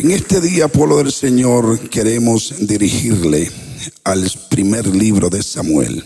En 0.00 0.12
este 0.12 0.40
día, 0.40 0.66
pueblo 0.66 0.96
del 0.96 1.12
Señor, 1.12 1.90
queremos 1.90 2.54
dirigirle 2.66 3.50
al 4.02 4.32
primer 4.48 4.86
libro 4.86 5.28
de 5.28 5.42
Samuel. 5.42 6.02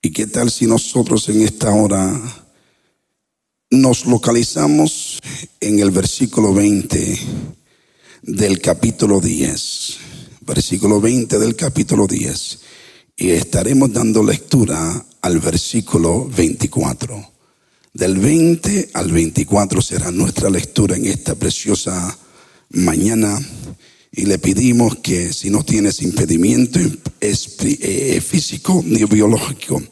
¿Y 0.00 0.12
qué 0.12 0.28
tal 0.28 0.52
si 0.52 0.68
nosotros 0.68 1.28
en 1.28 1.40
esta 1.42 1.72
hora 1.72 2.16
nos 3.70 4.06
localizamos 4.06 5.18
en 5.58 5.80
el 5.80 5.90
versículo 5.90 6.54
20 6.54 7.18
del 8.22 8.60
capítulo 8.60 9.20
10? 9.20 9.96
Versículo 10.42 11.00
20 11.00 11.40
del 11.40 11.56
capítulo 11.56 12.06
10. 12.06 12.60
Y 13.16 13.30
estaremos 13.30 13.92
dando 13.92 14.22
lectura 14.22 15.04
al 15.22 15.40
versículo 15.40 16.28
24. 16.28 17.32
Del 17.92 18.16
20 18.16 18.90
al 18.94 19.10
24 19.10 19.82
será 19.82 20.12
nuestra 20.12 20.48
lectura 20.48 20.94
en 20.94 21.06
esta 21.06 21.34
preciosa 21.34 22.16
mañana 22.70 23.38
y 24.12 24.24
le 24.24 24.38
pedimos 24.38 24.96
que 24.96 25.32
si 25.32 25.50
no 25.50 25.62
tienes 25.62 26.00
impedimento 26.00 26.80
eh, 27.20 28.20
físico 28.20 28.82
ni 28.84 29.04
biológico, 29.04 29.82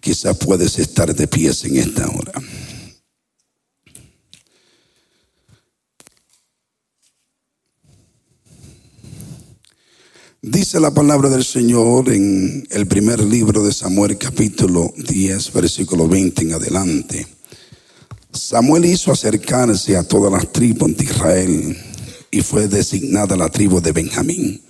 quizá 0.00 0.34
puedes 0.34 0.78
estar 0.78 1.14
de 1.14 1.26
pies 1.26 1.64
en 1.64 1.76
esta 1.76 2.08
hora. 2.08 2.32
Dice 10.46 10.78
la 10.78 10.92
palabra 10.92 11.30
del 11.30 11.42
Señor 11.42 12.10
en 12.10 12.68
el 12.70 12.86
primer 12.86 13.18
libro 13.24 13.64
de 13.64 13.72
Samuel 13.72 14.18
capítulo 14.18 14.92
10 14.98 15.52
versículo 15.54 16.06
20 16.06 16.42
en 16.42 16.52
adelante. 16.52 17.26
Samuel 18.30 18.84
hizo 18.84 19.10
acercarse 19.10 19.96
a 19.96 20.02
todas 20.02 20.30
las 20.30 20.52
tribus 20.52 20.96
de 20.96 21.04
Israel 21.04 21.93
y 22.34 22.42
fue 22.42 22.66
designada 22.66 23.36
la 23.36 23.48
tribu 23.48 23.80
de 23.80 23.92
Benjamín. 23.92 24.60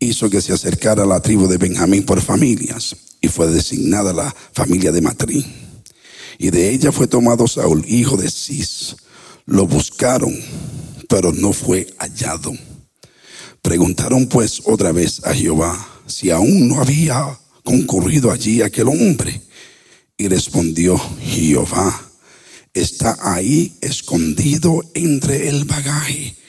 Hizo 0.00 0.28
que 0.28 0.42
se 0.42 0.52
acercara 0.52 1.06
la 1.06 1.22
tribu 1.22 1.46
de 1.46 1.56
Benjamín 1.56 2.04
por 2.04 2.20
familias 2.20 2.96
y 3.20 3.28
fue 3.28 3.46
designada 3.52 4.12
la 4.12 4.34
familia 4.52 4.90
de 4.90 5.00
Matrí. 5.00 5.46
Y 6.38 6.50
de 6.50 6.70
ella 6.70 6.90
fue 6.90 7.06
tomado 7.06 7.46
Saúl, 7.46 7.84
hijo 7.86 8.16
de 8.16 8.28
Cis. 8.28 8.96
Lo 9.46 9.68
buscaron, 9.68 10.34
pero 11.08 11.32
no 11.32 11.52
fue 11.52 11.86
hallado. 11.98 12.52
Preguntaron 13.62 14.26
pues 14.26 14.62
otra 14.64 14.90
vez 14.90 15.24
a 15.24 15.32
Jehová 15.34 15.88
si 16.06 16.30
aún 16.30 16.66
no 16.66 16.80
había 16.80 17.38
concurrido 17.62 18.32
allí 18.32 18.60
aquel 18.60 18.88
hombre. 18.88 19.40
Y 20.16 20.26
respondió 20.26 21.00
Jehová 21.20 22.08
está 22.74 23.16
ahí 23.20 23.76
escondido 23.82 24.82
entre 24.94 25.48
el 25.48 25.64
bagaje. 25.64 26.42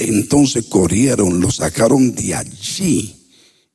Entonces 0.00 0.64
corrieron, 0.64 1.40
lo 1.40 1.50
sacaron 1.50 2.14
de 2.14 2.34
allí 2.34 3.14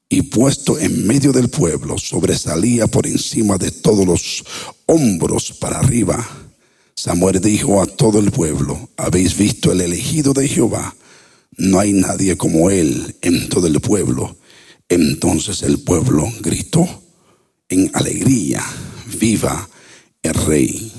y 0.09 0.23
puesto 0.23 0.79
en 0.79 1.05
medio 1.05 1.31
del 1.31 1.49
pueblo, 1.49 1.99
sobresalía 1.99 2.87
por 2.87 3.05
encima 3.05 3.57
de 3.59 3.69
todos 3.69 4.07
los 4.07 4.43
hombros 4.87 5.53
para 5.59 5.79
arriba. 5.79 6.27
Samuel 6.95 7.39
dijo 7.41 7.79
a 7.79 7.85
todo 7.85 8.19
el 8.19 8.31
pueblo, 8.31 8.89
habéis 8.97 9.37
visto 9.37 9.71
el 9.71 9.81
elegido 9.81 10.33
de 10.33 10.47
Jehová, 10.47 10.95
no 11.57 11.79
hay 11.79 11.93
nadie 11.93 12.35
como 12.37 12.71
él 12.71 13.15
en 13.21 13.47
todo 13.47 13.67
el 13.67 13.79
pueblo. 13.79 14.35
Entonces 14.89 15.61
el 15.61 15.79
pueblo 15.79 16.27
gritó 16.41 16.87
en 17.69 17.91
alegría, 17.93 18.63
viva 19.19 19.69
el 20.23 20.33
rey. 20.33 20.91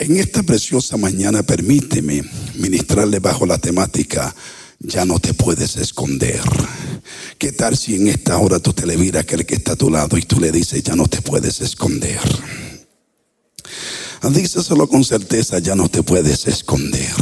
En 0.00 0.16
esta 0.16 0.42
preciosa 0.42 0.96
mañana 0.96 1.42
permíteme 1.42 2.24
ministrarle 2.54 3.18
bajo 3.18 3.44
la 3.44 3.58
temática 3.58 4.34
ya 4.78 5.04
no 5.04 5.18
te 5.18 5.34
puedes 5.34 5.76
esconder. 5.76 6.40
¿Qué 7.36 7.52
tal 7.52 7.76
si 7.76 7.96
en 7.96 8.08
esta 8.08 8.38
hora 8.38 8.60
tú 8.60 8.72
te 8.72 8.86
le 8.86 8.96
miras 8.96 9.24
aquel 9.24 9.44
que 9.44 9.56
está 9.56 9.72
a 9.72 9.76
tu 9.76 9.90
lado 9.90 10.16
y 10.16 10.22
tú 10.22 10.40
le 10.40 10.52
dices 10.52 10.82
ya 10.82 10.96
no 10.96 11.06
te 11.06 11.20
puedes 11.20 11.60
esconder? 11.60 12.18
Díceselo 14.22 14.88
con 14.88 15.04
certeza, 15.04 15.58
ya 15.58 15.74
no 15.74 15.90
te 15.90 16.02
puedes 16.02 16.46
esconder. 16.46 17.12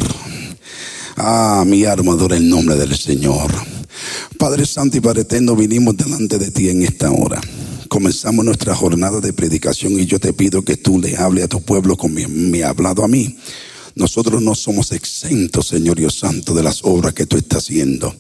Ah, 1.17 1.65
mi 1.67 1.85
armadura 1.85 2.37
en 2.37 2.49
nombre 2.49 2.77
del 2.77 2.97
Señor. 2.97 3.53
Padre 4.39 4.65
Santo 4.67 4.99
y 4.99 5.01
Padre 5.01 5.23
Eterno, 5.23 5.57
vinimos 5.57 5.97
delante 5.97 6.39
de 6.39 6.53
ti 6.53 6.69
en 6.69 6.85
esta 6.85 7.11
hora 7.11 7.41
comenzamos 7.89 8.45
nuestra 8.45 8.75
jornada 8.75 9.21
de 9.21 9.33
predicación 9.33 9.99
y 9.99 10.07
yo 10.07 10.21
te 10.21 10.33
pido 10.33 10.63
que 10.63 10.77
tú 10.77 11.01
le 11.01 11.17
hables 11.17 11.45
a 11.45 11.49
tu 11.49 11.63
pueblo 11.63 11.97
como 11.97 12.17
me 12.29 12.63
ha 12.63 12.69
hablado 12.69 13.05
a 13.05 13.09
mí. 13.09 13.37
Nosotros 13.95 14.41
no 14.41 14.55
somos 14.55 14.93
exentos, 14.93 15.67
Señor 15.67 15.97
Dios 15.97 16.15
Santo, 16.15 16.55
de 16.55 16.63
las 16.63 16.85
obras 16.85 17.15
que 17.15 17.27
tú 17.27 17.37
estás 17.37 17.65
haciendo. 17.65 18.15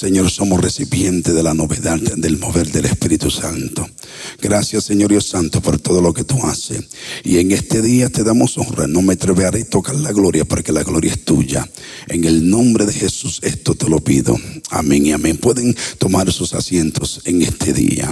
Señor, 0.00 0.30
somos 0.30 0.62
recipientes 0.62 1.34
de 1.34 1.42
la 1.42 1.52
novedad 1.52 2.00
del 2.00 2.38
mover 2.38 2.72
del 2.72 2.86
Espíritu 2.86 3.30
Santo. 3.30 3.86
Gracias, 4.40 4.84
Señor 4.84 5.10
Dios 5.10 5.26
Santo, 5.26 5.60
por 5.60 5.78
todo 5.78 6.00
lo 6.00 6.14
que 6.14 6.24
tú 6.24 6.42
haces. 6.46 6.84
Y 7.22 7.36
en 7.36 7.52
este 7.52 7.82
día 7.82 8.08
te 8.08 8.24
damos 8.24 8.56
honra. 8.56 8.86
No 8.86 9.02
me 9.02 9.12
atreveré 9.12 9.60
a 9.60 9.64
tocar 9.68 9.96
la 9.96 10.12
gloria, 10.12 10.46
porque 10.46 10.72
la 10.72 10.84
gloria 10.84 11.12
es 11.12 11.22
tuya. 11.22 11.68
En 12.08 12.24
el 12.24 12.48
nombre 12.48 12.86
de 12.86 12.94
Jesús, 12.94 13.40
esto 13.42 13.74
te 13.74 13.90
lo 13.90 14.00
pido. 14.00 14.40
Amén 14.70 15.04
y 15.04 15.12
amén. 15.12 15.36
Pueden 15.36 15.76
tomar 15.98 16.32
sus 16.32 16.54
asientos 16.54 17.20
en 17.26 17.42
este 17.42 17.74
día. 17.74 18.10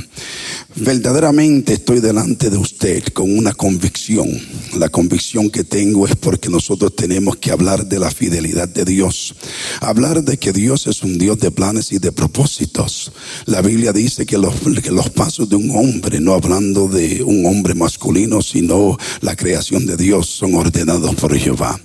Verdaderamente 0.76 1.72
estoy 1.72 2.00
delante 2.00 2.50
de 2.50 2.58
usted 2.58 3.02
con 3.14 3.34
una 3.34 3.54
convicción. 3.54 4.28
La 4.76 4.90
convicción 4.90 5.48
que 5.48 5.64
tengo 5.64 6.06
es 6.06 6.16
porque 6.16 6.50
nosotros 6.50 6.94
tenemos 6.94 7.36
que 7.36 7.50
hablar 7.50 7.86
de 7.86 7.98
la 7.98 8.10
fidelidad 8.10 8.68
de 8.68 8.84
Dios. 8.84 9.34
Hablar 9.80 10.22
de 10.22 10.36
que 10.36 10.52
Dios 10.52 10.86
es 10.86 11.02
un 11.02 11.16
Dios 11.16 11.38
de 11.38 11.50
planes 11.50 11.77
y 11.92 11.98
de 11.98 12.12
propósitos. 12.12 13.12
La 13.46 13.62
Biblia 13.62 13.92
dice 13.92 14.26
que 14.26 14.38
los, 14.38 14.54
que 14.82 14.90
los 14.90 15.10
pasos 15.10 15.48
de 15.48 15.56
un 15.56 15.70
hombre, 15.70 16.20
no 16.20 16.34
hablando 16.34 16.88
de 16.88 17.22
un 17.22 17.46
hombre 17.46 17.74
masculino, 17.74 18.42
sino 18.42 18.96
la 19.20 19.36
creación 19.36 19.86
de 19.86 19.96
Dios, 19.96 20.26
son 20.26 20.54
ordenados 20.54 21.14
por 21.14 21.36
Jehová. 21.36 21.80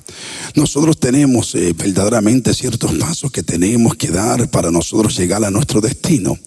Nosotros 0.55 0.99
tenemos 0.99 1.55
eh, 1.55 1.73
verdaderamente 1.75 2.53
ciertos 2.53 2.93
pasos 2.93 3.31
que 3.31 3.41
tenemos 3.41 3.95
que 3.95 4.09
dar 4.09 4.49
para 4.49 4.69
nosotros 4.69 5.17
llegar 5.17 5.43
a 5.43 5.49
nuestro 5.49 5.81
destino. 5.81 6.37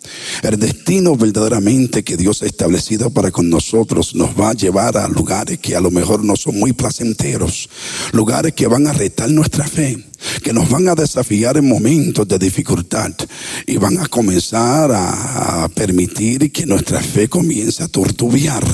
El 0.43 0.59
destino 0.59 1.17
verdaderamente 1.17 2.05
que 2.05 2.17
Dios 2.17 2.43
ha 2.43 2.47
establecido 2.47 3.11
para 3.11 3.33
con 3.33 3.51
nosotros 3.51 4.15
nos 4.15 4.39
va 4.39 4.51
a 4.51 4.55
llevar 4.55 4.97
a 4.97 5.09
lugares 5.09 5.59
que 5.59 5.75
a 5.75 5.81
lo 5.81 5.91
mejor 5.91 6.25
no 6.25 6.37
son 6.37 6.59
muy 6.59 6.73
placenteros, 6.73 7.69
lugares 8.13 8.53
que 8.55 8.69
van 8.69 8.87
a 8.87 8.93
retar 8.93 9.31
nuestra 9.31 9.67
fe 9.67 10.05
que 10.43 10.53
nos 10.53 10.69
van 10.69 10.89
a 10.89 10.95
desafiar 10.95 11.57
en 11.57 11.69
momentos 11.69 12.27
de 12.27 12.39
dificultad 12.39 13.13
y 13.67 13.77
van 13.77 13.99
a 13.99 14.07
comenzar 14.07 14.91
a, 14.93 15.69
permitir 15.75 16.53
que 16.53 16.65
nuestra 16.65 17.01
fe 17.01 17.29
comience 17.29 17.83
a 17.83 17.89
tortubiar. 17.89 18.65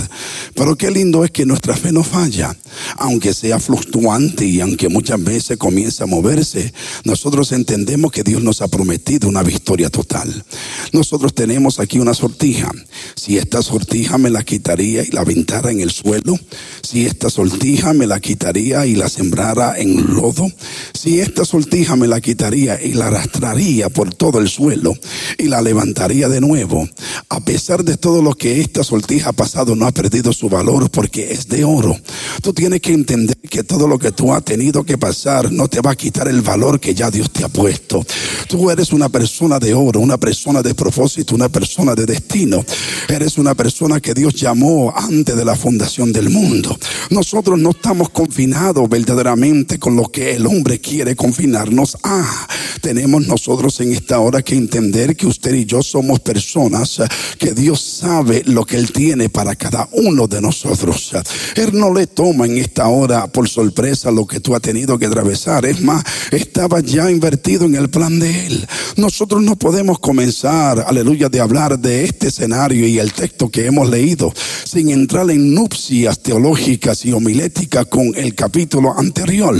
Pero 0.55 0.77
qué 0.77 0.91
lindo 0.91 1.25
es 1.25 1.31
que 1.31 1.47
nuestra 1.47 1.75
fe 1.75 1.91
no 1.91 2.05
falla, 2.05 2.55
aunque 2.97 3.35
sea 3.35 3.59
fluctuante 3.59 4.45
y 4.45 4.61
aunque 4.61 4.89
muchas 4.89 5.22
veces 5.25 5.59
comience 5.59 6.03
a 6.03 6.07
moverse, 6.07 6.73
nosotros 7.05 7.53
entendemos 7.53 8.13
que 8.13 8.23
Dios 8.23 8.43
nos 8.43 8.63
ha 8.63 8.69
prometido 8.69 9.29
una 9.29 9.43
victoria 9.43 9.91
total. 9.91 10.45
Nosotros 10.93 11.35
tenemos 11.35 11.81
aquí 11.81 11.99
una 11.99 12.15
sortija. 12.15 12.71
Si 13.15 13.39
esta 13.39 13.63
sortija 13.63 14.19
me 14.19 14.31
la 14.31 14.43
quitaría 14.43 15.03
y 15.03 15.11
la 15.11 15.23
aventara 15.23 15.71
en 15.71 15.81
el 15.81 15.91
suelo, 15.91 16.39
si 16.83 17.07
esta 17.07 17.31
sortija 17.31 17.93
me 17.93 18.07
la 18.07 18.21
quitaría 18.21 18.87
y 18.87 18.95
la 18.95 19.09
sembrara 19.09 19.79
en 19.79 20.15
lodo, 20.15 20.51
si 20.93 21.21
esta 21.21 21.45
sortija 21.45 21.97
me 21.97 22.09
la 22.09 22.21
quitaría 22.21 22.83
y 22.83 22.93
la 22.93 23.07
arrastraría 23.07 23.89
por 23.89 24.15
todo 24.15 24.39
el 24.39 24.49
suelo 24.49 24.95
y 25.39 25.45
la 25.45 25.63
levantaría 25.63 26.29
de 26.29 26.41
nuevo. 26.41 26.89
A 27.29 27.41
pesar 27.41 27.85
de 27.85 27.97
todo 27.97 28.23
lo 28.23 28.35
que 28.35 28.61
esta 28.61 28.85
sortija 28.85 29.31
ha 29.31 29.33
pasado, 29.33 29.77
no 29.77 29.87
ha 29.87 29.93
perdido 29.93 30.33
su 30.33 30.49
valor 30.49 30.91
porque 30.91 31.33
es 31.33 31.49
de 31.49 31.65
oro. 31.65 31.97
Tú 32.43 32.53
tienes 32.53 32.81
que 32.81 32.93
entender 32.93 33.37
que 33.49 33.65
todo 33.65 33.87
lo 33.87 33.99
que 33.99 34.13
tú 34.13 34.33
has 34.33 34.45
tenido 34.45 34.85
que 34.85 34.99
pasar 34.99 35.12
no 35.51 35.69
te 35.69 35.81
va 35.81 35.91
a 35.91 35.97
quitar 35.97 36.27
el 36.29 36.41
valor 36.41 36.81
que 36.81 36.95
ya 36.95 37.11
Dios 37.11 37.31
te 37.31 37.45
ha 37.45 37.49
puesto. 37.49 38.05
Tú 38.49 38.71
eres 38.71 38.93
una 38.93 39.09
persona 39.09 39.59
de 39.59 39.75
oro, 39.75 40.01
una 40.01 40.17
persona 40.17 40.63
de 40.63 40.75
propósito, 40.75 41.35
una 41.35 41.49
persona 41.49 41.95
de 41.95 42.07
destino. 42.07 42.65
Eres 43.09 43.37
una 43.37 43.55
persona 43.55 44.01
que 44.01 44.15
Dios 44.15 44.35
llamó 44.35 44.93
antes 44.97 45.37
de 45.37 45.45
la 45.45 45.55
fundación 45.55 46.13
del 46.13 46.31
mundo. 46.31 46.77
Nosotros 47.11 47.59
no 47.59 47.71
estamos 47.71 48.09
confinados 48.11 48.89
verdaderamente 48.89 49.79
con 49.79 49.97
lo 49.97 50.11
que 50.11 50.35
el 50.35 50.47
hombre 50.47 50.81
quiere 50.81 51.15
confinarnos 51.15 51.99
a. 52.03 52.49
Tenemos 52.81 53.27
nosotros 53.27 53.81
en 53.81 53.93
esta 53.93 54.19
hora 54.19 54.43
que 54.43 54.57
entender 54.57 55.15
que 55.15 55.27
usted 55.27 55.55
y 55.55 55.67
yo 55.67 55.83
somos 55.83 56.21
personas 56.21 57.01
que 57.39 57.53
Dios 57.53 57.81
sabe 57.81 58.43
lo 58.47 58.65
que 58.65 58.77
Él 58.77 58.93
tiene 58.93 59.29
para 59.29 59.57
cada 59.57 59.89
uno 59.93 60.27
de 60.27 60.41
nosotros. 60.41 61.13
Él 61.55 61.71
no 61.75 61.93
le 61.93 62.07
toma 62.07 62.47
en 62.47 62.57
esta 62.57 62.89
hora 62.89 63.27
por 63.27 63.49
sorpresa 63.49 64.11
lo 64.11 64.27
que 64.27 64.41
tú 64.41 64.55
has 64.55 64.63
tenido 64.63 64.99
que 65.03 65.07
atravesar. 65.07 65.67
Es 65.67 65.81
más, 65.81 66.05
estaba 66.31 66.79
ya 66.79 67.11
invertido 67.11 67.67
en 67.67 67.75
el 67.75 67.91
plan 67.91 68.21
de 68.21 68.47
Él. 68.47 68.69
Nosotros 68.97 69.43
no 69.43 69.57
podemos 69.57 69.99
comenzar, 69.99 70.85
aleluya, 70.87 71.29
de 71.29 71.41
hablar 71.41 71.77
de 71.77 72.05
este 72.05 72.29
escenario 72.29 72.87
y 72.87 73.01
el 73.01 73.13
texto 73.13 73.51
que 73.51 73.67
hemos 73.67 73.91
leído 73.91 74.33
sin 74.65 74.91
entrar 74.91 75.29
en 75.31 75.55
nupcias 75.55 76.21
teológicas 76.21 77.05
y 77.05 77.13
homiléticas 77.13 77.87
con 77.87 78.13
el 78.15 78.37
capítulo 78.37 78.97
anterior. 78.97 79.57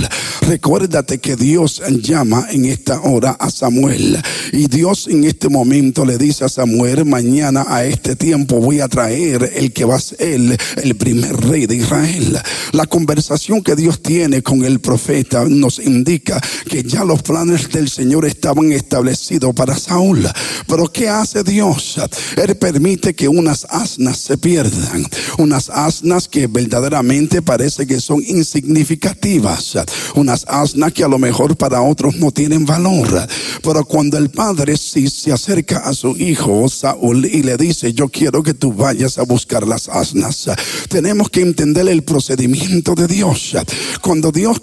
Recuérdate 0.47 1.17
que 1.17 1.35
Dios 1.35 1.81
llama 2.01 2.47
en 2.49 2.63
esta 2.65 3.01
hora 3.01 3.31
a 3.31 3.51
Samuel. 3.51 4.17
Y 4.53 4.67
Dios 4.67 5.09
en 5.09 5.25
este 5.25 5.49
momento 5.49 6.05
le 6.05 6.17
dice 6.17 6.45
a 6.45 6.49
Samuel, 6.49 7.03
mañana 7.03 7.65
a 7.67 7.83
este 7.83 8.15
tiempo 8.15 8.61
voy 8.61 8.79
a 8.79 8.87
traer 8.87 9.51
el 9.55 9.73
que 9.73 9.83
va 9.83 9.95
a 9.95 9.99
ser 9.99 10.57
el 10.83 10.95
primer 10.95 11.35
rey 11.35 11.65
de 11.65 11.75
Israel. 11.75 12.39
La 12.71 12.85
conversación 12.85 13.61
que 13.61 13.75
Dios 13.75 14.01
tiene 14.01 14.41
con 14.41 14.63
el 14.63 14.79
profeta 14.79 15.22
nos 15.49 15.79
indica 15.79 16.41
que 16.69 16.83
ya 16.83 17.03
los 17.03 17.21
planes 17.21 17.69
del 17.69 17.89
Señor 17.89 18.25
estaban 18.25 18.71
establecidos 18.71 19.53
para 19.53 19.77
Saúl. 19.77 20.27
Pero 20.67 20.91
¿qué 20.91 21.09
hace 21.09 21.43
Dios? 21.43 21.99
Él 22.35 22.55
permite 22.57 23.13
que 23.13 23.27
unas 23.27 23.65
asnas 23.69 24.17
se 24.17 24.37
pierdan. 24.37 25.05
Unas 25.37 25.69
asnas 25.69 26.27
que 26.27 26.47
verdaderamente 26.47 27.41
parece 27.41 27.85
que 27.85 27.99
son 27.99 28.21
insignificativas. 28.25 29.77
Unas 30.15 30.45
asnas 30.47 30.93
que 30.93 31.03
a 31.03 31.07
lo 31.07 31.19
mejor 31.19 31.55
para 31.57 31.81
otros 31.81 32.15
no 32.15 32.31
tienen 32.31 32.65
valor. 32.65 33.27
Pero 33.61 33.85
cuando 33.85 34.17
el 34.17 34.29
padre 34.29 34.77
sí 34.77 35.09
se 35.09 35.31
acerca 35.31 35.79
a 35.79 35.93
su 35.93 36.15
hijo 36.17 36.67
Saúl 36.69 37.25
y 37.25 37.43
le 37.43 37.57
dice, 37.57 37.93
yo 37.93 38.09
quiero 38.09 38.43
que 38.43 38.53
tú 38.53 38.73
vayas 38.73 39.17
a 39.17 39.23
buscar 39.23 39.67
las 39.67 39.89
asnas, 39.89 40.49
tenemos 40.89 41.29
que 41.29 41.41
entender 41.41 41.87
el 41.87 42.03
procedimiento 42.03 42.95
de 42.95 43.07
Dios. 43.07 43.55
Cuando 44.01 44.31
Dios 44.31 44.59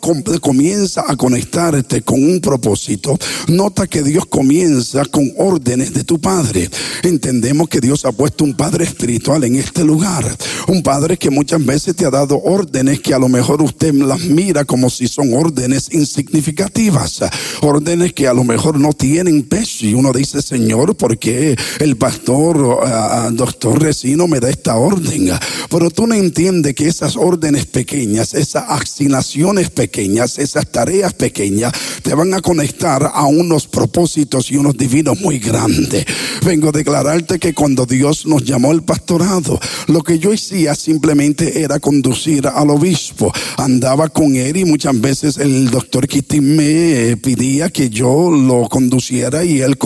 comienza 0.50 1.04
a 1.06 1.14
conectarte 1.14 2.02
con 2.02 2.20
un 2.20 2.40
propósito, 2.40 3.16
nota 3.46 3.86
que 3.86 4.02
Dios 4.02 4.26
comienza 4.26 5.04
con 5.04 5.32
órdenes 5.38 5.94
de 5.94 6.02
tu 6.02 6.20
padre. 6.20 6.68
Entendemos 7.04 7.68
que 7.68 7.80
Dios 7.80 8.04
ha 8.04 8.10
puesto 8.10 8.42
un 8.42 8.54
padre 8.54 8.82
espiritual 8.84 9.44
en 9.44 9.54
este 9.54 9.84
lugar. 9.84 10.24
Un 10.66 10.82
padre 10.82 11.16
que 11.16 11.30
muchas 11.30 11.64
veces 11.64 11.94
te 11.94 12.04
ha 12.04 12.10
dado 12.10 12.42
órdenes 12.42 12.98
que 12.98 13.14
a 13.14 13.20
lo 13.20 13.28
mejor 13.28 13.62
usted 13.62 13.94
las 13.94 14.22
mira 14.22 14.64
como 14.64 14.90
si 14.90 15.06
son 15.06 15.32
órdenes 15.34 15.86
insignificativas. 15.92 17.20
Órdenes 17.60 18.12
que 18.12 18.26
a 18.26 18.34
lo 18.34 18.42
mejor 18.42 18.80
no 18.80 18.92
tienen 18.92 19.44
peso. 19.44 19.86
Y 19.86 19.94
uno 19.94 20.12
dice, 20.12 20.42
Señor, 20.42 20.96
¿por 20.96 21.16
qué 21.16 21.56
el 21.78 21.96
pastor, 21.96 23.36
doctor 23.36 23.80
Resino 23.80 24.26
me 24.26 24.40
da 24.40 24.50
esta 24.50 24.74
orden? 24.74 25.30
Pero 25.70 25.90
tú 25.90 26.08
no 26.08 26.16
entiendes 26.16 26.74
que 26.74 26.88
esas 26.88 27.14
órdenes 27.14 27.66
pequeñas, 27.66 28.34
esas 28.34 28.64
asignaciones 28.68 29.70
pequeñas, 29.70 30.39
esas 30.40 30.70
tareas 30.70 31.12
pequeñas, 31.14 31.72
te 32.02 32.14
van 32.14 32.34
a 32.34 32.40
conectar 32.40 33.10
a 33.12 33.26
unos 33.26 33.66
propósitos 33.66 34.50
y 34.50 34.56
unos 34.56 34.76
divinos 34.76 35.20
muy 35.20 35.38
grandes. 35.38 36.04
Vengo 36.44 36.70
a 36.70 36.72
declararte 36.72 37.38
que 37.38 37.54
cuando 37.54 37.86
Dios 37.86 38.26
nos 38.26 38.44
llamó 38.44 38.70
al 38.70 38.82
pastorado, 38.82 39.60
lo 39.88 40.02
que 40.02 40.18
yo 40.18 40.32
hacía 40.32 40.74
simplemente 40.74 41.62
era 41.62 41.78
conducir 41.78 42.46
al 42.46 42.70
obispo. 42.70 43.32
Andaba 43.58 44.08
con 44.08 44.36
él 44.36 44.56
y 44.56 44.64
muchas 44.64 44.98
veces 45.00 45.38
el 45.38 45.70
doctor 45.70 46.08
Kitty 46.08 46.40
me 46.40 47.16
pedía 47.16 47.70
que 47.70 47.90
yo 47.90 48.30
lo 48.30 48.68
conduciera 48.68 49.44
y 49.44 49.60
él 49.60 49.76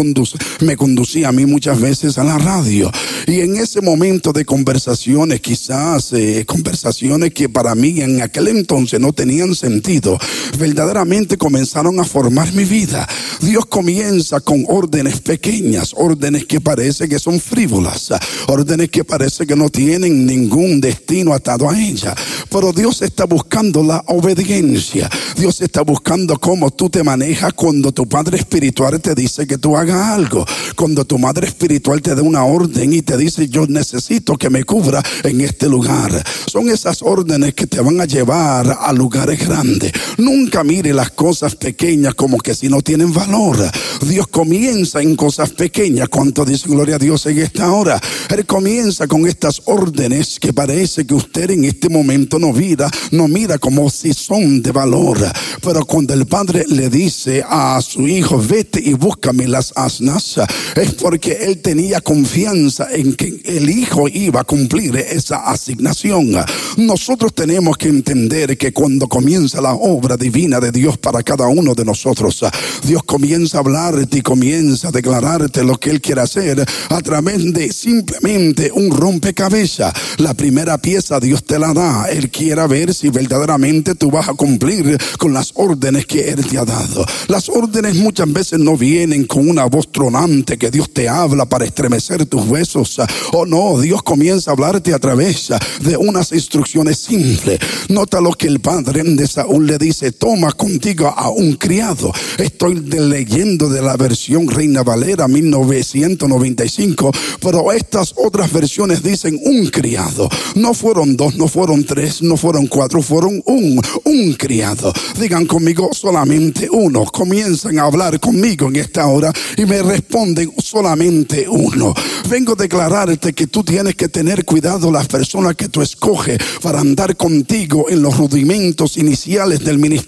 me 0.60 0.76
conducía 0.76 1.28
a 1.28 1.32
mí 1.32 1.46
muchas 1.46 1.80
veces 1.80 2.18
a 2.18 2.24
la 2.24 2.38
radio. 2.38 2.90
Y 3.26 3.40
en 3.40 3.56
ese 3.56 3.80
momento 3.80 4.32
de 4.32 4.44
conversaciones, 4.44 5.40
quizás 5.40 6.12
eh, 6.12 6.44
conversaciones 6.46 7.32
que 7.32 7.48
para 7.48 7.74
mí 7.74 8.00
en 8.00 8.22
aquel 8.22 8.48
entonces 8.48 9.00
no 9.00 9.12
tenían 9.12 9.54
sentido, 9.54 10.18
verdaderamente 10.58 11.36
comenzaron 11.36 12.00
a 12.00 12.04
formar 12.04 12.52
mi 12.52 12.64
vida. 12.64 13.08
Dios 13.40 13.66
comienza 13.66 14.40
con 14.40 14.64
órdenes 14.68 15.20
pequeñas, 15.20 15.92
órdenes 15.96 16.46
que 16.46 16.60
parece 16.60 17.08
que 17.08 17.18
son 17.18 17.40
frívolas, 17.40 18.12
órdenes 18.46 18.90
que 18.90 19.04
parece 19.04 19.46
que 19.46 19.56
no 19.56 19.68
tienen 19.68 20.26
ningún 20.26 20.80
destino 20.80 21.32
atado 21.32 21.68
a 21.68 21.78
ella. 21.78 22.14
Pero 22.50 22.72
Dios 22.72 23.02
está 23.02 23.24
buscando 23.24 23.82
la 23.82 24.02
obediencia. 24.06 25.10
Dios 25.36 25.60
está 25.60 25.82
buscando 25.82 26.38
cómo 26.38 26.70
tú 26.70 26.88
te 26.88 27.02
manejas 27.02 27.52
cuando 27.52 27.92
tu 27.92 28.08
Padre 28.08 28.38
Espiritual 28.38 29.00
te 29.00 29.14
dice 29.14 29.46
que 29.46 29.58
tú 29.58 29.76
hagas 29.76 30.10
algo. 30.10 30.46
Cuando 30.76 31.04
tu 31.04 31.18
Madre 31.18 31.48
Espiritual 31.48 32.00
te 32.00 32.14
da 32.14 32.22
una 32.22 32.44
orden 32.44 32.92
y 32.92 33.02
te 33.02 33.16
dice 33.16 33.48
yo 33.48 33.66
necesito 33.66 34.36
que 34.36 34.50
me 34.50 34.64
cubra 34.64 35.02
en 35.22 35.40
este 35.40 35.68
lugar. 35.68 36.24
Son 36.46 36.68
esas 36.68 37.02
órdenes 37.02 37.54
que 37.54 37.66
te 37.66 37.80
van 37.80 38.00
a 38.00 38.04
llevar 38.04 38.78
a 38.80 38.92
lugares 38.92 39.46
grandes. 39.46 39.92
Nunca 40.34 40.64
mire 40.64 40.92
las 40.92 41.10
cosas 41.10 41.54
pequeñas 41.54 42.14
como 42.14 42.38
que 42.38 42.56
si 42.56 42.68
no 42.68 42.82
tienen 42.82 43.12
valor. 43.12 43.56
Dios 44.04 44.26
comienza 44.26 45.00
en 45.00 45.14
cosas 45.14 45.50
pequeñas. 45.50 46.08
¿Cuánto 46.08 46.44
dice 46.44 46.68
gloria 46.68 46.96
a 46.96 46.98
Dios 46.98 47.24
en 47.26 47.38
esta 47.38 47.70
hora? 47.70 48.00
Él 48.28 48.44
comienza 48.44 49.06
con 49.06 49.28
estas 49.28 49.62
órdenes 49.66 50.40
que 50.40 50.52
parece 50.52 51.06
que 51.06 51.14
usted 51.14 51.52
en 51.52 51.64
este 51.64 51.88
momento 51.88 52.40
no 52.40 52.52
mira, 52.52 52.90
no 53.12 53.28
mira 53.28 53.58
como 53.58 53.88
si 53.90 54.12
son 54.12 54.60
de 54.60 54.72
valor. 54.72 55.18
Pero 55.62 55.86
cuando 55.86 56.14
el 56.14 56.26
padre 56.26 56.64
le 56.68 56.90
dice 56.90 57.44
a 57.48 57.80
su 57.80 58.08
hijo, 58.08 58.42
vete 58.44 58.80
y 58.84 58.94
búscame 58.94 59.46
las 59.46 59.72
asnas, 59.76 60.40
es 60.74 60.94
porque 60.94 61.38
él 61.42 61.58
tenía 61.62 62.00
confianza 62.00 62.88
en 62.92 63.14
que 63.14 63.40
el 63.44 63.70
hijo 63.70 64.08
iba 64.08 64.40
a 64.40 64.44
cumplir 64.44 64.96
esa 64.96 65.48
asignación. 65.48 66.34
Nosotros 66.76 67.32
tenemos 67.34 67.76
que 67.76 67.88
entender 67.88 68.58
que 68.58 68.72
cuando 68.72 69.06
comienza 69.06 69.60
la 69.60 69.74
obra 69.74 70.16
divina 70.24 70.58
de 70.58 70.72
Dios 70.72 70.96
para 70.96 71.22
cada 71.22 71.48
uno 71.48 71.74
de 71.74 71.84
nosotros, 71.84 72.42
Dios 72.82 73.02
comienza 73.04 73.58
a 73.58 73.60
hablarte 73.60 74.18
y 74.18 74.22
comienza 74.22 74.88
a 74.88 74.90
declararte 74.90 75.62
lo 75.62 75.78
que 75.78 75.90
Él 75.90 76.00
quiere 76.00 76.22
hacer 76.22 76.64
a 76.88 77.00
través 77.02 77.52
de 77.52 77.70
simplemente 77.70 78.70
un 78.72 78.90
rompecabezas. 78.90 79.92
La 80.16 80.32
primera 80.32 80.78
pieza 80.78 81.20
Dios 81.20 81.44
te 81.44 81.58
la 81.58 81.74
da. 81.74 82.06
Él 82.10 82.30
quiere 82.30 82.66
ver 82.66 82.94
si 82.94 83.10
verdaderamente 83.10 83.94
tú 83.94 84.10
vas 84.10 84.30
a 84.30 84.32
cumplir 84.32 84.96
con 85.18 85.34
las 85.34 85.52
órdenes 85.56 86.06
que 86.06 86.30
Él 86.30 86.46
te 86.46 86.56
ha 86.56 86.64
dado. 86.64 87.04
Las 87.28 87.50
órdenes 87.50 87.96
muchas 87.96 88.32
veces 88.32 88.58
no 88.60 88.78
vienen 88.78 89.24
con 89.24 89.46
una 89.46 89.66
voz 89.66 89.92
tronante 89.92 90.56
que 90.56 90.70
Dios 90.70 90.90
te 90.90 91.06
habla 91.06 91.44
para 91.44 91.66
estremecer 91.66 92.24
tus 92.24 92.46
huesos. 92.46 92.98
Oh, 93.32 93.44
no, 93.44 93.78
Dios 93.78 94.02
comienza 94.02 94.50
a 94.50 94.54
hablarte 94.54 94.94
a 94.94 94.98
través 94.98 95.52
de 95.80 95.98
unas 95.98 96.32
instrucciones 96.32 96.96
simples. 96.96 97.58
Nota 97.90 98.22
lo 98.22 98.32
que 98.32 98.46
el 98.46 98.60
padre 98.60 99.02
de 99.04 99.26
Saúl 99.26 99.66
le 99.66 99.76
dice, 99.76 100.13
toma 100.18 100.52
contigo 100.52 101.06
a 101.08 101.30
un 101.30 101.54
criado. 101.54 102.12
Estoy 102.38 102.74
leyendo 102.76 103.68
de 103.68 103.82
la 103.82 103.96
versión 103.96 104.48
Reina 104.48 104.82
Valera 104.82 105.28
1995, 105.28 107.12
pero 107.40 107.72
estas 107.72 108.14
otras 108.16 108.52
versiones 108.52 109.02
dicen 109.02 109.38
un 109.44 109.66
criado. 109.68 110.28
No 110.54 110.74
fueron 110.74 111.16
dos, 111.16 111.36
no 111.36 111.48
fueron 111.48 111.84
tres, 111.84 112.22
no 112.22 112.36
fueron 112.36 112.66
cuatro, 112.66 113.02
fueron 113.02 113.42
un, 113.46 113.80
un 114.04 114.32
criado. 114.34 114.92
Digan 115.18 115.46
conmigo 115.46 115.90
solamente 115.92 116.68
uno. 116.70 117.04
Comienzan 117.04 117.78
a 117.78 117.84
hablar 117.84 118.20
conmigo 118.20 118.68
en 118.68 118.76
esta 118.76 119.06
hora 119.06 119.32
y 119.56 119.64
me 119.64 119.82
responden 119.82 120.52
solamente 120.58 121.46
uno. 121.48 121.94
Vengo 122.28 122.52
a 122.52 122.56
declararte 122.56 123.32
que 123.32 123.46
tú 123.46 123.62
tienes 123.62 123.94
que 123.94 124.08
tener 124.08 124.44
cuidado 124.44 124.90
las 124.90 125.08
personas 125.08 125.56
que 125.56 125.68
tú 125.68 125.82
escoges 125.82 126.38
para 126.62 126.80
andar 126.80 127.16
contigo 127.16 127.86
en 127.88 128.02
los 128.02 128.16
rudimentos 128.16 128.96
iniciales 128.96 129.64
del 129.64 129.78
ministerio. 129.78 130.03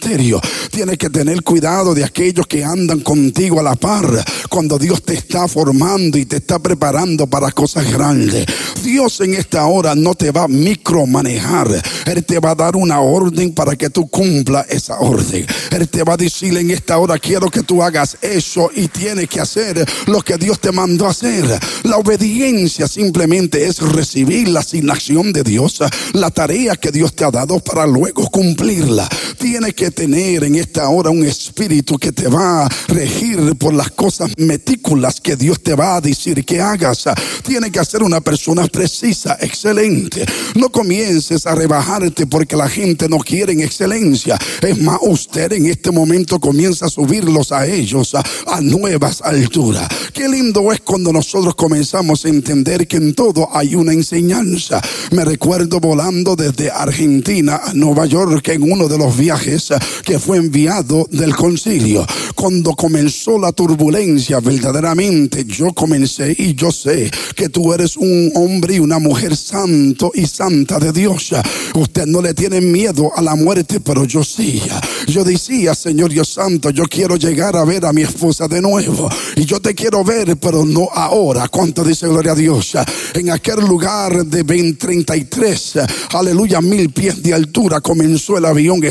Tienes 0.71 0.99
que 0.99 1.11
tener 1.11 1.43
cuidado 1.43 1.95
de 1.95 2.05
aquellos 2.05 2.47
que 2.47 2.65
andan 2.65 3.01
contigo 3.01 3.61
a 3.61 3.63
la 3.63 3.75
par 3.75 4.07
cuando 4.49 4.79
Dios 4.79 5.03
te 5.03 5.15
está 5.15 5.49
formando 5.49 6.19
y 6.19 6.27
te 6.27 6.37
está 6.37 6.59
preparando 6.59 7.27
para 7.27 7.51
cosas 7.53 7.91
grandes. 7.91 8.47
Dios 8.83 9.21
en 9.21 9.35
esta 9.35 9.67
hora 9.67 9.95
no 9.95 10.15
te 10.15 10.31
va 10.31 10.45
a 10.45 10.49
micromanejar. 10.49 11.69
Él 12.07 12.25
te 12.25 12.39
va 12.39 12.51
a 12.51 12.55
dar 12.55 12.77
una 12.77 13.01
orden 13.01 13.53
para 13.53 13.75
que 13.75 13.91
tú 13.91 14.09
cumpla 14.09 14.65
esa 14.69 14.99
orden. 15.01 15.47
Él 15.73 15.89
te 15.89 16.05
va 16.05 16.15
a 16.15 16.17
decir 16.17 16.57
en 16.57 16.71
esta 16.71 16.99
hora 16.99 17.19
quiero 17.19 17.51
que 17.51 17.63
tú 17.63 17.83
hagas 17.83 18.17
eso 18.23 18.71
y 18.75 18.89
tienes 18.89 19.29
que 19.29 19.41
hacer 19.41 19.85
lo 20.07 20.23
que 20.23 20.37
Dios 20.37 20.61
te 20.61 20.73
mandó 20.73 21.07
a 21.07 21.11
hacer. 21.11 21.45
La 21.83 21.97
obediencia 21.97 22.87
simplemente 22.87 23.67
es 23.67 23.81
recibir 23.81 24.49
la 24.49 24.61
asignación 24.61 25.33
de 25.33 25.43
Dios, 25.43 25.81
la 26.13 26.31
tarea 26.31 26.77
que 26.77 26.93
Dios 26.93 27.15
te 27.15 27.25
ha 27.25 27.31
dado 27.31 27.59
para 27.61 27.87
luego 27.87 28.29
cumplirla. 28.31 29.09
Tienes 29.39 29.75
que 29.77 29.91
tener 29.91 30.43
en 30.43 30.55
esta 30.57 30.89
hora 30.89 31.11
un 31.11 31.25
espíritu 31.25 31.99
que 31.99 32.11
te 32.11 32.29
va 32.29 32.65
a 32.65 32.69
regir 32.89 33.55
por 33.57 33.75
las 33.75 33.91
cosas 33.91 34.31
metículas 34.39 35.21
que 35.21 35.37
Dios 35.37 35.63
te 35.63 35.75
va 35.75 35.97
a 35.97 36.01
decir 36.01 36.45
que 36.45 36.61
hagas. 36.61 37.05
Tienes 37.47 37.71
que 37.71 37.85
ser 37.85 38.03
una 38.03 38.23
persona 38.23 38.67
precisa, 38.67 39.37
excelente. 39.41 40.25
No 40.55 40.71
comiences 40.71 41.47
a 41.47 41.55
rebajarte 41.55 42.27
porque 42.27 42.57
la 42.57 42.69
gente 42.69 43.07
no 43.09 43.19
quiere 43.19 43.53
excelencia. 43.63 44.39
Es 44.63 44.81
más, 44.81 44.99
usted 45.03 45.53
en 45.53 45.67
este 45.67 45.91
momento 45.91 46.41
comienza 46.41 46.87
a 46.87 46.91
subirlos 46.91 47.53
a 47.53 47.67
ellos 47.67 48.15
a 48.15 48.61
nuevas 48.63 49.21
alturas. 49.23 49.87
Qué 50.13 50.29
lindo 50.29 50.73
es 50.73 50.81
cuando 50.81 51.13
nosotros 51.13 51.55
comenzamos 51.55 52.25
a 52.25 52.29
entender 52.29 52.89
que 52.89 52.97
en 52.97 53.15
todo 53.15 53.51
hay 53.53 53.75
una 53.75 53.93
enseñanza. 53.93 54.81
Me 55.11 55.25
recuerdo 55.25 55.81
volando 55.81 56.35
desde 56.35 56.71
Argentina 56.71 57.61
a 57.63 57.75
Nueva 57.75 58.07
York 58.07 58.49
en 58.49 58.63
uno 58.63 58.89
de 58.89 58.97
los 58.97 59.17
viajes 59.17 59.66
que 60.05 60.19
fue 60.19 60.39
enviado 60.39 61.07
del 61.11 61.35
concilio. 61.35 62.07
Cuando 62.35 62.73
comenzó 62.75 63.39
la 63.39 63.53
turbulencia, 63.53 64.41
verdaderamente 64.41 65.45
yo 65.45 65.73
comencé 65.73 66.35
y 66.39 66.55
yo 66.55 66.71
sé 66.71 67.11
que 67.35 67.49
tú 67.49 67.73
eres 67.73 67.97
un 67.97 68.31
hombre 68.35 68.75
y 68.75 68.79
una 68.79 68.99
mujer 68.99 69.37
santo 69.37 70.11
y 70.15 70.27
santa 70.27 70.79
de 70.79 70.93
Dios. 70.93 71.35
Usted 71.75 72.07
no 72.07 72.23
le 72.23 72.35
tiene 72.35 72.61
miedo 72.61 73.11
a 73.15 73.23
la 73.23 73.35
muerte, 73.35 73.81
pero 73.81 74.05
yo 74.05 74.23
sí. 74.25 74.63
Yo 75.07 75.25
decía, 75.25 75.75
Señor, 75.75 76.11
Dios 76.11 76.29
Santo, 76.29 76.71
yo 76.71 76.85
quiero 76.85 77.17
llegar 77.17 77.57
a 77.57 77.65
ver 77.65 77.85
a 77.85 77.93
mi 77.93 78.03
esposa 78.03 78.49
de 78.49 78.61
nuevo. 78.61 79.09
Y 79.37 79.45
yo 79.45 79.61
te 79.61 79.75
quiero 79.75 80.05
ver, 80.05 80.37
pero 80.37 80.65
no 80.65 80.89
ahora. 80.93 81.49
¿Cuánto 81.49 81.85
dice 81.85 82.07
gloria 82.09 82.33
a 82.33 82.35
Dios? 82.35 82.77
En 83.15 83.31
aquel 83.31 83.61
lugar 83.61 84.25
de 84.27 84.43
2033, 84.43 85.79
aleluya, 86.13 86.61
mil 86.61 86.91
pies 86.91 87.23
de 87.23 87.35
altura, 87.35 87.81
comenzó 87.81 88.39
el 88.39 88.45
avión 88.45 88.85
a 88.85 88.89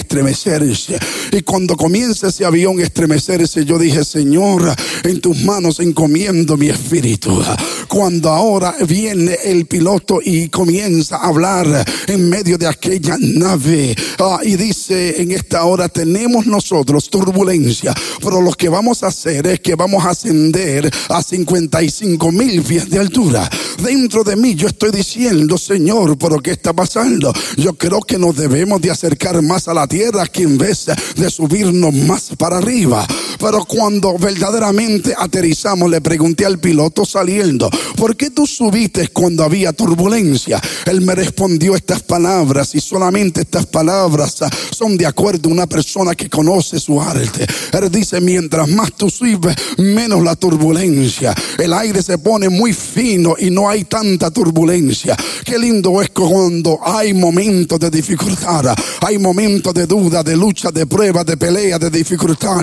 estremecerse. 0.72 1.00
Y 1.32 1.42
cuando 1.42 1.76
comienza 1.76 2.28
ese 2.28 2.46
avión 2.46 2.80
a 2.80 2.84
estremecerse, 2.84 3.66
yo 3.66 3.78
dije, 3.78 4.04
Señor, 4.04 4.74
en 5.04 5.22
tus 5.22 5.38
manos 5.42 5.80
encomiendo 5.80 6.58
mi 6.58 6.70
espíritu. 6.70 7.44
Cuando 7.88 8.30
ahora 8.30 8.76
viene 8.88 9.38
el 9.44 9.66
piloto 9.66 10.20
y 10.24 10.50
comienza 10.50 11.18
a 11.18 11.28
hablar 11.28 11.86
en 12.08 12.30
medio 12.30 12.58
de 12.58 12.68
aquella 12.68 13.18
nave 13.20 13.96
ah, 14.20 14.40
y 14.44 14.56
dice 14.56 15.22
en 15.22 15.32
esta 15.32 15.64
hora 15.66 15.90
tenemos 15.90 16.46
nosotros 16.46 17.10
turbulencia, 17.10 17.94
pero 18.22 18.42
lo 18.42 18.52
que 18.52 18.70
vamos 18.70 19.04
a 19.04 19.08
hacer 19.08 19.48
es 19.48 19.60
que 19.60 19.76
vamos 19.76 20.04
a 20.06 20.10
ascender 20.10 20.90
a 21.10 21.22
55 21.22 22.32
mil 22.32 22.62
pies 22.62 22.90
de 22.90 23.00
altura. 23.00 23.50
Dentro 23.84 24.24
de 24.24 24.36
mí 24.36 24.56
yo 24.56 24.68
estoy 24.68 24.92
diciendo, 24.92 25.58
Señor, 25.58 26.18
pero 26.18 26.40
¿qué 26.40 26.52
está 26.52 26.74
pasando? 26.74 27.34
Yo 27.58 27.74
creo 27.74 28.00
que 28.02 28.18
nos 28.18 28.36
debemos 28.36 28.82
de 28.82 28.92
acercar 28.92 29.42
más 29.42 29.68
a 29.68 29.74
la 29.74 29.88
tierra 29.88 30.26
que 30.28 30.44
vez 30.58 30.86
de 31.16 31.30
subirnos 31.30 31.94
más 31.94 32.30
para 32.38 32.58
arriba. 32.58 33.06
Pero 33.40 33.66
cuando 33.66 34.18
verdaderamente 34.18 35.14
aterrizamos, 35.18 35.90
le 35.90 36.02
pregunté 36.02 36.46
al 36.46 36.60
piloto 36.60 37.06
saliendo, 37.06 37.70
¿por 37.98 38.16
qué 38.16 38.30
tú 38.30 38.48
subiste 38.48 39.10
cuando 39.10 39.44
había 39.44 39.74
turbulencia? 39.74 40.62
Él 40.86 41.02
me 41.02 41.16
respondió 41.16 41.76
estas 41.76 42.02
palabras 42.04 42.76
y 42.76 42.82
solamente 42.82 43.42
estas 43.42 43.66
palabras 43.66 44.38
son 44.72 44.98
de 44.98 45.06
acuerdo 45.06 45.50
a 45.50 45.54
una 45.54 45.68
persona 45.68 46.16
que 46.16 46.30
conoce 46.30 46.80
su 46.80 47.02
arte. 47.02 47.46
Él 47.72 47.92
dice, 47.92 48.22
mientras 48.22 48.68
más 48.70 48.94
tú 48.94 49.10
subes, 49.10 49.56
menos 49.78 50.24
la 50.24 50.36
turbulencia. 50.36 51.34
El 51.58 51.74
aire 51.74 52.02
se 52.02 52.18
pone 52.18 52.50
muy 52.50 52.74
fino 52.74 53.36
y 53.38 53.50
no 53.50 53.70
hay 53.70 53.84
tanta 53.84 54.32
turbulencia. 54.32 55.16
Qué 55.44 55.58
lindo 55.60 56.02
es 56.02 56.10
cuando 56.10 56.80
hay 56.84 57.14
momentos 57.14 57.80
de 57.80 57.90
dificultad, 57.90 58.76
hay 59.02 59.18
momentos 59.18 59.74
de 59.74 59.86
duda, 59.86 60.24
de 60.24 60.36
lucha, 60.46 60.70
de 60.72 60.86
prueba, 60.86 61.24
de 61.24 61.38
pelea, 61.38 61.80
de 61.80 61.90
dificultad. 61.90 62.62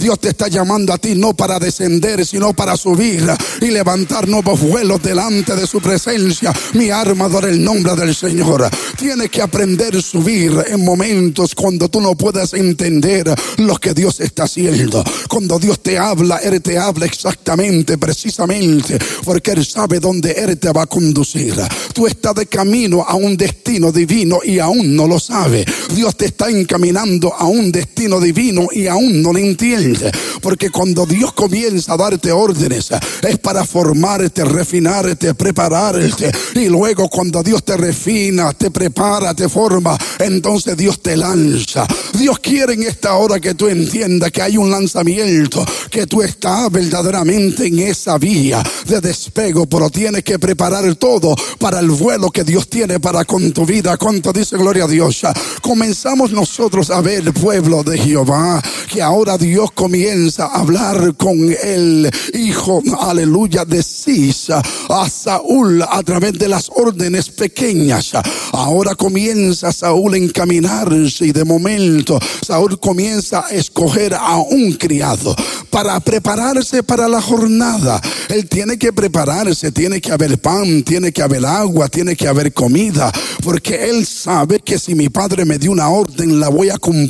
Dios 0.00 0.20
te 0.20 0.28
está 0.28 0.46
llamando 0.46 0.92
a 0.92 0.98
ti 0.98 1.16
no 1.16 1.34
para 1.34 1.58
descender, 1.58 2.24
sino 2.24 2.52
para 2.52 2.76
subir 2.76 3.26
y 3.60 3.66
levantar 3.72 4.28
nuevos 4.28 4.60
vuelos 4.60 5.02
delante 5.02 5.56
de 5.56 5.66
su 5.66 5.80
presencia. 5.80 6.52
Mi 6.74 6.90
arma 6.90 7.24
adora 7.24 7.48
el 7.48 7.64
nombre 7.64 7.96
del 7.96 8.14
Señor. 8.14 8.70
Tienes 8.96 9.30
que 9.30 9.42
aprender 9.42 9.96
a 9.96 10.00
subir 10.00 10.64
en 10.68 10.84
momentos 10.84 11.56
cuando 11.56 11.88
tú 11.88 12.00
no 12.00 12.14
puedas 12.14 12.54
entender 12.54 13.34
lo 13.56 13.74
que 13.78 13.94
Dios 13.94 14.20
está 14.20 14.44
haciendo. 14.44 15.02
Cuando 15.28 15.58
Dios 15.58 15.80
te 15.80 15.98
habla, 15.98 16.36
Él 16.36 16.62
te 16.62 16.78
habla 16.78 17.06
exactamente, 17.06 17.98
precisamente, 17.98 18.96
porque 19.24 19.50
Él 19.50 19.66
sabe 19.66 19.98
dónde 19.98 20.30
Él 20.38 20.56
te 20.56 20.70
va 20.72 20.82
a 20.82 20.86
conducir. 20.86 21.56
Tú 21.92 22.06
estás 22.06 22.36
de 22.36 22.46
camino 22.46 23.02
a 23.02 23.16
un 23.16 23.36
destino 23.36 23.90
divino 23.90 24.38
y 24.44 24.60
aún 24.60 24.94
no 24.94 25.08
lo 25.08 25.18
sabes. 25.18 25.66
Dios 25.92 26.16
te 26.16 26.26
está 26.26 26.48
encaminando 26.48 27.23
a 27.32 27.44
un 27.46 27.70
destino 27.70 28.20
divino 28.20 28.66
y 28.72 28.86
aún 28.86 29.22
no 29.22 29.32
lo 29.32 29.38
entiende. 29.38 30.10
Porque 30.42 30.70
cuando 30.70 31.06
Dios 31.06 31.32
comienza 31.32 31.94
a 31.94 31.96
darte 31.96 32.32
órdenes, 32.32 32.90
es 33.22 33.38
para 33.38 33.64
formarte, 33.64 34.44
refinarte, 34.44 35.34
prepararte. 35.34 36.30
Y 36.54 36.68
luego 36.68 37.08
cuando 37.08 37.42
Dios 37.42 37.64
te 37.64 37.76
refina, 37.76 38.52
te 38.52 38.70
prepara, 38.70 39.34
te 39.34 39.48
forma, 39.48 39.96
entonces 40.18 40.76
Dios 40.76 41.00
te 41.00 41.16
lanza. 41.16 41.86
Dios 42.18 42.38
quiere 42.40 42.74
en 42.74 42.82
esta 42.82 43.14
hora 43.14 43.40
que 43.40 43.54
tú 43.54 43.68
entiendas 43.68 44.30
que 44.30 44.42
hay 44.42 44.56
un 44.56 44.70
lanzamiento, 44.70 45.64
que 45.90 46.06
tú 46.06 46.22
estás 46.22 46.70
verdaderamente 46.70 47.66
en 47.66 47.78
esa 47.78 48.18
vía 48.18 48.62
de 48.86 49.00
despego, 49.00 49.66
pero 49.66 49.90
tienes 49.90 50.24
que 50.24 50.38
preparar 50.38 50.94
todo 50.96 51.34
para 51.58 51.80
el 51.80 51.90
vuelo 51.90 52.30
que 52.30 52.44
Dios 52.44 52.68
tiene 52.68 53.00
para 53.00 53.24
con 53.24 53.52
tu 53.52 53.64
vida. 53.64 53.96
¿Cuánto 53.96 54.32
dice 54.32 54.56
gloria 54.56 54.84
a 54.84 54.88
Dios? 54.88 55.22
Comenzamos 55.62 56.32
nosotros 56.32 56.90
a 56.90 57.00
ver 57.00 57.13
el 57.14 57.32
pueblo 57.32 57.84
de 57.84 57.96
Jehová, 57.96 58.60
que 58.92 59.00
ahora 59.00 59.38
Dios 59.38 59.70
comienza 59.72 60.46
a 60.46 60.60
hablar 60.60 61.14
con 61.16 61.36
el 61.62 62.10
hijo, 62.32 62.82
aleluya, 63.00 63.64
de 63.64 63.82
Sisa 63.82 64.60
a 64.88 65.08
Saúl 65.08 65.82
a 65.82 66.02
través 66.02 66.32
de 66.34 66.48
las 66.48 66.68
órdenes 66.74 67.28
pequeñas. 67.30 68.12
Ahora 68.52 68.94
comienza 68.96 69.72
Saúl 69.72 70.14
a 70.14 70.18
encaminarse 70.18 71.26
y 71.26 71.32
de 71.32 71.44
momento 71.44 72.18
Saúl 72.44 72.80
comienza 72.80 73.46
a 73.46 73.50
escoger 73.50 74.14
a 74.14 74.36
un 74.38 74.72
criado 74.72 75.36
para 75.70 75.98
prepararse 76.00 76.82
para 76.82 77.08
la 77.08 77.22
jornada. 77.22 78.00
Él 78.28 78.48
tiene 78.48 78.76
que 78.76 78.92
prepararse, 78.92 79.70
tiene 79.70 80.00
que 80.00 80.12
haber 80.12 80.38
pan, 80.38 80.82
tiene 80.82 81.12
que 81.12 81.22
haber 81.22 81.46
agua, 81.46 81.88
tiene 81.88 82.16
que 82.16 82.26
haber 82.26 82.52
comida, 82.52 83.12
porque 83.42 83.88
él 83.88 84.04
sabe 84.04 84.60
que 84.60 84.78
si 84.78 84.94
mi 84.94 85.08
padre 85.08 85.44
me 85.44 85.58
dio 85.58 85.70
una 85.70 85.88
orden, 85.88 86.40
la 86.40 86.48
voy 86.48 86.70
a 86.70 86.78
cumplir 86.78 87.03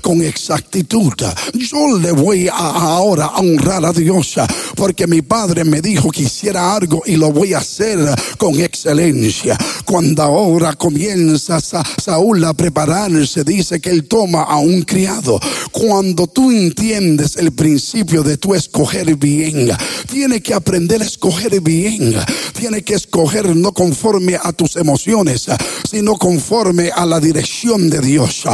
con 0.00 0.22
exactitud. 0.22 1.12
Yo 1.54 1.98
le 1.98 2.12
voy 2.12 2.48
a, 2.48 2.54
ahora 2.54 3.28
honrar 3.36 3.84
a 3.84 3.92
Dios, 3.92 4.34
porque 4.74 5.06
mi 5.06 5.22
padre 5.22 5.64
me 5.64 5.80
dijo 5.80 6.10
que 6.10 6.22
hiciera 6.22 6.74
algo 6.74 7.02
y 7.06 7.16
lo 7.16 7.32
voy 7.32 7.54
a 7.54 7.58
hacer 7.58 7.98
con 8.38 8.58
excelencia. 8.60 9.56
Cuando 9.84 10.22
ahora 10.22 10.74
comienza 10.74 11.60
Saúl 11.60 12.44
a 12.44 12.54
prepararse, 12.54 13.44
dice 13.44 13.80
que 13.80 13.90
él 13.90 14.04
toma 14.04 14.42
a 14.42 14.58
un 14.58 14.82
criado. 14.82 15.40
Cuando 15.72 16.26
tú 16.26 16.50
entiendes 16.50 17.36
el 17.36 17.52
principio 17.52 18.22
de 18.22 18.36
tu 18.36 18.54
escoger 18.54 19.16
bien, 19.16 19.70
tiene 20.10 20.40
que 20.40 20.54
aprender 20.54 21.02
a 21.02 21.04
escoger 21.04 21.60
bien. 21.60 22.14
Tiene 22.58 22.82
que 22.82 22.94
escoger 22.94 23.56
no 23.56 23.72
conforme 23.72 24.36
a 24.42 24.52
tus 24.52 24.76
emociones, 24.76 25.46
sino 25.88 26.16
conforme 26.16 26.90
a 26.94 27.06
la 27.06 27.20
dirección 27.20 27.88
de 27.88 28.00
Dios. 28.00 28.44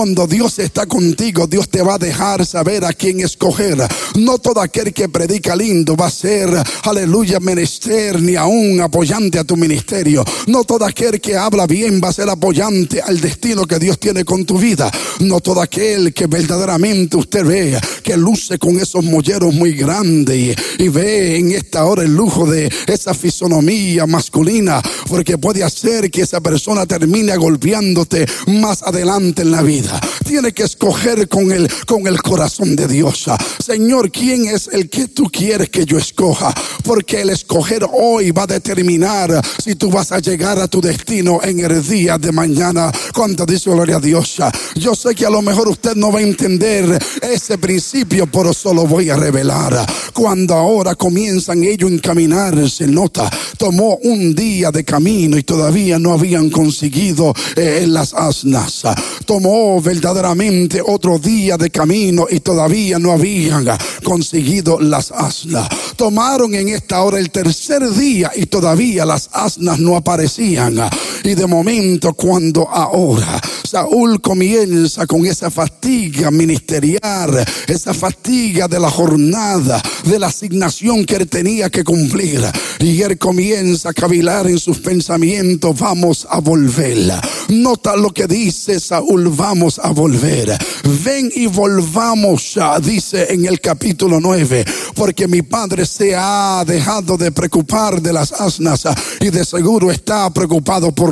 Dios 0.00 0.58
está 0.60 0.86
contigo, 0.86 1.46
Dios 1.46 1.68
te 1.68 1.82
va 1.82 1.96
a 1.96 1.98
dejar 1.98 2.46
saber 2.46 2.86
a 2.86 2.94
quién 2.94 3.20
escoger. 3.20 3.76
No 4.14 4.38
todo 4.38 4.62
aquel 4.62 4.94
que 4.94 5.10
predica 5.10 5.54
lindo 5.54 5.94
va 5.94 6.06
a 6.06 6.10
ser, 6.10 6.48
aleluya, 6.84 7.38
menester 7.38 8.22
ni 8.22 8.34
aún 8.34 8.80
apoyante 8.80 9.38
a 9.38 9.44
tu 9.44 9.58
ministerio. 9.58 10.24
No 10.46 10.64
todo 10.64 10.86
aquel 10.86 11.20
que 11.20 11.36
habla 11.36 11.66
bien 11.66 12.00
va 12.02 12.08
a 12.08 12.12
ser 12.14 12.30
apoyante 12.30 13.02
al 13.02 13.20
destino 13.20 13.66
que 13.66 13.78
Dios 13.78 14.00
tiene 14.00 14.24
con 14.24 14.46
tu 14.46 14.56
vida. 14.56 14.90
No 15.20 15.40
todo 15.40 15.60
aquel 15.60 16.14
que 16.14 16.26
verdaderamente 16.26 17.18
usted 17.18 17.44
ve 17.44 17.78
que 18.02 18.16
luce 18.16 18.58
con 18.58 18.80
esos 18.80 19.04
molleros 19.04 19.52
muy 19.52 19.72
grandes 19.74 20.56
y, 20.78 20.88
ve 20.88 21.36
en 21.36 21.52
esta 21.52 21.84
hora 21.84 22.02
el 22.02 22.14
lujo 22.14 22.46
de 22.46 22.72
esa 22.86 23.12
fisonomía 23.12 24.06
masculina, 24.06 24.82
porque 25.08 25.36
puede 25.36 25.62
hacer 25.62 26.10
que 26.10 26.22
esa 26.22 26.40
persona 26.40 26.86
termine 26.86 27.36
golpeándote 27.36 28.26
más 28.46 28.82
adelante 28.82 29.42
en 29.42 29.50
la 29.50 29.62
vida. 29.62 29.89
Tiene 30.24 30.52
que 30.52 30.64
escoger 30.64 31.28
con 31.28 31.50
el, 31.52 31.68
con 31.86 32.06
el 32.06 32.20
corazón 32.22 32.76
de 32.76 32.86
Dios. 32.86 33.26
Señor, 33.64 34.10
¿quién 34.10 34.46
es 34.46 34.68
el 34.72 34.88
que 34.88 35.08
tú 35.08 35.24
quieres 35.24 35.70
que 35.70 35.84
yo 35.84 35.98
escoja? 35.98 36.54
Porque 36.84 37.22
el 37.22 37.30
escoger 37.30 37.86
hoy 37.92 38.30
va 38.30 38.44
a 38.44 38.46
determinar 38.46 39.40
si 39.62 39.74
tú 39.74 39.90
vas 39.90 40.12
a 40.12 40.18
llegar 40.18 40.58
a 40.58 40.68
tu 40.68 40.80
destino 40.80 41.40
en 41.42 41.60
el 41.60 41.86
día 41.86 42.18
de 42.18 42.32
mañana. 42.32 42.92
Cuando 43.14 43.46
dice 43.46 43.70
gloria 43.70 43.96
a 43.96 44.00
Dios. 44.00 44.36
Yo 44.76 44.94
sé 44.94 45.14
que 45.14 45.26
a 45.26 45.30
lo 45.30 45.42
mejor 45.42 45.68
usted 45.68 45.94
no 45.94 46.12
va 46.12 46.20
a 46.20 46.22
entender 46.22 46.98
ese 47.22 47.58
principio, 47.58 48.26
pero 48.26 48.52
solo 48.52 48.86
voy 48.86 49.10
a 49.10 49.16
revelar. 49.16 49.86
Cuando 50.12 50.54
ahora 50.54 50.94
comienzan 50.94 51.64
ellos 51.64 51.90
a 51.90 51.94
encaminarse, 51.94 52.86
nota, 52.86 53.30
tomó 53.56 53.96
un 54.02 54.34
día 54.34 54.70
de 54.70 54.84
camino 54.84 55.36
y 55.36 55.42
todavía 55.42 55.98
no 55.98 56.12
habían 56.12 56.50
conseguido 56.50 57.34
eh, 57.56 57.84
las 57.86 58.14
asnas. 58.14 58.82
Tomó 59.24 59.79
verdaderamente 59.80 60.82
otro 60.84 61.18
día 61.18 61.56
de 61.56 61.70
camino 61.70 62.26
y 62.30 62.40
todavía 62.40 62.98
no 62.98 63.12
habían 63.12 63.66
conseguido 64.02 64.80
las 64.80 65.10
asnas. 65.10 65.68
Tomaron 65.96 66.54
en 66.54 66.68
esta 66.68 67.02
hora 67.02 67.18
el 67.18 67.30
tercer 67.30 67.88
día 67.90 68.30
y 68.34 68.46
todavía 68.46 69.04
las 69.04 69.28
asnas 69.32 69.78
no 69.78 69.96
aparecían. 69.96 70.76
Y 71.24 71.34
de 71.34 71.46
momento 71.46 72.14
cuando 72.14 72.68
ahora 72.68 73.40
Saúl 73.70 74.20
comienza 74.20 75.06
con 75.06 75.26
esa 75.26 75.50
fatiga 75.50 76.30
ministerial, 76.30 77.44
esa 77.68 77.94
fatiga 77.94 78.66
de 78.66 78.80
la 78.80 78.90
jornada, 78.90 79.80
de 80.04 80.18
la 80.18 80.26
asignación 80.28 81.04
que 81.04 81.16
él 81.16 81.28
tenía 81.28 81.70
que 81.70 81.84
cumplir. 81.84 82.40
Y 82.80 83.02
él 83.02 83.18
comienza 83.18 83.90
a 83.90 83.92
cavilar 83.92 84.48
en 84.48 84.58
sus 84.58 84.78
pensamientos, 84.78 85.78
vamos 85.78 86.26
a 86.28 86.40
volver. 86.40 87.12
Nota 87.48 87.96
lo 87.96 88.10
que 88.10 88.26
dice 88.26 88.80
Saúl, 88.80 89.28
vamos 89.28 89.78
a 89.78 89.90
volver. 89.90 90.56
Ven 91.04 91.30
y 91.34 91.46
volvamos, 91.46 92.58
dice 92.82 93.32
en 93.32 93.46
el 93.46 93.60
capítulo 93.60 94.18
9, 94.20 94.64
porque 94.94 95.28
mi 95.28 95.42
padre 95.42 95.86
se 95.86 96.14
ha 96.16 96.64
dejado 96.66 97.16
de 97.16 97.32
preocupar 97.32 98.00
de 98.00 98.12
las 98.12 98.32
asnas 98.32 98.84
y 99.20 99.30
de 99.30 99.44
seguro 99.44 99.90
está 99.90 100.30
preocupado 100.30 100.92
por 100.92 101.09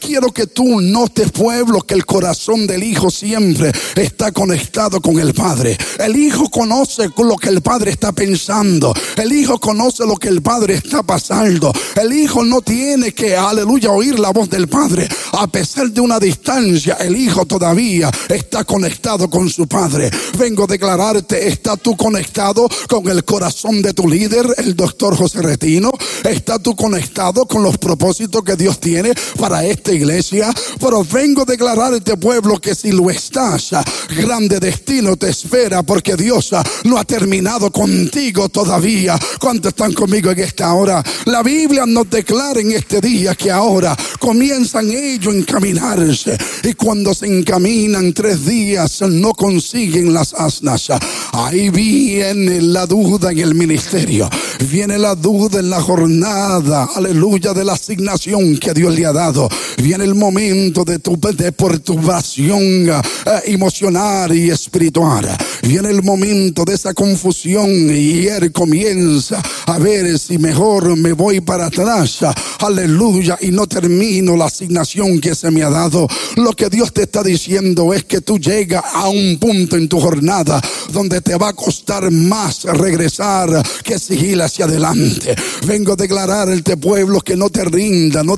quiero 0.00 0.32
que 0.32 0.46
tú 0.46 0.80
notes, 0.80 1.30
pueblo, 1.32 1.80
que 1.80 1.94
el 1.94 2.04
corazón 2.04 2.66
del 2.66 2.82
hijo 2.82 3.10
siempre 3.10 3.72
está 3.96 4.32
conectado 4.32 5.00
con 5.00 5.18
el 5.18 5.34
padre. 5.34 5.76
El 5.98 6.16
hijo 6.16 6.48
conoce 6.50 7.08
lo 7.16 7.36
que 7.36 7.48
el 7.48 7.62
padre 7.62 7.90
está 7.90 8.12
pensando. 8.12 8.92
El 9.16 9.32
hijo 9.32 9.58
conoce 9.58 10.06
lo 10.06 10.16
que 10.16 10.28
el 10.28 10.42
padre 10.42 10.74
está 10.74 11.02
pasando. 11.02 11.72
El 11.96 12.12
hijo 12.12 12.44
no 12.44 12.60
tiene 12.60 13.12
que, 13.12 13.36
aleluya, 13.36 13.90
oír 13.90 14.18
la 14.18 14.30
voz 14.30 14.48
del 14.50 14.68
padre. 14.68 15.08
A 15.32 15.46
pesar 15.46 15.90
de 15.90 16.00
una 16.00 16.18
distancia, 16.18 16.94
el 17.00 17.16
hijo 17.16 17.46
todavía 17.46 18.10
está 18.28 18.64
conectado 18.64 19.28
con 19.28 19.48
su 19.48 19.66
padre. 19.66 20.10
Vengo 20.38 20.64
a 20.64 20.66
declararte, 20.66 21.48
¿está 21.48 21.76
tú 21.76 21.96
conectado 21.96 22.68
con 22.88 23.08
el 23.08 23.24
corazón 23.24 23.82
de 23.82 23.94
tu 23.94 24.08
líder, 24.08 24.46
el 24.58 24.76
doctor 24.76 25.16
José 25.16 25.42
Retino? 25.42 25.90
¿Está 26.24 26.58
tú 26.58 26.76
conectado 26.76 27.46
con 27.46 27.62
los 27.62 27.78
propósitos 27.78 28.42
que 28.42 28.56
Dios 28.56 28.80
tiene 28.80 29.03
para 29.38 29.64
esta 29.64 29.92
iglesia? 29.92 30.52
Pero 30.80 31.04
vengo 31.04 31.42
a 31.42 31.44
declararte, 31.44 32.16
pueblo, 32.16 32.60
que 32.60 32.74
si 32.74 32.92
lo 32.92 33.10
estás, 33.10 33.70
grande 34.16 34.60
destino 34.60 35.16
te 35.16 35.30
espera 35.30 35.82
porque 35.82 36.16
Dios 36.16 36.50
no 36.84 36.98
ha 36.98 37.04
terminado 37.04 37.70
contigo 37.70 38.48
todavía. 38.48 39.18
¿Cuántos 39.40 39.70
están 39.70 39.92
conmigo 39.92 40.30
en 40.30 40.40
esta 40.40 40.72
hora? 40.74 41.02
La 41.26 41.42
Biblia 41.42 41.84
nos 41.86 42.08
declara 42.08 42.60
en 42.60 42.72
este 42.72 43.00
día 43.00 43.34
que 43.34 43.50
ahora 43.50 43.96
comienzan 44.18 44.90
ellos 44.90 45.34
a 45.34 45.36
encaminarse 45.36 46.36
y 46.62 46.74
cuando 46.74 47.14
se 47.14 47.26
encaminan 47.26 48.12
tres 48.12 48.46
días 48.46 49.02
no 49.02 49.32
consiguen 49.32 50.12
las 50.12 50.34
asnas. 50.34 50.88
Ahí 51.32 51.70
viene 51.70 52.60
la 52.60 52.86
duda 52.86 53.32
en 53.32 53.38
el 53.38 53.54
ministerio, 53.54 54.28
viene 54.70 54.98
la 54.98 55.14
duda 55.14 55.60
en 55.60 55.70
la 55.70 55.80
jornada, 55.80 56.88
aleluya, 56.94 57.52
de 57.52 57.64
la 57.64 57.74
asignación 57.74 58.56
que 58.58 58.72
Dios 58.72 58.93
le 58.94 59.06
ha 59.06 59.12
dado. 59.12 59.48
Viene 59.82 60.04
el 60.04 60.14
momento 60.14 60.84
de 60.84 60.98
tu 60.98 61.18
de 61.36 61.52
perturbación 61.52 62.62
eh, 62.62 63.02
emocional 63.46 64.34
y 64.36 64.50
espiritual. 64.50 65.28
Viene 65.62 65.90
el 65.90 66.02
momento 66.02 66.64
de 66.64 66.74
esa 66.74 66.92
confusión 66.92 67.70
y 67.70 68.26
él 68.26 68.52
comienza 68.52 69.42
a 69.66 69.78
ver 69.78 70.18
si 70.18 70.38
mejor 70.38 70.96
me 70.96 71.12
voy 71.12 71.40
para 71.40 71.66
atrás. 71.66 72.18
Aleluya. 72.60 73.38
Y 73.40 73.50
no 73.50 73.66
termino 73.66 74.36
la 74.36 74.46
asignación 74.46 75.20
que 75.20 75.34
se 75.34 75.50
me 75.50 75.62
ha 75.62 75.70
dado. 75.70 76.06
Lo 76.36 76.52
que 76.52 76.68
Dios 76.68 76.92
te 76.92 77.02
está 77.02 77.22
diciendo 77.22 77.94
es 77.94 78.04
que 78.04 78.20
tú 78.20 78.38
llegas 78.38 78.84
a 78.92 79.08
un 79.08 79.38
punto 79.38 79.76
en 79.76 79.88
tu 79.88 80.00
jornada 80.00 80.60
donde 80.92 81.20
te 81.20 81.36
va 81.36 81.48
a 81.48 81.52
costar 81.54 82.10
más 82.10 82.64
regresar 82.64 83.62
que 83.82 83.98
seguir 83.98 84.40
hacia 84.42 84.66
adelante. 84.66 85.34
Vengo 85.66 85.92
a 85.92 85.96
declarar 85.96 86.48
este 86.50 86.76
pueblo 86.76 87.20
que 87.20 87.36
no 87.36 87.50
te 87.50 87.64
rinda, 87.64 88.22
no 88.22 88.36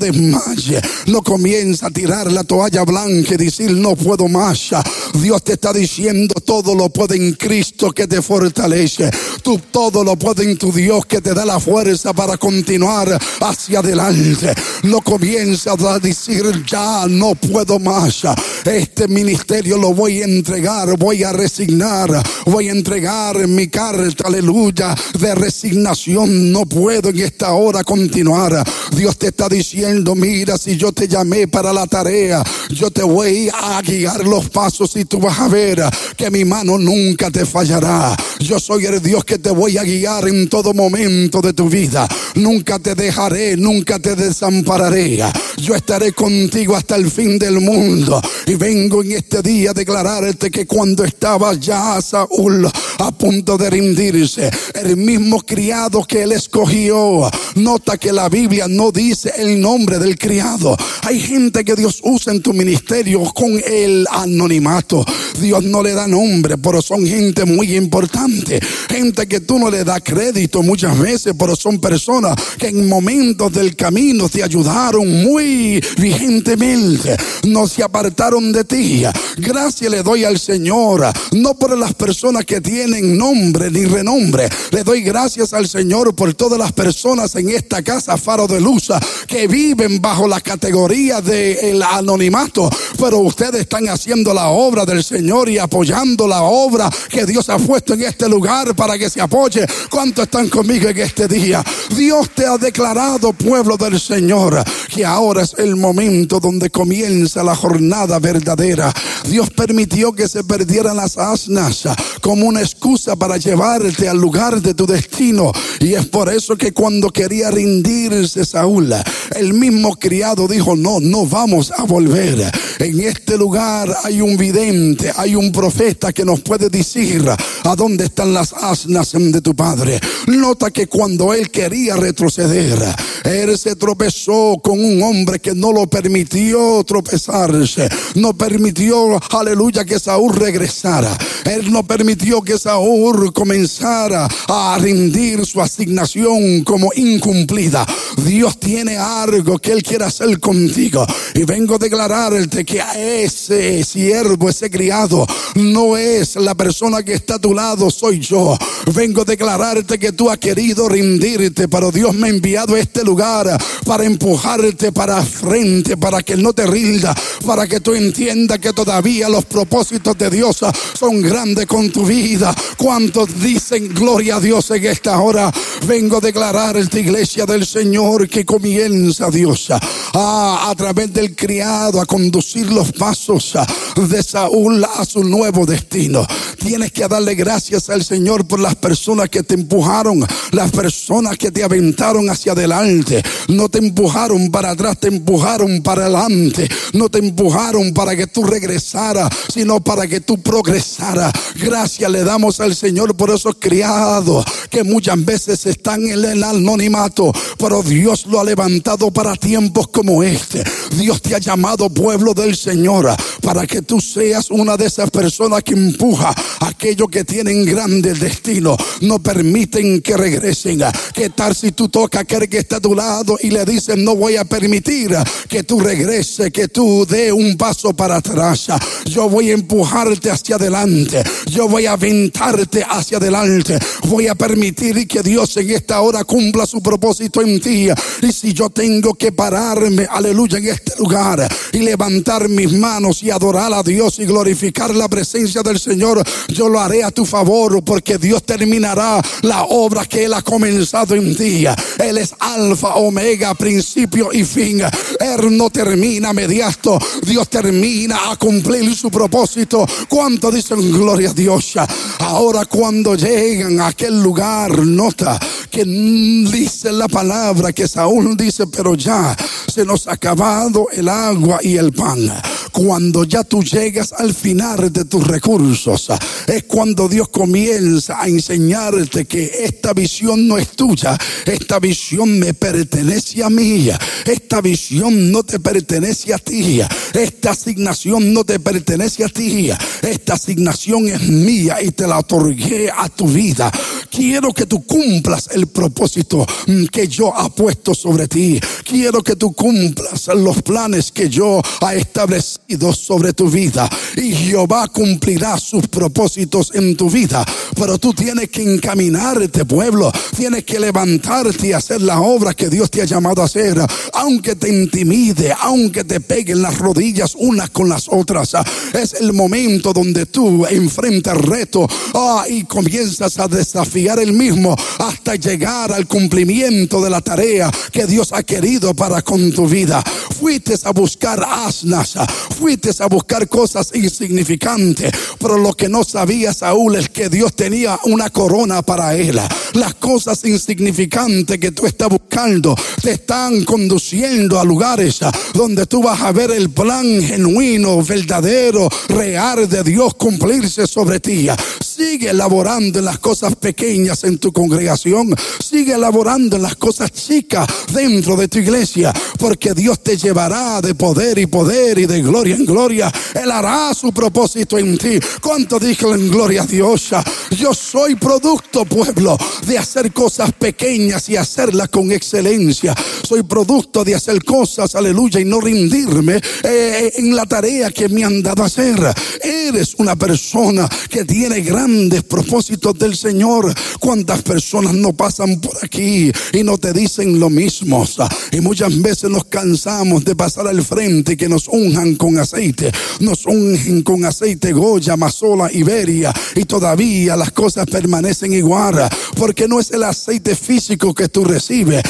no 1.06 1.22
comienza 1.22 1.86
a 1.86 1.90
tirar 1.90 2.30
la 2.30 2.44
toalla 2.44 2.84
blanca 2.84 3.34
y 3.34 3.36
decir 3.36 3.72
no 3.72 3.96
puedo 3.96 4.28
más. 4.28 4.70
Dios 5.14 5.42
te 5.42 5.54
está 5.54 5.72
diciendo 5.72 6.34
todo 6.44 6.74
lo 6.74 6.88
puede 6.90 7.16
en 7.16 7.32
Cristo 7.34 7.90
que 7.92 8.06
te 8.06 8.22
fortalece. 8.22 9.10
Tú 9.42 9.60
todo 9.70 10.04
lo 10.04 10.16
puede 10.16 10.44
en 10.44 10.56
tu 10.56 10.72
Dios 10.72 11.06
que 11.06 11.20
te 11.20 11.34
da 11.34 11.44
la 11.44 11.60
fuerza 11.60 12.12
para 12.12 12.36
continuar 12.36 13.18
hacia 13.40 13.80
adelante. 13.80 14.54
No 14.84 15.00
comienzas 15.00 15.80
a 15.82 15.98
decir 15.98 16.64
ya 16.66 17.06
no 17.08 17.34
puedo 17.34 17.78
más. 17.78 18.22
Este 18.64 19.08
ministerio 19.08 19.78
lo 19.78 19.94
voy 19.94 20.22
a 20.22 20.24
entregar, 20.24 20.96
voy 20.98 21.22
a 21.22 21.32
resignar, 21.32 22.10
voy 22.46 22.68
a 22.68 22.72
entregar 22.72 23.46
mi 23.46 23.68
carta, 23.68 24.26
aleluya, 24.26 24.94
de 25.18 25.34
resignación. 25.34 26.52
No 26.52 26.66
puedo 26.66 27.10
en 27.10 27.20
esta 27.20 27.52
hora 27.52 27.84
continuar. 27.84 28.64
Dios 28.96 29.16
te 29.18 29.28
está 29.28 29.48
diciendo, 29.48 30.14
mira, 30.14 30.35
si 30.58 30.76
yo 30.76 30.92
te 30.92 31.08
llamé 31.08 31.48
para 31.48 31.72
la 31.72 31.86
tarea, 31.86 32.42
yo 32.70 32.90
te 32.90 33.02
voy 33.02 33.48
a 33.52 33.80
guiar 33.80 34.24
los 34.26 34.50
pasos 34.50 34.94
y 34.96 35.04
tú 35.04 35.18
vas 35.18 35.38
a 35.40 35.48
ver 35.48 35.82
que 36.16 36.30
mi 36.30 36.44
mano 36.44 36.78
nunca 36.78 37.30
te 37.30 37.46
fallará. 37.46 38.14
Yo 38.40 38.60
soy 38.60 38.84
el 38.84 39.00
Dios 39.00 39.24
que 39.24 39.38
te 39.38 39.50
voy 39.50 39.78
a 39.78 39.82
guiar 39.82 40.28
en 40.28 40.48
todo 40.48 40.74
momento 40.74 41.40
de 41.40 41.52
tu 41.52 41.68
vida. 41.70 42.06
Nunca 42.34 42.78
te 42.78 42.94
dejaré, 42.94 43.56
nunca 43.56 43.98
te 43.98 44.14
desampararé. 44.14 45.22
Yo 45.56 45.74
estaré 45.74 46.12
contigo 46.12 46.76
hasta 46.76 46.96
el 46.96 47.10
fin 47.10 47.38
del 47.38 47.60
mundo. 47.60 48.20
Y 48.46 48.54
vengo 48.56 49.02
en 49.02 49.12
este 49.12 49.40
día 49.42 49.70
a 49.70 49.74
declararte 49.74 50.50
que 50.50 50.66
cuando 50.66 51.04
estaba 51.04 51.54
ya 51.54 52.00
Saúl 52.02 52.70
a 52.98 53.10
punto 53.12 53.56
de 53.56 53.70
rendirse, 53.70 54.50
el 54.74 54.96
mismo 54.96 55.40
criado 55.40 56.04
que 56.04 56.22
él 56.22 56.32
escogió, 56.32 57.30
nota 57.54 57.96
que 57.96 58.12
la 58.12 58.28
Biblia 58.28 58.66
no 58.68 58.92
dice 58.92 59.32
el 59.38 59.60
nombre 59.60 59.98
del 59.98 60.18
criado. 60.26 60.76
Hay 61.02 61.20
gente 61.20 61.64
que 61.64 61.76
Dios 61.76 62.00
usa 62.02 62.32
en 62.32 62.42
tu 62.42 62.52
ministerio 62.52 63.22
con 63.32 63.60
el 63.64 64.04
anonimato. 64.10 65.04
Dios 65.40 65.62
no 65.62 65.84
le 65.84 65.92
da 65.92 66.08
nombre, 66.08 66.58
pero 66.58 66.82
son 66.82 67.06
gente 67.06 67.44
muy 67.44 67.76
importante. 67.76 68.58
Gente 68.88 69.28
que 69.28 69.38
tú 69.38 69.60
no 69.60 69.70
le 69.70 69.84
das 69.84 70.00
crédito 70.02 70.64
muchas 70.64 70.98
veces, 70.98 71.34
pero 71.38 71.54
son 71.54 71.80
personas 71.80 72.34
que 72.58 72.68
en 72.68 72.88
momentos 72.88 73.52
del 73.52 73.76
camino 73.76 74.28
te 74.28 74.42
ayudaron 74.42 75.08
muy 75.22 75.80
vigentemente. 75.96 77.16
No 77.44 77.68
se 77.68 77.84
apartaron 77.84 78.50
de 78.50 78.64
ti. 78.64 79.04
Gracias 79.36 79.92
le 79.92 80.02
doy 80.02 80.24
al 80.24 80.40
Señor, 80.40 81.06
no 81.32 81.54
por 81.54 81.78
las 81.78 81.94
personas 81.94 82.44
que 82.44 82.60
tienen 82.60 83.16
nombre 83.16 83.70
ni 83.70 83.84
renombre. 83.84 84.48
Le 84.72 84.82
doy 84.82 85.02
gracias 85.02 85.52
al 85.52 85.68
Señor 85.68 86.16
por 86.16 86.34
todas 86.34 86.58
las 86.58 86.72
personas 86.72 87.36
en 87.36 87.50
esta 87.50 87.82
casa 87.82 88.16
Faro 88.16 88.48
de 88.48 88.60
Luz 88.60 88.88
que 89.28 89.46
viven 89.46 90.00
bajo 90.00 90.15
la 90.24 90.40
categoría 90.40 91.20
del 91.20 91.82
anonimato, 91.82 92.70
pero 92.98 93.18
ustedes 93.18 93.62
están 93.62 93.88
haciendo 93.88 94.32
la 94.32 94.48
obra 94.48 94.86
del 94.86 95.04
Señor 95.04 95.50
y 95.50 95.58
apoyando 95.58 96.26
la 96.26 96.42
obra 96.42 96.90
que 97.10 97.26
Dios 97.26 97.50
ha 97.50 97.58
puesto 97.58 97.92
en 97.92 98.02
este 98.02 98.28
lugar 98.28 98.74
para 98.74 98.98
que 98.98 99.10
se 99.10 99.20
apoye. 99.20 99.66
¿Cuántos 99.90 100.24
están 100.24 100.48
conmigo 100.48 100.88
en 100.88 100.98
este 100.98 101.28
día? 101.28 101.62
Dios 101.94 102.30
te 102.30 102.46
ha 102.46 102.56
declarado, 102.56 103.32
pueblo 103.34 103.76
del 103.76 104.00
Señor, 104.00 104.64
que 104.88 105.04
ahora 105.04 105.42
es 105.42 105.54
el 105.58 105.76
momento 105.76 106.40
donde 106.40 106.70
comienza 106.70 107.42
la 107.42 107.54
jornada 107.54 108.18
verdadera. 108.18 108.92
Dios 109.28 109.50
permitió 109.50 110.12
que 110.12 110.28
se 110.28 110.44
perdieran 110.44 110.96
las 110.96 111.18
asnas 111.18 111.84
como 112.20 112.46
una 112.46 112.60
excusa 112.60 113.16
para 113.16 113.36
llevarte 113.36 114.08
al 114.08 114.18
lugar 114.18 114.62
de 114.62 114.74
tu 114.74 114.86
destino. 114.86 115.52
Y 115.80 115.94
es 115.94 116.06
por 116.06 116.32
eso 116.32 116.56
que 116.56 116.72
cuando 116.72 117.10
quería 117.10 117.50
rendirse 117.50 118.44
Saúl, 118.44 118.94
el 119.34 119.54
mismo 119.54 119.96
criado 120.06 120.46
dijo, 120.46 120.76
no, 120.76 121.00
no 121.00 121.26
vamos 121.26 121.72
a 121.76 121.82
volver. 121.82 122.48
En 122.78 123.00
este 123.00 123.36
lugar 123.36 123.92
hay 124.04 124.20
un 124.20 124.36
vidente, 124.36 125.12
hay 125.16 125.34
un 125.34 125.50
profeta 125.50 126.12
que 126.12 126.24
nos 126.24 126.42
puede 126.42 126.68
decir 126.68 127.28
a 127.28 127.74
dónde 127.74 128.04
están 128.04 128.32
las 128.32 128.52
asnas 128.52 129.10
de 129.12 129.40
tu 129.40 129.56
padre. 129.56 129.98
Nota 130.28 130.70
que 130.70 130.86
cuando 130.86 131.34
él 131.34 131.50
quería 131.50 131.96
retroceder, 131.96 132.78
él 133.24 133.58
se 133.58 133.74
tropezó 133.74 134.60
con 134.62 134.78
un 134.78 135.02
hombre 135.02 135.40
que 135.40 135.56
no 135.56 135.72
lo 135.72 135.88
permitió 135.88 136.84
tropezarse. 136.84 137.88
No 138.14 138.32
permitió, 138.32 139.20
aleluya, 139.32 139.84
que 139.84 139.98
Saúl 139.98 140.36
regresara. 140.36 141.18
Él 141.44 141.72
no 141.72 141.84
permitió 141.84 142.42
que 142.42 142.60
Saúl 142.60 143.32
comenzara 143.32 144.28
a 144.46 144.78
rendir 144.80 145.44
su 145.44 145.60
asignación 145.60 146.62
como 146.62 146.92
incumplida. 146.94 147.84
Dios 148.24 148.60
tiene 148.60 148.96
algo 148.96 149.58
que 149.58 149.72
Él 149.72 149.82
quiere 149.86 150.04
hacer 150.04 150.40
contigo. 150.40 151.06
Y 151.34 151.44
vengo 151.44 151.76
a 151.76 151.78
declararte 151.78 152.64
que 152.64 152.80
a 152.80 152.98
ese 152.98 153.84
siervo, 153.84 154.48
ese 154.48 154.70
criado, 154.70 155.26
no 155.54 155.96
es 155.96 156.36
la 156.36 156.54
persona 156.54 157.02
que 157.02 157.14
está 157.14 157.36
a 157.36 157.38
tu 157.38 157.54
lado, 157.54 157.90
soy 157.90 158.18
yo. 158.18 158.58
Vengo 158.92 159.22
a 159.22 159.24
declararte 159.24 159.98
que 159.98 160.12
tú 160.12 160.28
has 160.28 160.38
querido 160.38 160.88
rendirte, 160.88 161.68
pero 161.68 161.92
Dios 161.92 162.14
me 162.14 162.26
ha 162.26 162.30
enviado 162.30 162.74
a 162.74 162.80
este 162.80 163.04
lugar 163.04 163.56
para 163.84 164.04
empujarte 164.04 164.90
para 164.90 165.22
frente, 165.22 165.96
para 165.96 166.22
que 166.22 166.36
no 166.36 166.52
te 166.52 166.66
rinda, 166.66 167.14
para 167.46 167.66
que 167.68 167.80
tú 167.80 167.94
entiendas 167.94 168.58
que 168.58 168.72
todavía 168.72 169.28
los 169.28 169.44
propósitos 169.44 170.18
de 170.18 170.30
Dios 170.30 170.58
son 170.98 171.22
grandes 171.22 171.66
con 171.66 171.90
tu 171.90 172.04
vida. 172.04 172.54
¿Cuántos 172.76 173.40
dicen 173.40 173.94
gloria 173.94 174.36
a 174.36 174.40
Dios 174.40 174.70
en 174.72 174.86
esta 174.86 175.20
hora? 175.20 175.52
Vengo 175.86 176.16
a 176.16 176.20
declarar 176.20 176.76
esta 176.76 176.98
iglesia 176.98 177.46
del 177.46 177.64
Señor 177.64 178.28
que 178.28 178.44
comienza 178.44 179.30
Dios 179.30 179.70
a, 180.12 180.70
a 180.70 180.74
través 180.74 181.12
del 181.12 181.34
criado 181.34 182.00
a 182.00 182.06
conducir 182.06 182.70
los 182.70 182.92
pasos 182.92 183.54
de 183.96 184.22
Saúl 184.22 184.84
a 184.84 185.04
su 185.04 185.24
nuevo 185.24 185.66
destino. 185.66 186.26
Tienes 186.58 186.92
que 186.92 187.06
darle 187.06 187.34
gracias 187.34 187.90
al 187.90 188.04
Señor 188.04 188.46
por 188.46 188.60
las 188.60 188.74
personas 188.74 189.28
que 189.28 189.42
te 189.42 189.54
empujaron, 189.54 190.26
las 190.52 190.70
personas 190.70 191.36
que 191.36 191.50
te 191.50 191.62
aventaron 191.62 192.28
hacia 192.28 192.52
adelante. 192.52 193.22
No 193.48 193.68
te 193.68 193.78
empujaron 193.78 194.50
para 194.50 194.70
atrás, 194.70 194.98
te 194.98 195.08
empujaron 195.08 195.82
para 195.82 196.06
adelante. 196.06 196.68
No 196.92 197.08
te 197.08 197.18
empujaron 197.18 197.92
para 197.92 198.16
que 198.16 198.26
tú 198.26 198.42
regresaras, 198.42 199.30
sino 199.52 199.80
para 199.80 200.06
que 200.06 200.20
tú 200.20 200.40
progresaras. 200.42 201.32
Gracias 201.56 202.10
le 202.10 202.24
damos 202.24 202.60
al 202.60 202.74
Señor 202.74 203.16
por 203.16 203.30
esos 203.30 203.56
criados 203.58 204.44
que 204.70 204.84
muchas 204.84 205.24
veces 205.24 205.66
están 205.66 206.04
en 206.06 206.24
el 206.24 206.44
anonimato, 206.44 207.32
pero 207.58 207.82
Dios 207.82 208.26
lo 208.26 208.40
ha 208.40 208.44
levantado 208.44 209.10
para 209.10 209.34
tiempos 209.66 209.88
como 209.88 210.22
este. 210.22 210.62
Dios 210.96 211.20
te 211.20 211.34
ha 211.34 211.38
llamado 211.38 211.90
pueblo 211.90 212.34
del 212.34 212.56
Señor 212.56 213.12
para 213.42 213.66
que 213.66 213.82
tú 213.82 214.00
seas 214.00 214.50
una 214.50 214.76
de 214.76 214.86
esas 214.86 215.10
personas 215.10 215.64
que 215.64 215.74
empuja 215.74 216.32
a 216.60 216.68
aquellos 216.68 217.08
que 217.08 217.24
tienen 217.24 217.64
grandes 217.64 218.20
destinos. 218.20 218.76
No 219.00 219.18
permiten 219.18 220.02
que 220.02 220.16
regresen. 220.16 220.82
¿Qué 221.12 221.30
tal 221.30 221.56
si 221.56 221.72
tú 221.72 221.88
tocas 221.88 222.20
a 222.20 222.22
aquel 222.22 222.48
que 222.48 222.58
está 222.58 222.76
a 222.76 222.80
tu 222.80 222.94
lado 222.94 223.36
y 223.42 223.50
le 223.50 223.64
dices 223.64 223.96
no 223.96 224.14
voy 224.14 224.36
a 224.36 224.44
permitir 224.44 225.16
que 225.48 225.64
tú 225.64 225.80
regreses, 225.80 226.52
que 226.52 226.68
tú 226.68 227.04
dé 227.04 227.32
un 227.32 227.56
paso 227.56 227.92
para 227.92 228.16
atrás? 228.16 228.68
Yo 229.06 229.28
voy 229.28 229.50
a 229.50 229.54
empujarte 229.54 230.30
hacia 230.30 230.56
adelante. 230.56 231.24
Yo 231.46 231.68
voy 231.68 231.86
a 231.86 231.92
aventarte 231.92 232.84
hacia 232.88 233.18
adelante. 233.18 233.78
Voy 234.04 234.28
a 234.28 234.36
permitir 234.36 235.08
que 235.08 235.22
Dios 235.22 235.56
en 235.56 235.70
esta 235.70 236.00
hora 236.00 236.22
cumpla 236.22 236.66
su 236.66 236.80
propósito 236.80 237.42
en 237.42 237.60
ti. 237.60 237.88
Y 238.22 238.32
si 238.32 238.52
yo 238.52 238.70
tengo 238.70 239.14
que 239.14 239.32
aleluya, 239.56 240.58
en 240.58 240.68
este 240.68 240.92
lugar 240.98 241.46
y 241.72 241.78
levantar 241.78 242.48
mis 242.48 242.72
manos 242.72 243.22
y 243.22 243.30
adorar 243.30 243.72
a 243.72 243.82
Dios 243.82 244.18
y 244.18 244.24
glorificar 244.24 244.94
la 244.94 245.08
presencia 245.08 245.62
del 245.62 245.78
Señor, 245.78 246.22
yo 246.48 246.68
lo 246.68 246.80
haré 246.80 247.04
a 247.04 247.10
tu 247.10 247.24
favor 247.24 247.82
porque 247.84 248.18
Dios 248.18 248.42
terminará 248.44 249.20
la 249.42 249.64
obra 249.64 250.04
que 250.06 250.24
Él 250.24 250.34
ha 250.34 250.42
comenzado 250.42 251.14
en 251.14 251.36
ti. 251.36 251.64
Él 251.98 252.18
es 252.18 252.34
alfa, 252.38 252.94
omega, 252.96 253.54
principio 253.54 254.30
y 254.32 254.44
fin. 254.44 254.80
Él 255.20 255.56
no 255.56 255.70
termina 255.70 256.32
mediato. 256.32 256.98
Dios 257.22 257.48
termina 257.48 258.30
a 258.30 258.36
cumplir 258.36 258.94
su 258.94 259.10
propósito. 259.10 259.86
¿Cuánto 260.08 260.50
dicen 260.50 260.92
gloria 260.92 261.30
a 261.30 261.34
Dios? 261.34 261.74
Ahora 262.20 262.64
cuando 262.64 263.14
llegan 263.14 263.80
a 263.80 263.88
aquel 263.88 264.22
lugar, 264.22 264.84
nota 264.84 265.38
que 265.70 265.84
dice 265.84 266.92
la 266.92 267.08
palabra 267.08 267.72
que 267.72 267.86
Saúl 267.86 268.36
dice, 268.36 268.66
pero 268.66 268.94
ya 268.94 269.36
se 269.66 269.84
nos 269.84 270.06
ha 270.06 270.12
acabado 270.12 270.86
el 270.92 271.08
agua 271.08 271.58
y 271.62 271.76
el 271.76 271.92
pan. 271.92 272.32
Cuando 272.72 273.24
ya 273.24 273.42
tú 273.42 273.62
llegas 273.62 274.12
al 274.12 274.34
final 274.34 274.92
de 274.92 275.04
tus 275.06 275.26
recursos, 275.26 276.08
es 276.46 276.64
cuando 276.64 277.08
Dios 277.08 277.28
comienza 277.28 278.20
a 278.20 278.28
enseñarte 278.28 279.24
que 279.24 279.50
esta 279.64 279.94
visión 279.94 280.46
no 280.46 280.58
es 280.58 280.70
tuya, 280.70 281.16
esta 281.46 281.78
visión 281.78 282.38
me 282.38 282.52
pertenece 282.52 283.42
a 283.42 283.48
mí, 283.48 283.88
esta 284.26 284.60
visión 284.60 285.32
no 285.32 285.42
te 285.42 285.58
pertenece 285.58 286.34
a 286.34 286.38
ti, 286.38 286.80
esta 287.14 287.52
asignación 287.52 288.32
no 288.32 288.44
te 288.44 288.60
pertenece 288.60 289.24
a 289.24 289.28
ti, 289.28 289.70
esta 290.02 290.34
asignación 290.34 291.08
es 291.08 291.28
mía 291.28 291.78
y 291.82 291.90
te 291.92 292.06
la 292.06 292.18
otorgué 292.18 292.90
a 292.90 293.08
tu 293.08 293.26
vida. 293.26 293.70
Quiero 294.10 294.52
que 294.52 294.66
tú 294.66 294.84
cumplas 294.84 295.48
el 295.52 295.66
propósito 295.66 296.46
que 296.90 297.08
yo 297.08 297.34
ha 297.34 297.48
puesto 297.54 297.94
sobre 297.94 298.28
ti. 298.28 298.60
Quiero 298.84 299.22
que 299.22 299.35
tú 299.36 299.52
cumplas 299.52 300.28
los 300.28 300.62
planes 300.62 301.12
que 301.12 301.28
yo 301.28 301.60
ha 301.80 301.94
establecido 301.94 302.92
sobre 302.92 303.32
tu 303.32 303.48
vida. 303.48 303.88
Y 304.16 304.32
Jehová 304.32 304.88
cumplirá 304.88 305.58
sus 305.58 305.86
propósitos 305.88 306.72
en 306.74 306.96
tu 306.96 307.10
vida. 307.10 307.44
Pero 307.74 307.98
tú 307.98 308.12
tienes 308.12 308.48
que 308.48 308.62
encaminarte, 308.62 309.64
pueblo. 309.64 310.10
Tienes 310.36 310.64
que 310.64 310.80
levantarte 310.80 311.68
y 311.68 311.72
hacer 311.72 312.02
la 312.02 312.20
obra 312.20 312.54
que 312.54 312.68
Dios 312.68 312.90
te 312.90 313.02
ha 313.02 313.04
llamado 313.04 313.42
a 313.42 313.46
hacer. 313.46 313.78
Aunque 314.14 314.56
te 314.56 314.68
intimide, 314.68 315.54
aunque 315.60 316.04
te 316.04 316.20
peguen 316.20 316.62
las 316.62 316.78
rodillas 316.78 317.34
unas 317.36 317.70
con 317.70 317.88
las 317.88 318.08
otras. 318.08 318.52
Es 318.92 319.14
el 319.14 319.32
momento 319.32 319.92
donde 319.92 320.26
tú 320.26 320.66
enfrentas 320.66 321.36
reto 321.36 321.86
ah, 322.14 322.44
y 322.48 322.64
comienzas 322.64 323.38
a 323.38 323.48
desafiar 323.48 324.18
el 324.18 324.32
mismo 324.32 324.74
hasta 324.98 325.36
llegar 325.36 325.92
al 325.92 326.06
cumplimiento 326.06 327.02
de 327.02 327.10
la 327.10 327.20
tarea 327.20 327.70
que 327.92 328.06
Dios 328.06 328.32
ha 328.32 328.42
querido 328.42 328.94
para 328.94 329.22
con 329.26 329.52
tu 329.52 329.68
vida. 329.68 330.02
Fuiste 330.40 330.74
a 330.84 330.92
buscar 330.92 331.44
asnas, 331.44 332.14
fuiste 332.58 332.90
a 333.00 333.06
buscar 333.06 333.48
cosas 333.48 333.90
insignificantes, 333.94 335.12
pero 335.38 335.58
lo 335.58 335.74
que 335.74 335.88
no 335.88 336.04
sabía 336.04 336.54
Saúl 336.54 336.94
es 336.94 337.08
que 337.08 337.28
Dios 337.28 337.54
tenía 337.54 337.98
una 338.04 338.30
corona 338.30 338.82
para 338.82 339.16
él. 339.16 339.40
Las 339.74 339.94
cosas 339.96 340.44
insignificantes 340.44 341.58
que 341.58 341.72
tú 341.72 341.86
estás 341.86 342.08
buscando 342.08 342.76
te 343.02 343.12
están 343.12 343.64
conduciendo 343.64 344.60
a 344.60 344.64
lugares 344.64 345.18
donde 345.52 345.86
tú 345.86 346.02
vas 346.02 346.20
a 346.20 346.30
ver 346.30 346.52
el 346.52 346.70
plan 346.70 347.04
genuino, 347.20 348.02
verdadero, 348.02 348.88
real 349.08 349.68
de 349.68 349.82
Dios 349.82 350.14
cumplirse 350.14 350.86
sobre 350.86 351.18
ti. 351.18 351.48
Sigue 351.80 352.32
laborando 352.32 353.00
en 353.00 353.04
las 353.04 353.18
cosas 353.18 353.56
pequeñas 353.56 354.22
en 354.24 354.38
tu 354.38 354.52
congregación. 354.52 355.34
Sigue 355.58 355.98
laborando 355.98 356.56
en 356.56 356.62
las 356.62 356.76
cosas 356.76 357.10
chicas 357.12 357.66
dentro 357.92 358.36
de 358.36 358.48
tu 358.48 358.58
iglesia. 358.58 359.12
Porque 359.38 359.72
Dios 359.72 360.02
te 360.02 360.16
llevará 360.16 360.80
de 360.80 360.94
poder 360.94 361.38
y 361.38 361.46
poder 361.46 361.98
y 361.98 362.06
de 362.06 362.22
gloria 362.22 362.56
en 362.56 362.66
gloria. 362.66 363.12
Él 363.34 363.50
hará 363.50 363.94
su 363.94 364.12
propósito 364.12 364.78
en 364.78 364.98
ti. 364.98 365.18
¿Cuánto 365.40 365.78
dijo 365.78 366.14
en 366.14 366.28
gloria 366.30 366.62
a 366.62 366.66
Dios? 366.66 367.10
Yo 367.56 367.72
soy 367.72 368.16
producto, 368.16 368.84
pueblo, 368.84 369.38
de 369.66 369.78
hacer 369.78 370.12
cosas 370.12 370.52
pequeñas 370.52 371.28
y 371.28 371.36
hacerlas 371.36 371.88
con 371.88 372.12
excelencia. 372.12 372.94
Soy 373.26 373.42
producto 373.42 374.04
de 374.04 374.14
hacer 374.14 374.44
cosas, 374.44 374.94
aleluya, 374.94 375.40
y 375.40 375.44
no 375.44 375.60
rendirme 375.60 376.40
eh, 376.62 377.12
en 377.16 377.34
la 377.34 377.46
tarea 377.46 377.90
que 377.90 378.08
me 378.08 378.24
han 378.24 378.42
dado 378.42 378.62
a 378.62 378.66
hacer. 378.66 378.96
Eres 379.42 379.94
una 379.98 380.16
persona 380.16 380.88
que 381.08 381.24
tiene 381.24 381.60
gran 381.60 381.86
grandes 381.86 382.24
propósitos 382.24 382.98
del 382.98 383.16
Señor. 383.16 383.72
¿Cuántas 384.00 384.42
personas 384.42 384.94
no 384.94 385.12
pasan 385.12 385.60
por 385.60 385.76
aquí 385.82 386.32
y 386.52 386.62
no 386.64 386.78
te 386.78 386.92
dicen 386.92 387.38
lo 387.38 387.50
mismo? 387.50 388.04
Y 388.50 388.60
muchas 388.60 388.92
veces 389.02 389.30
nos 389.30 389.44
cansamos 389.44 390.24
de 390.24 390.36
pasar 390.36 390.66
al 390.68 390.82
frente 390.82 391.32
y 391.32 391.36
que 391.36 391.48
nos 391.48 391.68
unjan 391.68 392.16
con 392.16 392.38
aceite. 392.38 392.92
Nos 393.20 393.46
ungen 393.46 394.02
con 394.02 394.24
aceite 394.24 394.72
Goya, 394.72 395.16
Mazola, 395.16 395.70
Iberia 395.72 396.32
y 396.54 396.64
todavía 396.64 397.36
las 397.36 397.52
cosas 397.52 397.86
permanecen 397.86 398.52
igual 398.52 399.08
porque 399.36 399.68
no 399.68 399.80
es 399.80 399.90
el 399.90 400.04
aceite 400.04 400.54
físico 400.54 401.14
que 401.14 401.28
tú 401.28 401.44
recibes. 401.44 402.02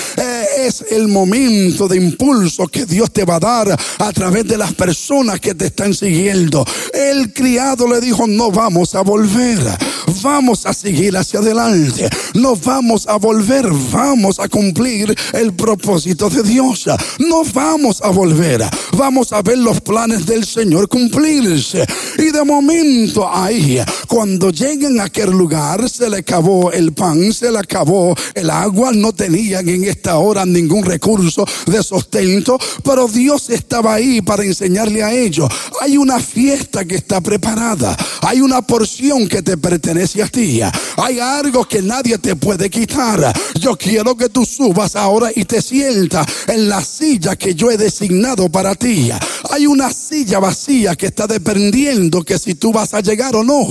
Es 0.59 0.85
el 0.91 1.09
momento 1.09 1.87
de 1.89 1.97
impulso 1.97 2.67
que 2.67 2.87
Dios 2.87 3.13
te 3.13 3.25
va 3.25 3.37
a 3.37 3.41
dar 3.41 3.79
a 3.99 4.13
través 4.13 4.47
de 4.47 4.57
las 4.57 4.75
personas 4.75 5.41
que 5.41 5.55
te 5.55 5.67
están 5.67 5.95
siguiendo. 5.95 6.65
El 6.93 7.33
criado 7.33 7.89
le 7.89 8.01
dijo, 8.01 8.27
no 8.27 8.51
vamos 8.51 8.95
a 8.95 9.03
volver 9.03 9.59
vamos 10.23 10.67
a 10.67 10.73
seguir 10.73 11.17
hacia 11.17 11.41
adelante, 11.41 12.09
no 12.35 12.57
vamos 12.57 13.07
a 13.07 13.17
volver, 13.17 13.69
vamos 13.91 14.39
a 14.39 14.49
cumplir 14.49 15.15
el 15.33 15.53
propósito 15.55 16.31
de 16.31 16.43
Dios, 16.43 16.87
no 17.19 17.45
vamos 17.53 18.01
a 18.03 18.11
volver, 18.11 18.65
vamos 18.97 19.33
a 19.33 19.43
ver 19.43 19.59
los 19.59 19.81
planes 19.81 20.27
del 20.27 20.45
Señor 20.45 20.89
cumplirse. 20.89 21.85
Y 22.19 22.31
de 22.31 22.45
momento 22.45 23.29
ahí, 23.29 23.79
cuando 24.09 24.51
lleguen 24.51 25.01
a 25.01 25.05
aquel 25.05 25.31
lugar, 25.31 25.89
se 25.89 26.09
le 26.09 26.19
acabó 26.19 26.73
el 26.73 26.93
pan, 26.93 27.33
se 27.33 27.51
le 27.51 27.59
acabó 27.59 28.15
el 28.35 28.51
agua, 28.51 28.93
no 28.93 29.13
tenían 29.13 29.69
en 29.69 29.85
esta 29.85 30.19
hora 30.19 30.47
ningún 30.47 30.85
recurso 30.85 31.45
de 31.67 31.83
sustento, 31.83 32.59
pero 32.85 33.09
Dios 33.09 33.51
estaba 33.51 33.95
ahí 33.95 34.23
para 34.23 34.45
enseñarle 34.45 35.03
a 35.03 35.13
ellos. 35.13 35.49
Hay 35.81 35.97
una 35.97 36.21
fiesta 36.21 36.85
que 36.85 36.97
está 36.97 37.21
preparada, 37.21 37.97
hay 38.23 38.41
una 38.41 38.63
porción 38.63 39.29
que 39.29 39.43
te 39.43 39.57
pertenece 39.57 39.96
Hay 40.97 41.19
algo 41.19 41.65
que 41.65 41.83
nadie 41.83 42.19
te 42.19 42.37
puede 42.37 42.69
quitar. 42.71 43.33
Yo 43.59 43.77
quiero 43.77 44.17
que 44.17 44.29
tú 44.29 44.45
subas 44.45 44.97
ahora 44.97 45.31
y 45.35 45.45
te 45.45 45.63
sientas 45.63 46.27
en 46.49 46.69
la 46.69 46.83
silla 46.83 47.37
que 47.37 47.55
yo 47.55 47.71
he 47.71 47.77
designado 47.77 48.49
para 48.49 48.75
ti. 48.75 49.11
Hay 49.51 49.67
una 49.67 49.91
silla 49.93 50.39
vacía 50.39 50.95
que 50.97 51.07
está 51.07 51.27
dependiendo 51.27 52.23
que 52.23 52.39
si 52.39 52.55
tú 52.55 52.73
vas 52.73 52.95
a 52.95 53.01
llegar 53.01 53.35
o 53.37 53.45
no. 53.45 53.67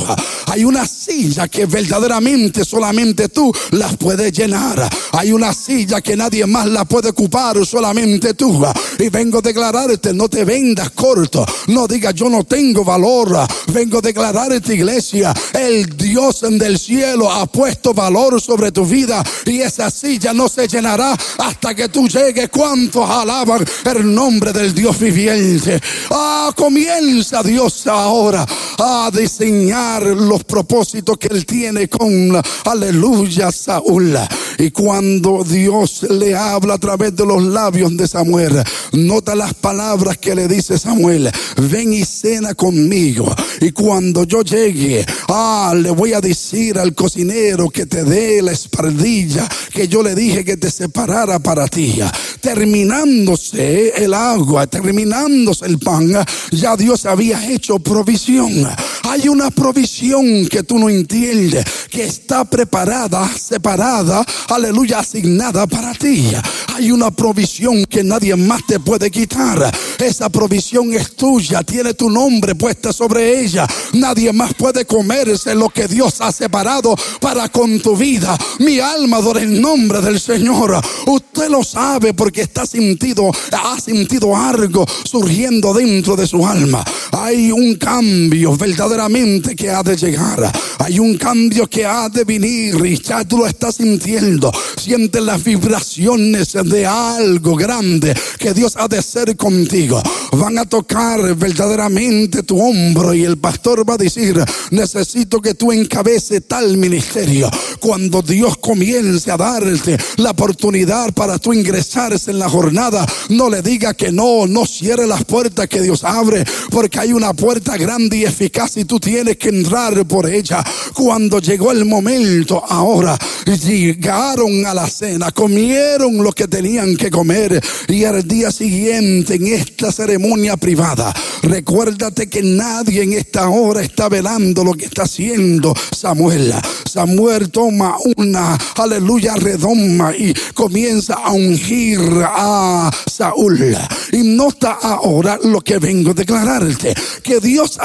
Hay 0.47 0.63
una 0.63 0.88
silla 0.88 1.47
que 1.47 1.65
verdaderamente 1.65 2.65
solamente 2.65 3.29
tú 3.29 3.51
las 3.71 3.97
puedes 3.97 4.31
llenar. 4.31 4.89
Hay 5.11 5.31
una 5.31 5.53
silla 5.53 6.01
que 6.01 6.15
nadie 6.15 6.45
más 6.45 6.67
la 6.67 6.85
puede 6.85 7.09
ocupar, 7.09 7.63
solamente 7.65 8.33
tú. 8.33 8.63
Y 8.99 9.09
vengo 9.09 9.39
a 9.39 9.41
declararte, 9.41 10.13
no 10.13 10.29
te 10.29 10.43
vendas 10.45 10.89
corto. 10.91 11.45
No 11.67 11.88
digas 11.88 12.13
yo 12.13 12.29
no 12.29 12.43
tengo 12.43 12.83
valor. 12.83 13.38
Vengo 13.73 13.99
a 13.99 14.01
declarar 14.01 14.51
esta 14.53 14.73
iglesia. 14.73 15.33
El 15.53 15.85
Dios 15.97 16.14
del 16.15 16.80
cielo 16.80 17.30
ha 17.30 17.45
puesto 17.45 17.93
valor 17.93 18.39
sobre 18.39 18.71
tu 18.71 18.86
vida. 18.86 19.21
Y 19.45 19.60
esa 19.60 19.89
silla 19.89 20.34
no 20.34 20.47
se 20.47 20.65
llenará 20.65 21.12
hasta 21.38 21.75
que 21.75 21.89
tú 21.89 22.08
llegues. 22.08 22.47
¿Cuántos 22.49 23.10
alaban 23.10 23.65
el 23.86 24.15
nombre 24.15 24.54
del 24.54 24.73
Dios 24.73 24.97
viviente? 24.97 25.82
Ah, 26.12 26.54
comienza 26.56 27.43
Dios 27.43 27.86
ahora 27.88 28.45
a 28.77 29.09
diseñar 29.11 30.03
los 30.03 30.43
propósitos 30.43 31.17
que 31.17 31.27
Él 31.27 31.45
tiene 31.45 31.88
con, 31.88 32.41
aleluya, 32.65 33.51
Saúl. 33.51 34.17
Y 34.57 34.71
cuando 34.71 35.43
Dios 35.43 36.03
le 36.09 36.35
habla 36.35 36.75
a 36.75 36.77
través 36.77 37.15
de 37.15 37.25
los 37.25 37.43
labios 37.43 37.95
de 37.97 38.07
Samuel, 38.07 38.63
nota 38.93 39.35
las 39.35 39.53
palabras 39.53 40.17
que 40.17 40.35
le 40.35 40.47
dice 40.47 40.77
Samuel, 40.77 41.29
ven 41.69 41.93
y 41.93 42.05
cena 42.05 42.53
conmigo. 42.53 43.33
Y 43.61 43.71
cuando 43.71 44.23
yo 44.23 44.41
llegue, 44.41 45.05
ah, 45.27 45.73
le 45.75 45.91
voy 45.91 46.13
a 46.13 46.21
decir 46.21 46.79
al 46.79 46.93
cocinero 46.93 47.69
que 47.69 47.85
te 47.85 48.03
dé 48.03 48.41
la 48.41 48.51
espardilla 48.51 49.47
que 49.71 49.88
yo 49.88 50.01
le 50.01 50.15
dije 50.15 50.45
que 50.45 50.57
te 50.57 50.71
separara 50.71 51.39
para 51.39 51.67
ti. 51.67 51.99
Terminándose 52.41 54.03
el 54.03 54.13
agua, 54.13 54.67
terminándose 54.67 55.65
el 55.65 55.79
pan, 55.79 56.11
ya 56.51 56.77
Dios 56.77 57.05
había 57.05 57.51
hecho 57.51 57.79
provisión. 57.79 58.64
Hay 59.04 59.28
una 59.28 59.51
provisión 59.51 60.47
que 60.47 60.63
tú 60.63 60.80
no 60.80 60.89
entiendes, 60.89 61.65
que 61.89 62.04
está 62.04 62.45
preparada, 62.45 63.30
separada, 63.30 64.25
aleluya, 64.49 64.99
asignada 64.99 65.67
para 65.67 65.93
ti. 65.93 66.32
Hay 66.75 66.91
una 66.91 67.12
provisión 67.12 67.86
que 67.86 68.04
nadie 68.04 68.36
más 68.36 68.65
te 68.65 68.80
puede 68.80 69.10
quitar. 69.10 69.71
Esa 69.99 70.30
provisión 70.30 70.93
es 70.93 71.15
tuya, 71.15 71.63
tiene 71.63 71.93
tu 71.93 72.10
nombre 72.10 72.56
puesta 72.56 72.91
sobre 72.91 73.41
ella. 73.41 73.65
Nadie 73.93 74.34
más 74.34 74.54
puede 74.54 74.86
comerse 74.86 75.56
lo 75.56 75.69
que 75.69 75.88
Dios 75.88 76.19
ha 76.19 76.32
separado 76.32 76.95
para 77.21 77.47
con 77.49 77.80
tu 77.80 77.95
vida. 77.95 78.38
Mi 78.60 78.80
alma 78.80 79.17
adora 79.17 79.41
el 79.41 79.62
nombre 79.62 80.01
del 80.01 80.19
Señor. 80.19 80.82
Usted 81.06 81.49
lo 81.49 81.63
sabe 81.63 82.13
porque 82.13 82.41
está 82.41 82.65
sentido, 82.65 83.32
ha 83.51 83.80
sentido 83.80 84.36
algo 84.36 84.86
surgiendo 85.06 85.73
dentro 85.73 86.15
de 86.15 86.28
su 86.28 86.45
alma. 86.45 86.84
Hay 87.12 87.51
un 87.51 87.75
cambio 87.75 88.55
verdaderamente 88.58 89.56
que 89.56 89.70
ha 89.70 89.84
de 89.84 89.96
llegar. 89.96 90.52
Hay 90.80 91.00
un 91.00 91.18
cambio 91.18 91.68
que 91.68 91.86
ha 91.86 92.10
de 92.10 92.24
venir 92.24 92.76
y 92.86 93.02
ya 93.02 93.24
tú 93.26 93.38
lo 93.38 93.48
estás 93.48 93.76
sintiendo. 93.76 94.52
Siente 94.78 95.22
las 95.22 95.44
vibraciones 95.44 96.54
de 96.54 96.86
algo 96.86 97.56
grande 97.56 98.15
que 98.38 98.54
Dios 98.54 98.76
ha 98.78 98.88
de 98.88 99.00
hacer 99.00 99.36
contigo. 99.36 100.02
Van 100.34 100.58
a 100.58 100.65
tocar 100.65 101.36
verdaderamente 101.36 102.44
tu 102.44 102.62
hombro 102.62 103.13
y 103.13 103.24
el 103.24 103.38
pastor 103.38 103.88
va 103.89 103.96
a 103.96 103.98
decir, 103.98 104.44
necesito 104.72 105.41
que 105.41 105.54
tú 105.54 105.72
encabeces 105.72 106.48
tal 106.48 106.78
ministerio. 106.78 107.50
Cuando 107.80 108.22
Dios 108.22 108.58
comience 108.58 109.32
a 109.32 109.38
darte 109.38 109.98
la 110.18 110.32
oportunidad 110.32 111.13
para 111.13 111.39
tú 111.39 111.54
ingresarse 111.54 112.32
en 112.32 112.39
la 112.39 112.50
jornada, 112.50 113.06
no 113.30 113.50
le 113.50 113.62
diga 113.62 113.94
que 113.94 114.12
no, 114.12 114.48
no 114.48 114.65
cierre 114.65 115.08
las 115.08 115.24
puertas 115.26 115.68
que 115.68 115.82
Dios 115.82 116.04
abre, 116.04 116.44
porque 116.70 117.00
hay 117.00 117.13
una 117.13 117.34
puerta 117.34 117.78
grande 117.78 118.18
y 118.18 118.24
eficaz 118.26 118.44
y 118.75 118.86
tú 118.86 118.99
tienes 118.99 119.38
que 119.38 119.49
entrar 119.49 120.05
por 120.05 120.29
ella. 120.29 120.63
Cuando 120.93 121.39
llegó 121.39 121.71
el 121.71 121.86
momento, 121.86 122.63
ahora 122.67 123.17
llegaron 123.45 124.65
a 124.65 124.73
la 124.73 124.88
cena, 124.88 125.31
comieron 125.31 126.17
lo 126.23 126.31
que 126.31 126.47
tenían 126.47 126.95
que 126.95 127.10
comer 127.10 127.62
y 127.88 128.03
al 128.03 128.27
día 128.27 128.51
siguiente 128.51 129.36
en 129.36 129.47
esta 129.47 129.91
ceremonia 129.91 130.58
privada, 130.58 131.13
recuérdate 131.43 132.27
que 132.27 132.41
nadie 132.41 133.03
en 133.03 133.13
esta 133.13 133.49
hora 133.49 133.81
está 133.81 134.10
velando 134.10 134.63
lo 134.63 134.73
que 134.73 134.86
está 134.86 135.03
haciendo 135.03 135.73
Samuel. 135.95 136.53
Samuel 136.86 137.49
toma 137.49 137.97
una, 138.15 138.58
aleluya, 138.77 139.36
redoma 139.36 140.15
y 140.15 140.34
comienza 140.53 141.15
a 141.15 141.31
ungir 141.31 141.99
a 142.23 142.89
Saúl. 143.05 143.75
Y 144.12 144.17
nota 144.23 144.77
ahora 144.81 145.39
lo 145.43 145.62
que 145.62 145.77
vengo 145.77 146.12
a 146.12 146.13
declararte, 146.13 146.93
que 147.23 147.39
Dios 147.39 147.77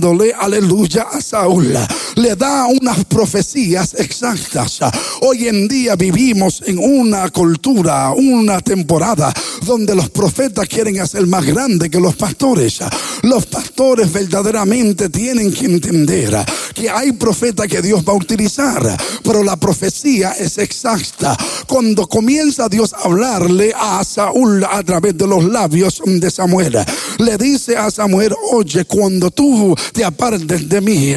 hablándole, 0.00 0.32
aleluya, 0.32 1.06
a 1.12 1.20
Saúl, 1.20 1.76
le 2.16 2.36
da 2.36 2.66
unas 2.66 3.04
profecías 3.04 3.94
exactas. 3.98 4.80
Hoy 5.20 5.48
en 5.48 5.68
día 5.68 5.94
vivimos 5.96 6.62
en 6.66 6.78
una 6.78 7.28
cultura, 7.30 8.10
una 8.12 8.60
temporada 8.60 9.32
donde 9.66 9.94
los 9.94 10.08
profetas 10.10 10.68
quieren 10.68 11.00
hacer 11.00 11.26
más 11.26 11.44
grande 11.44 11.90
que 11.90 12.00
los 12.00 12.16
pastores. 12.16 12.80
Los 13.22 13.46
pastores 13.46 14.12
verdaderamente 14.12 15.10
tienen 15.10 15.52
que 15.52 15.66
entender 15.66 16.36
que 16.74 16.88
hay 16.88 17.12
profetas 17.12 17.66
que 17.66 17.82
Dios 17.82 18.02
va 18.06 18.12
a 18.12 18.16
utilizar, 18.16 18.96
pero 19.22 19.42
la 19.42 19.56
profecía 19.56 20.32
es 20.32 20.58
exacta. 20.58 21.36
Cuando 21.66 22.06
comienza 22.06 22.68
Dios 22.68 22.94
a 22.94 23.04
hablarle 23.04 23.72
a 23.78 24.02
Saúl 24.04 24.64
a 24.64 24.82
través 24.82 25.16
de 25.16 25.26
los 25.26 25.44
labios 25.44 26.00
de 26.04 26.30
Samuel, 26.30 26.78
le 27.18 27.36
dice 27.36 27.76
a 27.76 27.90
Samuel, 27.90 28.34
oye, 28.52 28.84
cuando 28.86 29.30
tú 29.30 29.74
te 29.92 30.04
apartes 30.04 30.68
de 30.68 30.80
mí, 30.80 31.14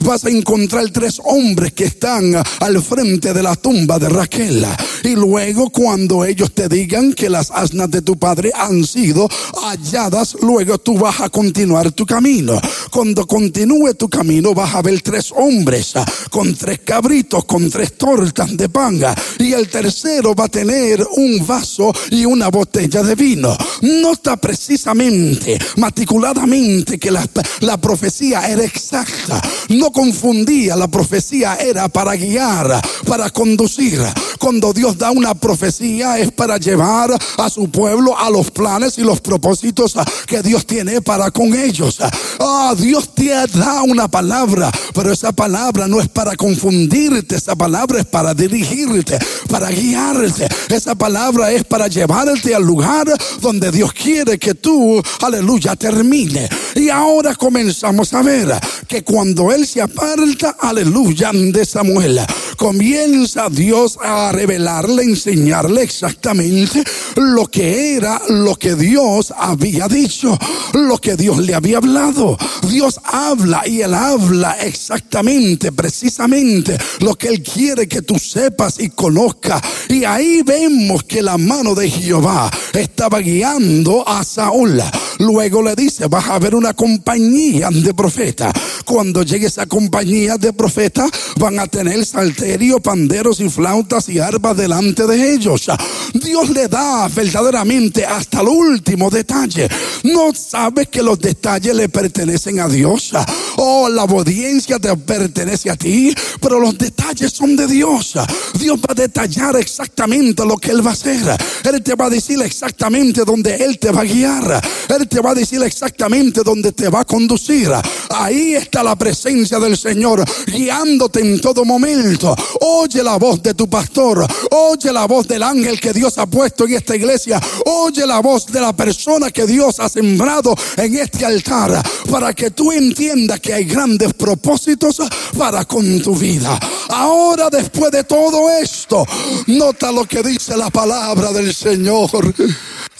vas 0.00 0.24
a 0.24 0.30
encontrar 0.30 0.90
tres 0.90 1.20
hombres 1.24 1.72
que 1.72 1.84
están 1.84 2.34
al 2.60 2.82
frente 2.82 3.32
de 3.32 3.42
la 3.42 3.56
tumba 3.56 3.98
de 3.98 4.08
Raquel. 4.08 4.66
Y 5.02 5.10
luego 5.10 5.70
cuando 5.70 6.24
ellos 6.24 6.52
te 6.52 6.68
digan 6.68 7.12
que 7.12 7.30
las 7.30 7.50
asnas 7.50 7.90
de 7.90 8.02
tu 8.02 8.18
padre 8.18 8.52
han 8.54 8.84
sido 8.84 9.28
halladas, 9.62 10.36
luego 10.42 10.78
tú 10.78 10.98
vas 10.98 11.20
a 11.20 11.28
continuar 11.28 11.92
tu 11.92 12.04
camino. 12.04 12.60
Cuando 12.90 13.26
continúe 13.26 13.94
tu 13.94 14.08
camino 14.08 14.54
vas 14.54 14.74
a 14.74 14.82
ver 14.82 15.00
tres 15.00 15.32
hombres 15.34 15.94
con 16.30 16.54
tres 16.54 16.80
cabritos, 16.80 17.44
con 17.44 17.70
tres 17.70 17.96
tortas 17.96 18.56
de 18.56 18.68
panga. 18.68 19.14
Y 19.38 19.52
el 19.52 19.68
tercero 19.68 20.34
va 20.34 20.44
a 20.44 20.48
tener 20.48 21.06
un 21.16 21.46
vaso 21.46 21.92
y 22.10 22.24
una 22.24 22.48
botella 22.48 23.02
de 23.02 23.14
vino. 23.14 23.56
Nota 23.82 24.36
precisamente, 24.36 25.58
maticuladamente, 25.76 26.98
que 26.98 27.10
la, 27.10 27.26
la 27.60 27.80
profecía 27.80 28.09
era 28.18 28.64
exacta. 28.64 29.40
No 29.68 29.90
confundía, 29.92 30.76
la 30.76 30.88
profecía 30.88 31.56
era 31.56 31.88
para 31.88 32.16
guiar, 32.16 32.80
para 33.06 33.30
conducir. 33.30 34.00
Cuando 34.38 34.72
Dios 34.72 34.96
da 34.98 35.10
una 35.10 35.34
profecía 35.34 36.18
es 36.18 36.32
para 36.32 36.56
llevar 36.56 37.10
a 37.38 37.50
su 37.50 37.70
pueblo 37.70 38.18
a 38.18 38.30
los 38.30 38.50
planes 38.50 38.98
y 38.98 39.02
los 39.02 39.20
propósitos 39.20 39.94
que 40.26 40.42
Dios 40.42 40.66
tiene 40.66 41.00
para 41.02 41.30
con 41.30 41.54
ellos. 41.54 41.98
Ah, 42.40 42.74
Dios 42.76 43.14
te 43.14 43.30
da 43.30 43.82
una 43.82 44.08
palabra, 44.08 44.70
pero 44.94 45.12
esa 45.12 45.32
palabra 45.32 45.86
no 45.86 46.00
es 46.00 46.08
para 46.08 46.34
confundirte, 46.36 47.36
esa 47.36 47.54
palabra 47.54 48.00
es 48.00 48.06
para 48.06 48.34
dirigirte, 48.34 49.18
para 49.48 49.70
guiarte. 49.70 50.48
Esa 50.68 50.94
palabra 50.94 51.52
es 51.52 51.64
para 51.64 51.86
llevarte 51.88 52.54
al 52.54 52.62
lugar 52.62 53.06
donde 53.40 53.70
Dios 53.70 53.92
quiere 53.92 54.38
que 54.38 54.54
tú, 54.54 55.00
aleluya, 55.20 55.76
termine. 55.76 56.48
Y 56.74 56.88
ahora 56.88 57.34
comenzamos 57.34 57.89
a 57.90 58.22
ver 58.22 58.48
que 58.86 59.02
cuando 59.02 59.50
Él 59.52 59.66
se 59.66 59.82
aparta, 59.82 60.56
aleluya, 60.60 61.32
de 61.32 61.64
Samuel, 61.64 62.20
comienza 62.56 63.48
Dios 63.50 63.98
a 64.00 64.30
revelarle, 64.30 65.02
enseñarle 65.02 65.82
exactamente 65.82 66.84
lo 67.16 67.46
que 67.46 67.96
era, 67.96 68.22
lo 68.28 68.54
que 68.54 68.76
Dios 68.76 69.34
había 69.36 69.88
dicho, 69.88 70.38
lo 70.74 70.98
que 70.98 71.16
Dios 71.16 71.38
le 71.38 71.54
había 71.54 71.78
hablado. 71.78 72.38
Dios 72.68 73.00
habla 73.04 73.62
y 73.66 73.82
Él 73.82 73.92
habla 73.92 74.52
exactamente, 74.60 75.72
precisamente 75.72 76.78
lo 77.00 77.16
que 77.16 77.28
Él 77.28 77.42
quiere 77.42 77.88
que 77.88 78.02
tú 78.02 78.18
sepas 78.18 78.78
y 78.78 78.90
conozcas. 78.90 79.60
Y 79.88 80.04
ahí 80.04 80.42
vemos 80.42 81.02
que 81.04 81.22
la 81.22 81.36
mano 81.38 81.74
de 81.74 81.90
Jehová 81.90 82.50
estaba 82.72 83.18
guiando 83.18 84.08
a 84.08 84.22
Saúl. 84.22 84.80
Luego 85.18 85.62
le 85.62 85.74
dice, 85.74 86.06
vas 86.06 86.28
a 86.28 86.38
ver 86.38 86.54
una 86.54 86.72
compañía 86.72 87.68
de 87.82 87.94
profetas. 87.94 88.52
Cuando 88.84 89.22
llegue 89.22 89.46
esa 89.46 89.66
compañía 89.66 90.36
de 90.36 90.52
profetas, 90.52 91.10
van 91.36 91.58
a 91.58 91.66
tener 91.66 92.04
salterio, 92.04 92.80
panderos 92.80 93.40
y 93.40 93.48
flautas 93.48 94.08
y 94.08 94.18
arpas 94.18 94.56
delante 94.56 95.06
de 95.06 95.34
ellos. 95.34 95.66
Dios 96.14 96.50
le 96.50 96.68
da 96.68 97.08
verdaderamente 97.08 98.04
hasta 98.04 98.40
el 98.40 98.48
último 98.48 99.10
detalle. 99.10 99.68
No 100.04 100.32
sabes 100.34 100.88
que 100.88 101.02
los 101.02 101.18
detalles 101.18 101.74
le 101.74 101.88
pertenecen 101.88 102.60
a 102.60 102.68
Dios. 102.68 103.12
Oh, 103.56 103.88
la 103.88 104.02
audiencia 104.02 104.78
te 104.78 104.96
pertenece 104.96 105.70
a 105.70 105.76
ti, 105.76 106.14
pero 106.40 106.58
los 106.58 106.76
detalles 106.76 107.32
son 107.32 107.56
de 107.56 107.66
Dios. 107.66 108.14
Dios 108.58 108.78
va 108.78 108.92
a 108.92 108.94
detallar 108.94 109.56
exactamente 109.56 110.44
lo 110.44 110.56
que 110.56 110.70
Él 110.70 110.84
va 110.84 110.90
a 110.90 110.94
hacer. 110.94 111.36
Él 111.64 111.82
te 111.82 111.94
va 111.94 112.06
a 112.06 112.10
decir 112.10 112.40
exactamente 112.42 113.22
dónde 113.24 113.56
Él 113.56 113.78
te 113.78 113.90
va 113.90 114.02
a 114.02 114.04
guiar. 114.04 114.60
Él 114.88 115.08
te 115.08 115.20
va 115.20 115.30
a 115.30 115.34
decir 115.34 115.62
exactamente 115.62 116.42
dónde 116.44 116.72
te 116.72 116.88
va 116.88 117.00
a 117.00 117.04
conducir. 117.04 117.69
Ahí 118.10 118.54
está 118.54 118.82
la 118.82 118.96
presencia 118.96 119.58
del 119.58 119.76
Señor 119.76 120.24
guiándote 120.46 121.20
en 121.20 121.40
todo 121.40 121.64
momento. 121.64 122.34
Oye 122.60 123.02
la 123.02 123.16
voz 123.16 123.42
de 123.42 123.54
tu 123.54 123.68
pastor, 123.68 124.26
oye 124.50 124.92
la 124.92 125.06
voz 125.06 125.26
del 125.28 125.42
ángel 125.42 125.80
que 125.80 125.92
Dios 125.92 126.18
ha 126.18 126.26
puesto 126.26 126.64
en 126.64 126.74
esta 126.74 126.96
iglesia, 126.96 127.40
oye 127.66 128.06
la 128.06 128.20
voz 128.20 128.46
de 128.46 128.60
la 128.60 128.72
persona 128.72 129.30
que 129.30 129.46
Dios 129.46 129.80
ha 129.80 129.88
sembrado 129.88 130.54
en 130.76 130.96
este 130.96 131.24
altar 131.24 131.80
para 132.10 132.32
que 132.32 132.50
tú 132.50 132.72
entiendas 132.72 133.40
que 133.40 133.54
hay 133.54 133.64
grandes 133.64 134.14
propósitos 134.14 135.00
para 135.36 135.64
con 135.64 136.00
tu 136.02 136.14
vida. 136.14 136.58
Ahora 136.88 137.48
después 137.50 137.90
de 137.92 138.04
todo 138.04 138.50
esto, 138.50 139.06
nota 139.46 139.92
lo 139.92 140.04
que 140.04 140.22
dice 140.22 140.56
la 140.56 140.70
palabra 140.70 141.32
del 141.32 141.54
Señor. 141.54 142.34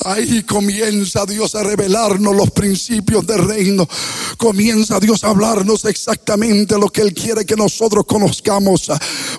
Ahí 0.04 0.42
comienza 0.44 1.26
Dios 1.26 1.54
a 1.54 1.62
revelarnos 1.62 2.34
los 2.34 2.50
principios 2.52 3.26
del 3.26 3.46
reino. 3.46 3.86
Comienza 4.38 4.59
Dios 5.00 5.24
a 5.24 5.28
hablarnos 5.28 5.86
exactamente 5.86 6.78
lo 6.78 6.88
que 6.88 7.00
Él 7.00 7.14
quiere 7.14 7.46
que 7.46 7.56
nosotros 7.56 8.04
conozcamos. 8.06 8.90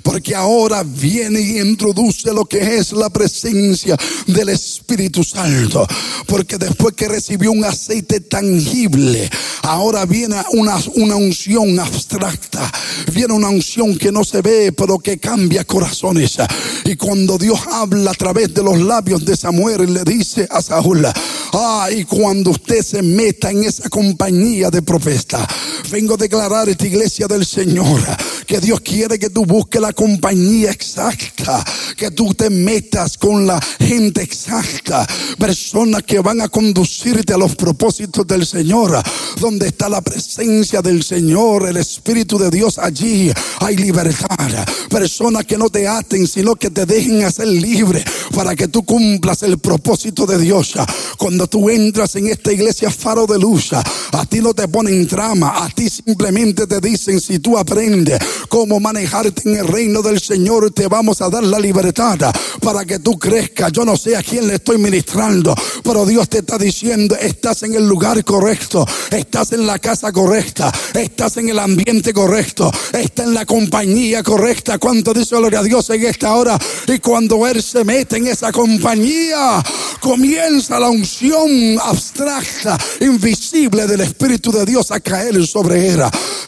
Porque 0.01 0.33
ahora 0.33 0.83
viene 0.83 1.39
y 1.39 1.59
introduce 1.59 2.33
lo 2.33 2.45
que 2.45 2.77
es 2.77 2.91
la 2.91 3.09
presencia 3.09 3.95
del 4.25 4.49
Espíritu 4.49 5.23
Santo. 5.23 5.87
Porque 6.25 6.57
después 6.57 6.95
que 6.95 7.07
recibió 7.07 7.51
un 7.51 7.63
aceite 7.63 8.21
tangible, 8.21 9.29
ahora 9.61 10.05
viene 10.05 10.37
una, 10.53 10.77
una 10.95 11.15
unción 11.15 11.79
abstracta. 11.79 12.71
Viene 13.13 13.33
una 13.33 13.49
unción 13.49 13.97
que 13.97 14.11
no 14.11 14.23
se 14.23 14.41
ve, 14.41 14.71
pero 14.71 14.97
que 14.97 15.19
cambia 15.19 15.63
corazones. 15.65 16.37
Y 16.85 16.95
cuando 16.95 17.37
Dios 17.37 17.59
habla 17.71 18.11
a 18.11 18.15
través 18.15 18.53
de 18.53 18.63
los 18.63 18.79
labios 18.79 19.23
de 19.23 19.37
Samuel, 19.37 19.93
le 19.93 20.03
dice, 20.03 20.47
a 20.49 20.61
Saúl. 20.61 21.05
Ay, 21.53 22.05
cuando 22.05 22.51
usted 22.51 22.81
se 22.81 23.01
meta 23.01 23.51
en 23.51 23.65
esa 23.65 23.89
compañía 23.89 24.69
de 24.69 24.81
profeta, 25.11 25.45
vengo 25.91 26.13
a 26.13 26.17
declarar 26.17 26.69
esta 26.69 26.87
iglesia 26.87 27.27
del 27.27 27.45
Señor 27.45 27.99
que 28.45 28.59
Dios 28.59 28.81
quiere 28.81 29.19
que 29.19 29.29
tú 29.29 29.45
busques 29.45 29.81
la 29.81 29.93
compañía 29.93 30.71
exacta, 30.71 31.63
que 31.97 32.11
tú 32.11 32.33
te 32.33 32.49
metas 32.49 33.17
con 33.17 33.45
la 33.45 33.59
gente 33.79 34.21
exacta, 34.21 35.07
personas 35.37 36.03
que 36.03 36.19
van 36.19 36.41
a 36.41 36.49
conducirte 36.49 37.33
a 37.33 37.37
los 37.37 37.55
propósitos 37.55 38.25
del 38.27 38.45
Señor, 38.45 39.01
donde 39.39 39.67
está 39.67 39.89
la 39.89 40.01
presencia 40.01 40.81
del 40.81 41.03
Señor, 41.03 41.67
el 41.67 41.77
Espíritu 41.77 42.37
de 42.37 42.49
Dios 42.49 42.77
allí, 42.77 43.31
hay 43.59 43.77
libertad, 43.77 44.67
personas 44.89 45.45
que 45.45 45.57
no 45.57 45.69
te 45.69 45.87
aten, 45.87 46.27
sino 46.27 46.55
que 46.55 46.69
te 46.69 46.85
dejen 46.85 47.23
hacer 47.23 47.47
libre 47.47 48.03
para 48.33 48.55
que 48.55 48.67
tú 48.67 48.83
cumplas 48.83 49.43
el 49.43 49.59
propósito 49.59 50.25
de 50.25 50.37
Dios. 50.37 50.73
Cuando 51.17 51.47
tú 51.47 51.69
entras 51.69 52.15
en 52.15 52.27
esta 52.27 52.51
iglesia 52.51 52.89
faro 52.91 53.25
de 53.27 53.39
luz, 53.39 53.71
a 53.73 54.25
ti 54.25 54.41
no 54.41 54.53
te 54.53 54.67
ponen 54.67 55.00
trama, 55.07 55.63
a 55.63 55.69
ti 55.69 55.89
simplemente 55.89 56.67
te 56.67 56.79
dicen 56.79 57.19
si 57.19 57.39
tú 57.39 57.57
aprendes 57.57 58.19
cómo 58.49 58.79
manejarte 58.79 59.49
en 59.49 59.57
el 59.57 59.67
reino 59.67 60.01
del 60.01 60.19
Señor, 60.19 60.71
te 60.71 60.87
vamos 60.87 61.21
a 61.21 61.29
dar 61.29 61.43
la 61.43 61.59
libertad 61.59 62.17
para 62.61 62.85
que 62.85 62.99
tú 62.99 63.17
crezcas. 63.17 63.71
Yo 63.71 63.85
no 63.85 63.97
sé 63.97 64.15
a 64.15 64.23
quién 64.23 64.47
le 64.47 64.55
estoy 64.55 64.77
ministrando, 64.77 65.55
pero 65.83 66.05
Dios 66.05 66.29
te 66.29 66.39
está 66.39 66.57
diciendo, 66.57 67.15
estás 67.15 67.63
en 67.63 67.75
el 67.75 67.87
lugar 67.87 68.23
correcto, 68.23 68.85
estás 69.09 69.51
en 69.51 69.65
la 69.65 69.79
casa 69.79 70.11
correcta, 70.11 70.71
estás 70.93 71.37
en 71.37 71.49
el 71.49 71.59
ambiente 71.59 72.13
correcto, 72.13 72.71
estás 72.93 73.27
en 73.27 73.33
la 73.33 73.45
compañía 73.45 74.23
correcta. 74.23 74.77
¿Cuánto 74.77 75.13
dice 75.13 75.35
gloria 75.35 75.59
a 75.59 75.63
Dios 75.63 75.89
en 75.89 76.05
esta 76.05 76.35
hora? 76.35 76.57
Y 76.87 76.99
cuando 76.99 77.47
Él 77.47 77.61
se 77.63 77.83
mete 77.83 78.17
en 78.17 78.27
esa 78.27 78.51
compañía, 78.51 79.63
comienza 79.99 80.79
la 80.79 80.89
unción 80.89 81.79
abstracta, 81.81 82.77
invisible 82.99 83.87
del 83.87 84.01
Espíritu 84.01 84.51
de 84.51 84.65
Dios 84.65 84.90
a 84.91 84.99
caer 84.99 85.45
sobre 85.45 85.89
él. 85.89 86.01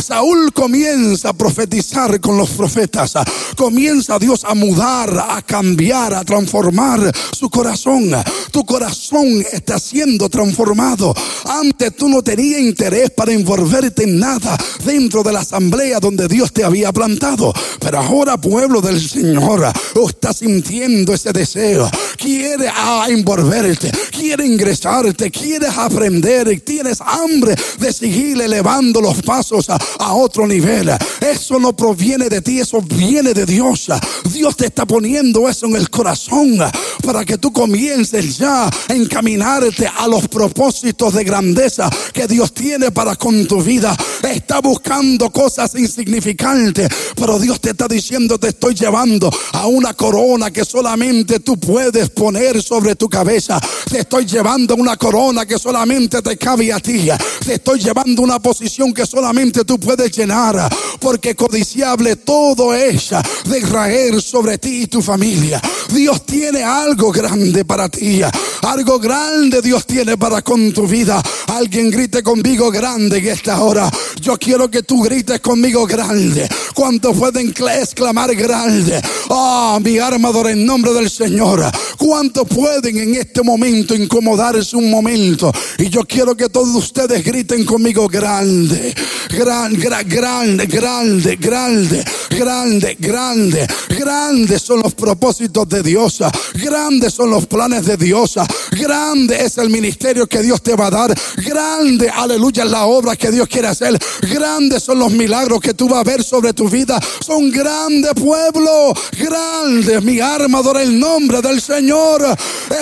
Saúl 0.04 0.52
comienza 0.52 1.30
a 1.30 1.34
profetizar 1.34 2.20
con 2.20 2.38
los 2.38 2.50
profetas. 2.52 3.14
Comienza 3.56 4.20
Dios 4.20 4.44
a 4.44 4.54
mudar, 4.54 5.26
a 5.30 5.42
cambiar, 5.42 6.14
a 6.14 6.24
transformar 6.24 7.12
su 7.32 7.50
corazón. 7.50 8.12
Tu 8.52 8.66
corazón 8.66 9.44
está 9.52 9.80
siendo 9.80 10.30
transformado. 10.30 11.14
Antes 11.46 11.96
tú 11.96 12.10
no 12.10 12.22
tenías 12.22 12.62
interés 12.62 13.12
para 13.12 13.32
envolverte 13.32 14.04
en 14.04 14.20
nada 14.20 14.58
dentro 14.84 15.24
de 15.24 15.32
la 15.32 15.40
asamblea 15.40 16.00
donde 16.00 16.28
Dios 16.28 16.52
te 16.52 16.64
había 16.64 16.92
plantado. 16.92 17.54
Pero 17.80 18.00
ahora, 18.00 18.38
pueblo 18.38 18.82
del 18.82 19.00
Señor, 19.00 19.72
está 20.08 20.34
sintiendo 20.34 21.14
ese 21.14 21.32
deseo. 21.32 21.90
Quiere 22.18 22.72
envolverte, 23.08 23.92
quiere 24.12 24.46
ingresarte, 24.46 25.32
quieres 25.32 25.78
aprender, 25.78 26.62
tienes 26.62 27.00
hambre 27.02 27.56
de 27.80 27.94
seguir 27.94 28.33
elevando 28.42 29.02
los 29.02 29.22
pasos 29.22 29.70
a, 29.70 29.78
a 30.00 30.14
otro 30.14 30.48
nivel. 30.48 30.90
Eso 31.22 31.60
no 31.60 31.76
proviene 31.76 32.30
de 32.30 32.42
ti, 32.42 32.60
eso 32.60 32.82
viene 32.82 33.34
de 33.34 33.46
Dios. 33.46 33.88
Dios 34.32 34.56
te 34.56 34.68
está 34.68 34.86
poniendo 34.86 35.48
eso 35.48 35.66
en 35.66 35.76
el 35.76 35.90
corazón 35.90 36.58
para 37.04 37.26
que 37.26 37.38
tú 37.38 37.52
comiences 37.52 38.38
ya 38.38 38.66
a 38.66 38.72
encaminarte 38.94 39.88
a 39.88 40.08
los 40.08 40.28
propósitos 40.28 41.14
de 41.14 41.24
grandeza 41.24 41.90
que 42.14 42.28
Dios 42.28 42.54
tiene 42.54 42.92
para 42.92 43.16
con 43.16 43.46
tu 43.48 43.62
vida. 43.62 43.96
Está 44.24 44.60
buscando 44.62 45.30
cosas 45.32 45.76
insignificantes, 45.76 46.90
pero 47.16 47.40
Dios 47.40 47.60
te 47.60 47.72
está 47.72 47.88
diciendo, 47.88 48.40
te 48.40 48.50
estoy 48.50 48.74
llevando 48.74 49.30
a 49.54 49.68
una 49.68 49.94
corona 49.94 50.52
que 50.52 50.64
solamente 50.66 51.40
tú 51.40 51.58
puedes 51.58 52.10
poner 52.10 52.62
sobre 52.62 52.96
tu 52.96 53.10
cabeza. 53.10 53.60
Te 53.90 54.00
estoy 54.00 54.26
llevando 54.26 54.74
a 54.74 54.78
una 54.78 54.98
corona 54.98 55.46
que 55.46 55.60
solamente 55.60 56.22
te 56.22 56.38
cabe 56.38 56.72
a 56.72 56.80
ti. 56.80 57.10
Te 57.46 57.56
estoy 57.56 57.80
llevando 57.80 58.13
una 58.22 58.40
posición 58.40 58.94
que 58.94 59.06
solamente 59.06 59.66
tú 59.66 59.80
puedes 59.80 60.12
llenar, 60.16 60.70
porque 61.00 61.36
codiciable 61.36 62.16
todo 62.18 62.74
es 62.74 63.10
de 63.46 63.60
Israel 63.60 64.22
sobre 64.22 64.58
ti 64.58 64.84
y 64.84 64.88
tu 64.88 65.02
familia. 65.02 65.62
Dios 65.94 66.26
tiene 66.26 66.64
algo 66.64 67.12
grande 67.12 67.66
para 67.66 67.90
ti, 67.90 68.22
algo 68.62 69.00
grande 69.00 69.62
Dios 69.62 69.86
tiene 69.86 70.18
para 70.18 70.42
con 70.42 70.72
tu 70.74 70.88
vida. 70.88 71.22
Alguien 71.48 71.92
grite 71.92 72.24
conmigo 72.24 72.72
grande 72.72 73.18
en 73.18 73.28
esta 73.28 73.62
hora. 73.62 73.90
Yo 74.20 74.38
quiero 74.38 74.70
que 74.70 74.84
tú 74.84 75.02
grites 75.02 75.40
conmigo 75.40 75.86
grande. 75.86 76.48
¿Cuántos 76.74 77.18
pueden 77.18 77.54
exclamar 77.80 78.34
grande? 78.36 79.02
Ah, 79.30 79.80
mi 79.84 79.98
armador 80.00 80.50
en 80.50 80.66
nombre 80.66 80.94
del 80.94 81.10
Señor. 81.10 81.64
¿Cuántos 81.98 82.48
pueden 82.48 82.98
en 82.98 83.16
este 83.16 83.44
momento 83.44 83.96
incomodarse 83.96 84.76
un 84.76 84.90
momento? 84.90 85.52
Y 85.78 85.90
yo 85.90 86.02
quiero 86.04 86.36
que 86.36 86.50
todos 86.50 86.76
ustedes 86.76 87.24
griten 87.24 87.66
conmigo 87.66 88.03
grande, 88.08 88.94
grande, 89.30 90.04
grande, 90.06 90.66
grande, 90.66 91.36
grande, 91.36 92.06
grande, 92.30 92.98
grande. 93.00 93.68
Grandes 93.90 94.62
son 94.62 94.82
los 94.82 94.94
propósitos 94.94 95.68
de 95.70 95.84
Dios. 95.84 96.20
Grandes 96.56 97.14
son 97.14 97.30
los 97.30 97.46
planes 97.46 97.86
de 97.86 97.98
Dios. 97.98 98.36
Grande 98.72 99.44
es 99.44 99.58
el 99.58 99.70
ministerio 99.70 100.28
que 100.28 100.42
Dios 100.42 100.62
te 100.62 100.76
va 100.76 100.88
a 100.88 100.92
dar. 100.92 101.14
Grande, 101.38 102.10
aleluya, 102.10 102.64
es 102.64 102.72
la 102.72 102.86
obra 102.86 103.16
que 103.16 103.32
Dios 103.32 103.48
quiere 103.48 103.68
hacer. 103.68 103.98
Grandes 104.22 104.84
son 104.84 105.00
los 105.00 105.12
milagros 105.12 105.62
que 105.62 105.74
tú 105.74 105.88
vas 105.88 106.02
a 106.02 106.04
ver 106.04 106.24
sobre 106.24 106.54
tu 106.54 106.70
vida. 106.70 107.00
Son 107.20 107.52
grandes 107.52 108.14
pueblo. 108.14 108.94
Grande, 109.18 110.02
mi 110.02 110.20
arma 110.20 110.60
adora 110.60 110.82
el 110.82 111.00
nombre 111.00 111.42
del 111.42 111.62
Señor. 111.62 112.24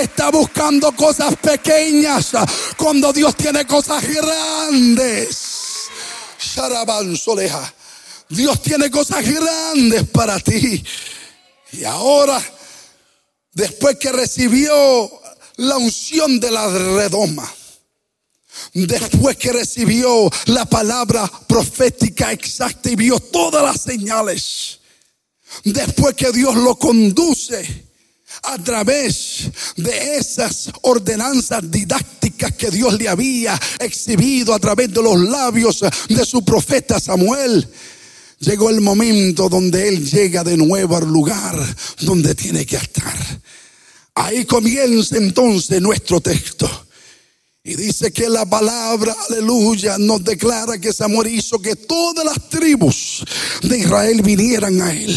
Está 0.02 0.32
buscando 0.32 0.92
cosas 0.94 1.36
pequeñas 1.36 2.32
cuando 2.78 3.12
Dios 3.12 3.36
tiene 3.36 3.66
cosas 3.66 4.04
grandes. 4.04 5.11
Dios 8.30 8.62
tiene 8.62 8.90
cosas 8.90 9.26
grandes 9.26 10.08
para 10.10 10.40
ti. 10.40 10.84
Y 11.74 11.84
ahora, 11.84 12.42
después 13.54 13.98
que 13.98 14.12
recibió 14.12 14.72
la 15.58 15.78
unción 15.78 16.40
de 16.40 16.52
la 16.52 16.68
redoma, 16.68 17.52
después 18.74 19.38
que 19.38 19.52
recibió 19.52 20.30
la 20.46 20.66
palabra 20.66 21.30
profética 21.48 22.32
exacta 22.32 22.90
y 22.90 22.96
vio 22.96 23.20
todas 23.20 23.64
las 23.64 23.82
señales, 23.82 24.80
después 25.64 26.16
que 26.16 26.32
Dios 26.32 26.56
lo 26.56 26.78
conduce 26.78 27.90
a 28.44 28.58
través 28.58 29.50
de 29.76 30.18
esas 30.18 30.72
ordenanzas 30.82 31.70
didácticas 31.70 32.21
que 32.50 32.72
Dios 32.72 32.98
le 32.98 33.08
había 33.08 33.60
exhibido 33.80 34.54
a 34.54 34.60
través 34.60 34.92
de 34.92 35.04
los 35.04 35.20
labios 35.20 35.84
de 36.10 36.26
su 36.26 36.44
profeta 36.44 37.00
Samuel. 37.00 37.68
Llegó 38.40 38.72
el 38.72 38.82
momento 38.82 39.50
donde 39.50 39.88
él 39.88 40.10
llega 40.10 40.44
de 40.44 40.58
nuevo 40.58 40.98
al 40.98 41.06
lugar 41.06 41.60
donde 42.00 42.34
tiene 42.34 42.66
que 42.66 42.78
estar. 42.78 43.42
Ahí 44.16 44.46
comienza 44.46 45.18
entonces 45.18 45.80
nuestro 45.80 46.20
texto. 46.22 46.70
Y 47.64 47.76
dice 47.76 48.12
que 48.12 48.28
la 48.28 48.44
palabra, 48.44 49.16
aleluya, 49.30 50.00
nos 50.00 50.24
declara 50.24 50.80
que 50.80 50.92
Samuel 50.92 51.28
hizo 51.28 51.62
que 51.62 51.76
todas 51.76 52.26
las 52.26 52.50
tribus 52.50 53.24
de 53.62 53.78
Israel 53.78 54.24
vinieran 54.24 54.82
a 54.82 54.92
él. 54.92 55.16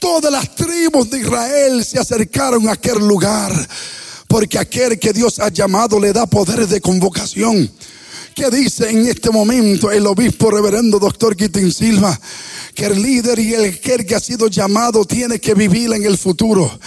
Todas 0.00 0.32
las 0.32 0.56
tribus 0.56 1.08
de 1.08 1.20
Israel 1.20 1.84
se 1.84 2.00
acercaron 2.00 2.68
a 2.68 2.72
aquel 2.72 2.98
lugar 2.98 3.52
Porque 4.32 4.58
aquel 4.58 4.98
que 4.98 5.12
Dios 5.12 5.38
ha 5.40 5.50
llamado 5.50 6.00
le 6.00 6.10
da 6.10 6.24
poder 6.24 6.66
de 6.66 6.80
convocación. 6.80 7.70
¿Qué 8.34 8.48
dice 8.50 8.88
en 8.88 9.06
este 9.06 9.30
momento 9.30 9.90
el 9.90 10.06
obispo 10.06 10.50
reverendo 10.50 10.98
doctor 10.98 11.36
Quitín 11.36 11.70
Silva? 11.70 12.18
Que 12.74 12.86
el 12.86 13.02
líder 13.02 13.38
y 13.38 13.52
el 13.52 13.78
que 13.78 14.14
ha 14.14 14.20
sido 14.20 14.46
llamado 14.46 15.04
tiene 15.04 15.38
que 15.38 15.52
vivir 15.52 15.92
en 15.92 16.04
el 16.04 16.16
futuro. 16.16 16.78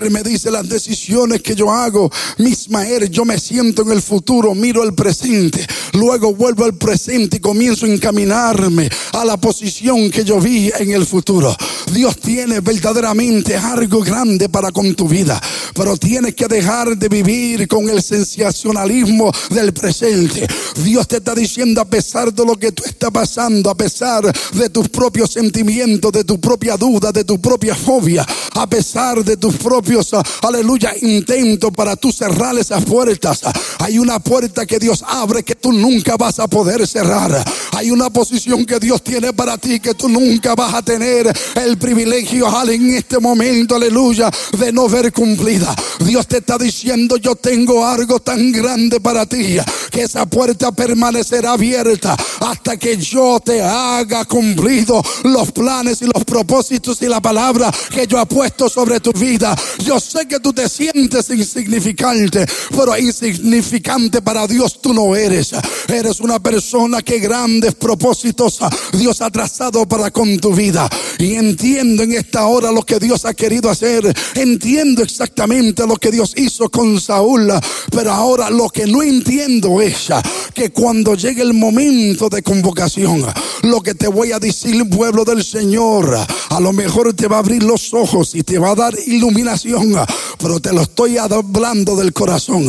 Él 0.00 0.12
me 0.12 0.22
dice 0.22 0.52
las 0.52 0.68
decisiones 0.68 1.42
que 1.42 1.56
yo 1.56 1.72
hago, 1.72 2.10
misma 2.38 2.86
él, 2.86 3.10
yo 3.10 3.24
me 3.24 3.40
siento 3.40 3.82
en 3.82 3.90
el 3.90 4.00
futuro, 4.00 4.54
miro 4.54 4.84
el 4.84 4.94
presente, 4.94 5.66
luego 5.94 6.34
vuelvo 6.34 6.64
al 6.64 6.74
presente 6.74 7.38
y 7.38 7.40
comienzo 7.40 7.86
a 7.86 7.88
encaminarme 7.88 8.88
a 9.12 9.24
la 9.24 9.36
posición 9.36 10.08
que 10.10 10.24
yo 10.24 10.38
vi 10.40 10.70
en 10.78 10.92
el 10.92 11.04
futuro. 11.04 11.56
Dios 11.92 12.16
tiene 12.18 12.60
verdaderamente 12.60 13.56
algo 13.56 14.00
grande 14.00 14.48
para 14.48 14.70
con 14.70 14.94
tu 14.94 15.08
vida, 15.08 15.40
pero 15.74 15.96
tienes 15.96 16.36
que 16.36 16.46
dejar 16.46 16.96
de 16.96 17.08
vivir 17.08 17.66
con 17.66 17.90
el 17.90 18.02
sensacionalismo 18.02 19.32
del 19.50 19.72
presente. 19.72 20.46
Dios 20.76 20.91
te 21.00 21.16
está 21.16 21.34
diciendo 21.34 21.80
a 21.80 21.84
pesar 21.86 22.32
de 22.32 22.44
lo 22.44 22.56
que 22.56 22.70
tú 22.70 22.82
estás 22.84 23.10
pasando, 23.10 23.70
a 23.70 23.74
pesar 23.74 24.30
de 24.52 24.68
tus 24.68 24.88
propios 24.88 25.32
sentimientos, 25.32 26.12
de 26.12 26.24
tu 26.24 26.38
propia 26.38 26.76
duda, 26.76 27.10
de 27.12 27.24
tu 27.24 27.40
propia 27.40 27.74
fobia, 27.74 28.26
a 28.54 28.66
pesar 28.66 29.24
de 29.24 29.36
tus 29.36 29.56
propios, 29.56 30.12
ah, 30.12 30.22
aleluya, 30.42 30.92
intentos 31.00 31.70
para 31.72 31.96
tú 31.96 32.12
cerrar 32.12 32.56
esas 32.58 32.84
puertas. 32.84 33.40
Hay 33.78 33.98
una 33.98 34.18
puerta 34.18 34.66
que 34.66 34.78
Dios 34.78 35.02
abre 35.06 35.42
que 35.42 35.54
tú 35.54 35.72
nunca 35.72 36.16
vas 36.16 36.38
a 36.38 36.46
poder 36.46 36.86
cerrar. 36.86 37.42
Hay 37.72 37.90
una 37.90 38.10
posición 38.10 38.64
que 38.64 38.78
Dios 38.78 39.02
tiene 39.02 39.32
para 39.32 39.56
ti 39.58 39.80
que 39.80 39.94
tú 39.94 40.08
nunca 40.08 40.54
vas 40.54 40.74
a 40.74 40.82
tener 40.82 41.32
el 41.54 41.78
privilegio, 41.78 42.46
en 42.70 42.94
este 42.94 43.18
momento, 43.18 43.76
aleluya, 43.76 44.30
de 44.58 44.72
no 44.72 44.88
ver 44.88 45.12
cumplida. 45.12 45.74
Dios 46.00 46.26
te 46.26 46.38
está 46.38 46.58
diciendo, 46.58 47.16
yo 47.16 47.34
tengo 47.34 47.84
algo 47.86 48.20
tan 48.20 48.52
grande 48.52 49.00
para 49.00 49.26
ti, 49.26 49.56
que 49.90 50.02
esa 50.02 50.26
puerta 50.26 50.70
permanecerá 50.72 51.52
abierta 51.52 52.16
hasta 52.40 52.76
que 52.76 52.96
yo 52.96 53.40
te 53.40 53.62
haga 53.62 54.24
cumplido 54.26 55.02
los 55.24 55.50
planes 55.52 56.02
y 56.02 56.06
los 56.06 56.24
propósitos 56.24 57.00
y 57.02 57.06
la 57.06 57.20
palabra 57.20 57.72
que 57.90 58.06
yo 58.06 58.20
he 58.20 58.26
puesto 58.26 58.68
sobre 58.68 59.00
tu 59.00 59.12
vida. 59.12 59.56
Yo 59.84 59.98
sé 59.98 60.26
que 60.28 60.40
tú 60.40 60.52
te 60.52 60.68
sientes 60.68 61.30
insignificante, 61.30 62.46
pero 62.70 62.96
insignificante 62.98 64.22
para 64.22 64.46
Dios 64.46 64.80
tú 64.80 64.92
no 64.92 65.16
eres. 65.16 65.52
Eres 65.88 66.20
una 66.20 66.38
persona 66.38 67.02
que 67.02 67.18
grandes 67.62 67.74
propósitos 67.74 68.58
Dios 68.92 69.20
ha 69.20 69.30
trazado 69.30 69.86
para 69.86 70.10
con 70.10 70.38
tu 70.38 70.52
vida. 70.52 70.88
Y 71.18 71.34
entiendo 71.34 72.02
en 72.02 72.12
esta 72.12 72.46
hora 72.46 72.72
lo 72.72 72.82
que 72.82 72.98
Dios 72.98 73.24
ha 73.24 73.34
querido 73.34 73.70
hacer. 73.70 74.12
Entiendo 74.34 75.02
exactamente 75.02 75.86
lo 75.86 75.96
que 75.96 76.10
Dios 76.10 76.34
hizo 76.36 76.68
con 76.68 77.00
Saúl. 77.00 77.52
Pero 77.90 78.12
ahora 78.12 78.50
lo 78.50 78.68
que 78.68 78.86
no 78.86 79.02
entiendo 79.02 79.80
es 79.80 80.08
que 80.54 80.70
cuando 80.70 81.14
llegue 81.14 81.42
el 81.42 81.54
momento 81.54 82.28
de 82.28 82.42
convocación, 82.42 83.24
lo 83.62 83.80
que 83.80 83.94
te 83.94 84.08
voy 84.08 84.32
a 84.32 84.38
decir, 84.38 84.88
pueblo 84.88 85.24
del 85.24 85.44
Señor, 85.44 86.16
a 86.50 86.60
lo 86.60 86.72
mejor 86.72 87.14
te 87.14 87.28
va 87.28 87.36
a 87.36 87.40
abrir 87.40 87.62
los 87.62 87.94
ojos 87.94 88.34
y 88.34 88.42
te 88.42 88.58
va 88.58 88.70
a 88.70 88.74
dar 88.74 88.94
iluminación, 89.06 89.94
pero 90.38 90.60
te 90.60 90.72
lo 90.72 90.82
estoy 90.82 91.18
hablando 91.18 91.96
del 91.96 92.12
corazón. 92.12 92.68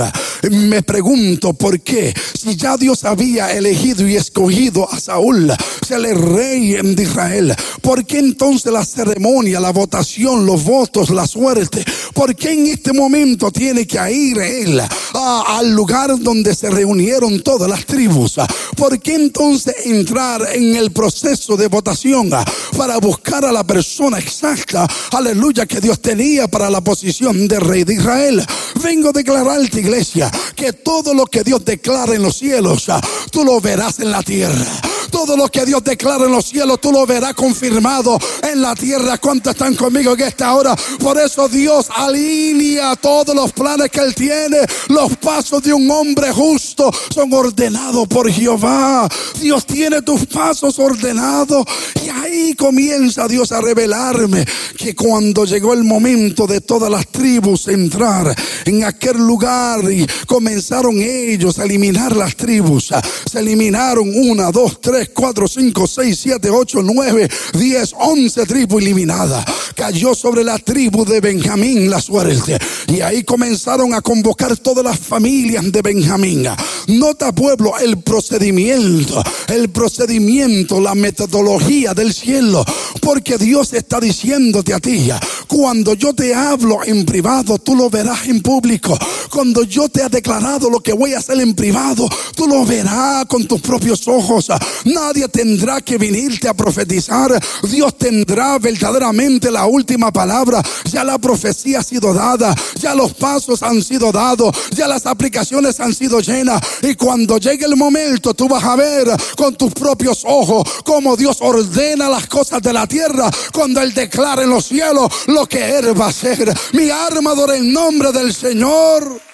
Me 0.51 0.83
pregunto 0.83 1.53
por 1.53 1.81
qué, 1.81 2.13
si 2.33 2.55
ya 2.55 2.77
Dios 2.77 3.03
había 3.03 3.51
elegido 3.53 4.07
y 4.07 4.15
escogido 4.15 4.82
a 4.91 4.99
Saúl, 4.99 5.51
se 5.85 5.99
le 5.99 6.13
rey 6.13 6.73
de 6.73 7.03
Israel, 7.03 7.55
¿por 7.81 8.05
qué 8.05 8.19
entonces 8.19 8.71
la 8.71 8.85
ceremonia, 8.85 9.59
la 9.59 9.71
votación, 9.71 10.45
los 10.45 10.63
votos, 10.63 11.09
la 11.09 11.27
suerte? 11.27 11.83
¿Por 12.13 12.35
qué 12.35 12.53
en 12.53 12.67
este 12.67 12.93
momento 12.93 13.51
tiene 13.51 13.85
que 13.87 14.11
ir 14.11 14.39
él 14.39 14.81
al 15.13 15.71
lugar 15.71 16.17
donde 16.19 16.55
se 16.55 16.69
reunieron 16.69 17.41
todas 17.41 17.69
las 17.69 17.85
tribus. 17.85 18.35
¿Por 18.75 18.99
qué 18.99 19.15
entonces 19.15 19.75
entrar 19.85 20.41
en 20.53 20.75
el 20.75 20.91
proceso 20.91 21.55
de 21.55 21.67
votación 21.67 22.29
para 22.77 22.97
buscar 22.97 23.45
a 23.45 23.51
la 23.51 23.63
persona 23.63 24.19
exacta, 24.19 24.87
aleluya, 25.11 25.65
que 25.65 25.79
Dios 25.79 26.01
tenía 26.01 26.47
para 26.47 26.69
la 26.69 26.81
posición 26.81 27.47
de 27.47 27.59
rey 27.59 27.83
de 27.83 27.95
Israel? 27.95 28.45
Vengo 28.83 29.09
a 29.09 29.13
declararte, 29.13 29.79
iglesia, 29.79 30.31
que 30.55 30.73
todo 30.73 31.13
lo 31.13 31.25
que 31.25 31.43
Dios 31.43 31.63
declara 31.63 32.15
en 32.15 32.23
los 32.23 32.37
cielos, 32.37 32.87
tú 33.31 33.43
lo 33.43 33.59
verás 33.61 33.99
en 33.99 34.11
la 34.11 34.23
tierra. 34.23 34.72
Todo 35.11 35.37
lo 35.37 35.47
que 35.47 35.65
Dios 35.65 35.83
declara 35.83 36.25
en 36.25 36.31
los 36.31 36.45
cielos, 36.45 36.81
tú 36.81 36.91
lo 36.91 37.05
verás 37.05 37.33
confirmado 37.33 38.19
en 38.41 38.61
la 38.61 38.75
tierra. 38.75 39.17
¿Cuántos 39.17 39.53
están 39.53 39.75
conmigo 39.75 40.13
en 40.13 40.21
esta 40.21 40.53
hora? 40.53 40.75
Por 40.99 41.19
eso 41.19 41.47
Dios 41.47 41.87
alinea 41.95 42.95
todos 42.95 43.35
los 43.35 43.51
planes 43.51 43.89
que 43.89 43.99
Él 43.99 44.15
tiene. 44.15 44.59
Los 44.89 45.15
pasos 45.17 45.61
de 45.61 45.73
un 45.73 45.89
hombre 45.91 46.31
justo 46.31 46.91
son 47.13 47.31
ordenados 47.33 48.07
por 48.07 48.31
Jehová. 48.31 49.07
Dios 49.39 49.65
tiene 49.65 50.01
tus 50.01 50.25
pasos 50.25 50.79
ordenados. 50.79 51.65
Y 52.03 52.09
ahí 52.09 52.53
comienza 52.55 53.27
Dios 53.27 53.51
a 53.51 53.61
revelarme 53.61 54.45
que 54.77 54.95
cuando 54.95 55.45
llegó 55.45 55.73
el 55.73 55.83
momento 55.83 56.47
de 56.47 56.61
todas 56.61 56.89
las 56.89 57.07
tribus 57.07 57.67
entrar 57.67 58.35
en 58.65 58.83
aquel 58.83 59.17
lugar 59.17 59.91
y 59.91 60.05
comenzaron 60.25 60.97
ellos 60.99 61.59
a 61.59 61.65
eliminar 61.65 62.15
las 62.15 62.35
tribus. 62.35 62.93
Se 63.29 63.39
eliminaron 63.39 64.11
una, 64.15 64.51
dos, 64.51 64.62
tres 64.79 65.09
4, 65.13 65.47
5, 65.47 65.87
6, 65.87 66.19
7, 66.19 66.49
8, 66.49 66.79
9, 66.83 67.29
10, 67.53 67.93
11 67.99 68.45
tribus 68.45 68.81
eliminadas. 68.81 69.45
Cayó 69.75 70.15
sobre 70.15 70.43
la 70.43 70.57
tribu 70.59 71.05
de 71.05 71.19
Benjamín 71.19 71.89
la 71.89 72.01
suerte. 72.01 72.57
Y 72.87 73.01
ahí 73.01 73.23
comenzaron 73.23 73.93
a 73.93 74.01
convocar 74.01 74.57
todas 74.57 74.83
las 74.83 74.99
familias 74.99 75.71
de 75.71 75.81
Benjamín. 75.81 76.47
Nota 76.87 77.31
pueblo 77.31 77.77
el 77.79 78.01
procedimiento, 78.01 79.23
el 79.47 79.69
procedimiento, 79.69 80.79
la 80.79 80.95
metodología 80.95 81.93
del 81.93 82.13
cielo. 82.13 82.65
Porque 83.01 83.37
Dios 83.37 83.73
está 83.73 83.99
diciéndote 83.99 84.73
a 84.73 84.79
ti, 84.79 85.09
cuando 85.47 85.93
yo 85.93 86.13
te 86.13 86.33
hablo 86.33 86.79
en 86.85 87.05
privado, 87.05 87.57
tú 87.57 87.75
lo 87.75 87.89
verás 87.89 88.27
en 88.27 88.41
público. 88.41 88.97
Cuando 89.29 89.63
yo 89.63 89.89
te 89.89 90.01
he 90.01 90.09
declarado 90.09 90.69
lo 90.69 90.81
que 90.81 90.93
voy 90.93 91.13
a 91.13 91.19
hacer 91.19 91.39
en 91.39 91.53
privado, 91.53 92.07
tú 92.35 92.47
lo 92.47 92.65
verás 92.65 93.25
con 93.25 93.45
tus 93.45 93.61
propios 93.61 94.07
ojos. 94.07 94.47
Nadie 94.85 95.27
tendrá 95.27 95.81
que 95.81 95.97
venirte 95.97 96.47
a 96.47 96.53
profetizar. 96.53 97.31
Dios 97.63 97.97
tendrá 97.97 98.57
verdaderamente 98.59 99.51
la 99.51 99.65
última 99.65 100.11
palabra. 100.11 100.61
Ya 100.91 101.03
la 101.03 101.17
profecía 101.17 101.79
ha 101.79 101.83
sido 101.83 102.13
dada. 102.13 102.55
Ya 102.79 102.95
los 102.95 103.13
pasos 103.13 103.63
han 103.63 103.81
sido 103.81 104.11
dados. 104.11 104.55
Ya 104.71 104.87
las 104.87 105.05
aplicaciones 105.05 105.79
han 105.79 105.93
sido 105.93 106.19
llenas. 106.19 106.61
Y 106.81 106.95
cuando 106.95 107.37
llegue 107.37 107.65
el 107.65 107.75
momento, 107.75 108.33
tú 108.33 108.47
vas 108.47 108.63
a 108.63 108.75
ver 108.75 109.07
con 109.35 109.55
tus 109.55 109.73
propios 109.73 110.23
ojos 110.25 110.63
cómo 110.83 111.15
Dios 111.15 111.37
ordena 111.41 112.09
las 112.09 112.27
cosas 112.27 112.61
de 112.61 112.73
la 112.73 112.87
tierra. 112.87 113.29
Cuando 113.51 113.81
Él 113.81 113.93
declara 113.93 114.43
en 114.43 114.49
los 114.49 114.65
cielos 114.65 115.11
lo 115.27 115.45
que 115.45 115.77
Él 115.77 115.99
va 115.99 116.05
a 116.05 116.09
hacer. 116.09 116.53
Mi 116.73 116.89
arma 116.89 117.31
adora 117.31 117.55
el 117.55 117.71
nombre 117.71 118.11
del 118.11 118.33
Señor. 118.33 119.32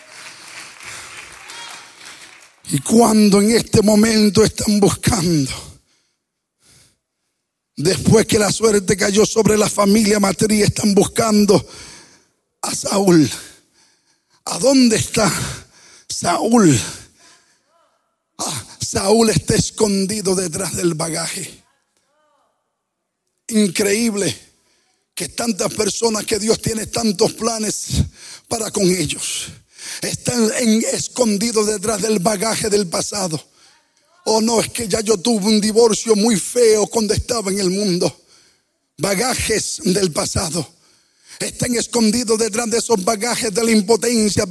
Y 2.72 2.80
cuando 2.82 3.41
en 3.41 3.51
este 3.51 3.82
momento 3.82 4.43
están 4.43 4.80
buscando, 4.80 5.51
después 7.76 8.28
que 8.28 8.38
la 8.38 8.51
suerte 8.51 8.95
cayó 8.95 9.26
sobre 9.26 9.57
la 9.57 9.67
familia 9.67 10.20
matriz, 10.20 10.65
están 10.65 10.93
buscando 10.93 11.67
a 12.61 12.76
Saúl. 12.76 13.28
¿A 14.45 14.59
dónde 14.59 14.97
está 14.97 15.32
Saúl? 16.07 16.80
Ah, 18.38 18.65
Saúl 18.80 19.32
está 19.32 19.55
escondido 19.55 20.36
detrás 20.36 20.76
del 20.76 20.93
bagaje. 20.93 21.63
Increíble 23.47 24.38
que 25.15 25.30
tantas 25.30 25.74
personas 25.74 26.24
que 26.24 26.38
Dios 26.38 26.61
tiene 26.61 26.86
tantos 26.86 27.34
planes 27.34 28.03
para 28.47 28.70
con 28.70 28.84
ellos 28.84 29.47
están 30.02 30.52
escondidos 30.94 31.68
detrás 31.68 32.02
del 32.02 32.20
bagaje 32.20 32.70
del 32.70 32.88
pasado. 32.88 33.42
Oh, 34.26 34.42
no, 34.42 34.60
es 34.62 34.70
que 34.70 34.88
ya 34.88 35.02
yo 35.02 35.18
tuve 35.18 35.46
un 35.46 35.60
divorcio 35.60 36.16
muy 36.16 36.36
feo 36.40 36.88
cuando 36.88 37.14
estaba 37.14 37.52
en 37.52 37.60
el 37.60 37.70
mundo. 37.70 38.22
Bagajes 38.98 39.82
del 39.84 40.12
pasado. 40.12 40.68
Están 41.40 41.74
escondidos 41.76 42.38
detrás 42.38 42.70
de 42.70 42.78
esos 42.80 43.04
bagajes 43.04 43.54
de 43.54 43.64
la 43.64 43.72
impotencia, 43.72 44.46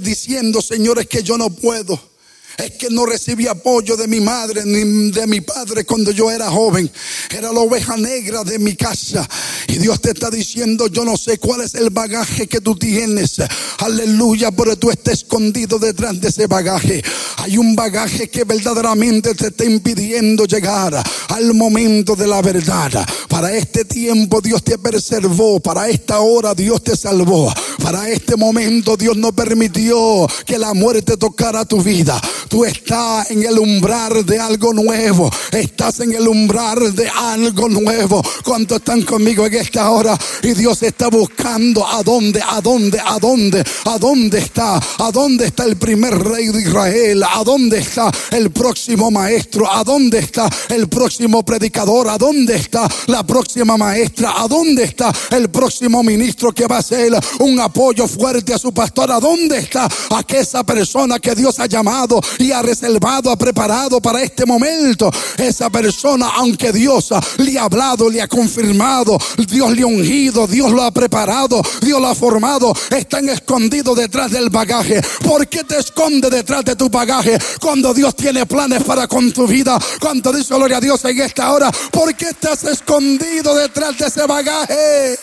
diciendo, 0.00 0.60
señores, 0.60 1.06
que 1.06 1.22
yo 1.22 1.38
no 1.38 1.48
puedo. 1.48 2.11
Es 2.58 2.72
que 2.72 2.90
no 2.90 3.06
recibí 3.06 3.46
apoyo 3.46 3.96
de 3.96 4.06
mi 4.06 4.20
madre 4.20 4.62
ni 4.64 5.10
de 5.10 5.26
mi 5.26 5.40
padre 5.40 5.84
cuando 5.84 6.10
yo 6.10 6.30
era 6.30 6.50
joven. 6.50 6.90
Era 7.30 7.52
la 7.52 7.60
oveja 7.60 7.96
negra 7.96 8.44
de 8.44 8.58
mi 8.58 8.76
casa. 8.76 9.28
Y 9.68 9.78
Dios 9.78 10.00
te 10.00 10.10
está 10.10 10.30
diciendo, 10.30 10.86
yo 10.88 11.04
no 11.04 11.16
sé 11.16 11.38
cuál 11.38 11.62
es 11.62 11.74
el 11.74 11.90
bagaje 11.90 12.46
que 12.46 12.60
tú 12.60 12.76
tienes. 12.76 13.36
Aleluya, 13.78 14.50
pero 14.50 14.76
tú 14.76 14.90
estás 14.90 15.14
escondido 15.14 15.78
detrás 15.78 16.20
de 16.20 16.28
ese 16.28 16.46
bagaje. 16.46 17.02
Hay 17.38 17.56
un 17.56 17.74
bagaje 17.74 18.28
que 18.28 18.44
verdaderamente 18.44 19.34
te 19.34 19.48
está 19.48 19.64
impidiendo 19.64 20.44
llegar 20.44 21.02
al 21.28 21.54
momento 21.54 22.14
de 22.14 22.26
la 22.26 22.42
verdad. 22.42 23.06
Para 23.28 23.52
este 23.56 23.84
tiempo 23.84 24.40
Dios 24.40 24.62
te 24.62 24.78
preservó, 24.78 25.60
para 25.60 25.88
esta 25.88 26.20
hora 26.20 26.54
Dios 26.54 26.82
te 26.84 26.96
salvó, 26.96 27.52
para 27.82 28.08
este 28.08 28.36
momento 28.36 28.96
Dios 28.96 29.16
no 29.16 29.32
permitió 29.32 30.26
que 30.46 30.58
la 30.58 30.74
muerte 30.74 31.16
tocara 31.16 31.64
tu 31.64 31.82
vida. 31.82 32.20
Tú 32.52 32.66
estás 32.66 33.30
en 33.30 33.42
el 33.44 33.58
umbral 33.58 34.26
de 34.26 34.38
algo 34.38 34.74
nuevo, 34.74 35.30
estás 35.52 36.00
en 36.00 36.12
el 36.12 36.28
umbral 36.28 36.94
de 36.94 37.08
algo 37.08 37.66
nuevo. 37.66 38.22
¿Cuántos 38.44 38.76
están 38.76 39.00
conmigo 39.04 39.46
en 39.46 39.54
esta 39.54 39.88
hora? 39.88 40.18
Y 40.42 40.52
Dios 40.52 40.82
está 40.82 41.08
buscando 41.08 41.86
a 41.86 42.02
dónde, 42.02 42.42
a 42.46 42.60
dónde, 42.60 43.00
a 43.00 43.18
dónde, 43.18 43.64
a 43.86 43.98
dónde 43.98 44.38
está, 44.38 44.76
a 44.76 45.10
dónde 45.10 45.46
está 45.46 45.64
el 45.64 45.76
primer 45.76 46.12
rey 46.12 46.48
de 46.48 46.60
Israel, 46.60 47.22
a 47.24 47.42
dónde 47.42 47.78
está 47.78 48.12
el 48.32 48.50
próximo 48.50 49.10
maestro, 49.10 49.72
a 49.72 49.82
dónde 49.82 50.18
está 50.18 50.46
el 50.68 50.90
próximo 50.90 51.42
predicador, 51.46 52.10
a 52.10 52.18
dónde 52.18 52.56
está 52.56 52.86
la 53.06 53.26
próxima 53.26 53.78
maestra, 53.78 54.34
a 54.36 54.46
dónde 54.46 54.84
está 54.84 55.10
el 55.30 55.48
próximo 55.48 56.02
ministro 56.02 56.52
que 56.52 56.66
va 56.66 56.76
a 56.76 56.82
ser 56.82 57.14
un 57.40 57.58
apoyo 57.60 58.06
fuerte 58.06 58.52
a 58.52 58.58
su 58.58 58.74
pastor, 58.74 59.10
a 59.10 59.20
dónde 59.20 59.56
está 59.56 59.88
aquella 60.10 60.64
persona 60.64 61.18
que 61.18 61.34
Dios 61.34 61.58
ha 61.58 61.64
llamado 61.64 62.20
y 62.42 62.52
ha 62.52 62.62
reservado, 62.62 63.30
ha 63.30 63.36
preparado 63.36 64.00
para 64.00 64.22
este 64.22 64.44
momento. 64.44 65.10
Esa 65.36 65.70
persona, 65.70 66.30
aunque 66.34 66.72
Dios 66.72 67.10
le 67.38 67.58
ha 67.58 67.64
hablado, 67.64 68.10
le 68.10 68.20
ha 68.20 68.28
confirmado, 68.28 69.18
Dios 69.48 69.72
le 69.72 69.82
ha 69.82 69.86
ungido, 69.86 70.46
Dios 70.46 70.70
lo 70.72 70.82
ha 70.82 70.90
preparado, 70.90 71.62
Dios 71.80 72.00
lo 72.00 72.08
ha 72.08 72.14
formado, 72.14 72.74
están 72.90 73.28
escondidos 73.28 73.96
detrás 73.96 74.30
del 74.30 74.50
bagaje. 74.50 75.00
¿Por 75.24 75.46
qué 75.48 75.64
te 75.64 75.78
esconde 75.78 76.28
detrás 76.30 76.64
de 76.64 76.76
tu 76.76 76.88
bagaje 76.88 77.38
cuando 77.60 77.94
Dios 77.94 78.16
tiene 78.16 78.46
planes 78.46 78.82
para 78.82 79.06
con 79.06 79.32
tu 79.32 79.46
vida? 79.46 79.78
Cuando 80.00 80.32
dice 80.32 80.54
gloria 80.54 80.78
a 80.78 80.80
Dios 80.80 81.04
en 81.04 81.20
esta 81.20 81.52
hora, 81.52 81.70
¿por 81.90 82.14
qué 82.14 82.30
estás 82.30 82.64
escondido 82.64 83.54
detrás 83.54 83.96
de 83.98 84.06
ese 84.06 84.26
bagaje? 84.26 85.18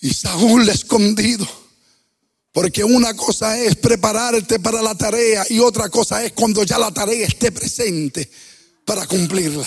Y 0.00 0.12
Saúl 0.12 0.68
escondido. 0.68 1.61
Porque 2.52 2.84
una 2.84 3.14
cosa 3.14 3.58
es 3.58 3.76
prepararte 3.76 4.60
para 4.60 4.82
la 4.82 4.94
tarea 4.94 5.44
y 5.48 5.58
otra 5.58 5.88
cosa 5.88 6.22
es 6.22 6.32
cuando 6.32 6.62
ya 6.64 6.78
la 6.78 6.92
tarea 6.92 7.26
esté 7.26 7.50
presente 7.50 8.30
para 8.84 9.06
cumplirla. 9.06 9.66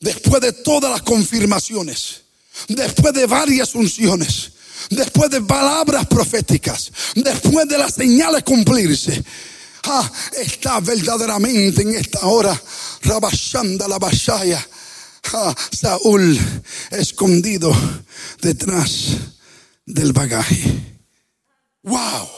Después 0.00 0.40
de 0.40 0.52
todas 0.52 0.90
las 0.90 1.02
confirmaciones, 1.02 2.22
después 2.68 3.12
de 3.12 3.26
varias 3.26 3.74
unciones, 3.74 4.52
después 4.88 5.30
de 5.30 5.42
palabras 5.42 6.06
proféticas, 6.06 6.90
después 7.14 7.68
de 7.68 7.76
las 7.76 7.94
señales 7.94 8.42
cumplirse, 8.42 9.22
ah, 9.84 10.10
está 10.38 10.80
verdaderamente 10.80 11.82
en 11.82 11.94
esta 11.94 12.26
hora 12.26 12.58
rabashanda 13.02 13.86
la 13.86 13.98
bashaya. 13.98 14.66
Ah, 15.32 15.54
Saúl 15.72 16.38
escondido 16.90 17.74
detrás 18.40 19.08
del 19.86 20.12
bagaje. 20.12 20.93
Wow. 21.84 22.28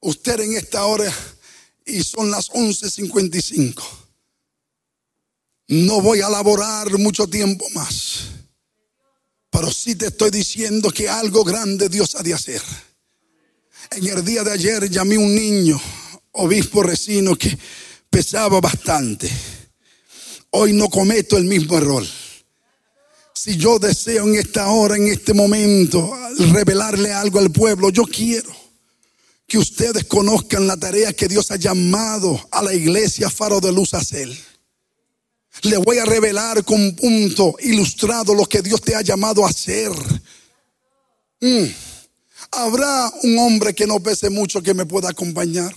Usted 0.00 0.40
en 0.40 0.56
esta 0.56 0.84
hora 0.84 1.12
y 1.84 2.02
son 2.04 2.30
las 2.30 2.50
11:55. 2.50 3.82
No 5.68 6.00
voy 6.00 6.20
a 6.20 6.28
laborar 6.28 6.98
mucho 6.98 7.26
tiempo 7.26 7.68
más. 7.70 8.26
Pero 9.50 9.72
sí 9.72 9.94
te 9.94 10.08
estoy 10.08 10.30
diciendo 10.30 10.90
que 10.90 11.08
algo 11.08 11.44
grande 11.44 11.88
Dios 11.88 12.14
ha 12.14 12.22
de 12.22 12.34
hacer. 12.34 12.62
En 13.90 14.06
el 14.06 14.24
día 14.24 14.44
de 14.44 14.52
ayer 14.52 14.88
llamé 14.90 15.16
a 15.16 15.20
un 15.20 15.34
niño, 15.34 15.80
obispo 16.32 16.82
recino, 16.82 17.36
que 17.36 17.58
pesaba 18.10 18.60
bastante. 18.60 19.30
Hoy 20.50 20.72
no 20.72 20.88
cometo 20.88 21.36
el 21.36 21.44
mismo 21.44 21.78
error. 21.78 22.06
Si 23.42 23.56
yo 23.56 23.78
deseo 23.78 24.28
en 24.28 24.34
esta 24.34 24.68
hora, 24.68 24.96
en 24.96 25.08
este 25.08 25.32
momento, 25.32 26.14
revelarle 26.52 27.10
algo 27.10 27.38
al 27.38 27.50
pueblo, 27.50 27.88
yo 27.88 28.02
quiero 28.02 28.54
que 29.46 29.56
ustedes 29.56 30.04
conozcan 30.04 30.66
la 30.66 30.76
tarea 30.76 31.14
que 31.14 31.26
Dios 31.26 31.50
ha 31.50 31.56
llamado 31.56 32.38
a 32.50 32.62
la 32.62 32.74
iglesia 32.74 33.30
Faro 33.30 33.58
de 33.58 33.72
Luz 33.72 33.94
a 33.94 33.98
hacer. 34.00 34.28
Le 35.62 35.78
voy 35.78 35.96
a 35.96 36.04
revelar 36.04 36.62
con 36.66 36.94
punto 36.94 37.56
ilustrado 37.60 38.34
lo 38.34 38.44
que 38.44 38.60
Dios 38.60 38.82
te 38.82 38.94
ha 38.94 39.00
llamado 39.00 39.46
a 39.46 39.48
hacer. 39.48 39.90
Mm. 41.40 41.64
¿Habrá 42.50 43.10
un 43.22 43.38
hombre 43.38 43.74
que 43.74 43.86
no 43.86 44.00
pese 44.00 44.28
mucho 44.28 44.62
que 44.62 44.74
me 44.74 44.84
pueda 44.84 45.08
acompañar? 45.08 45.74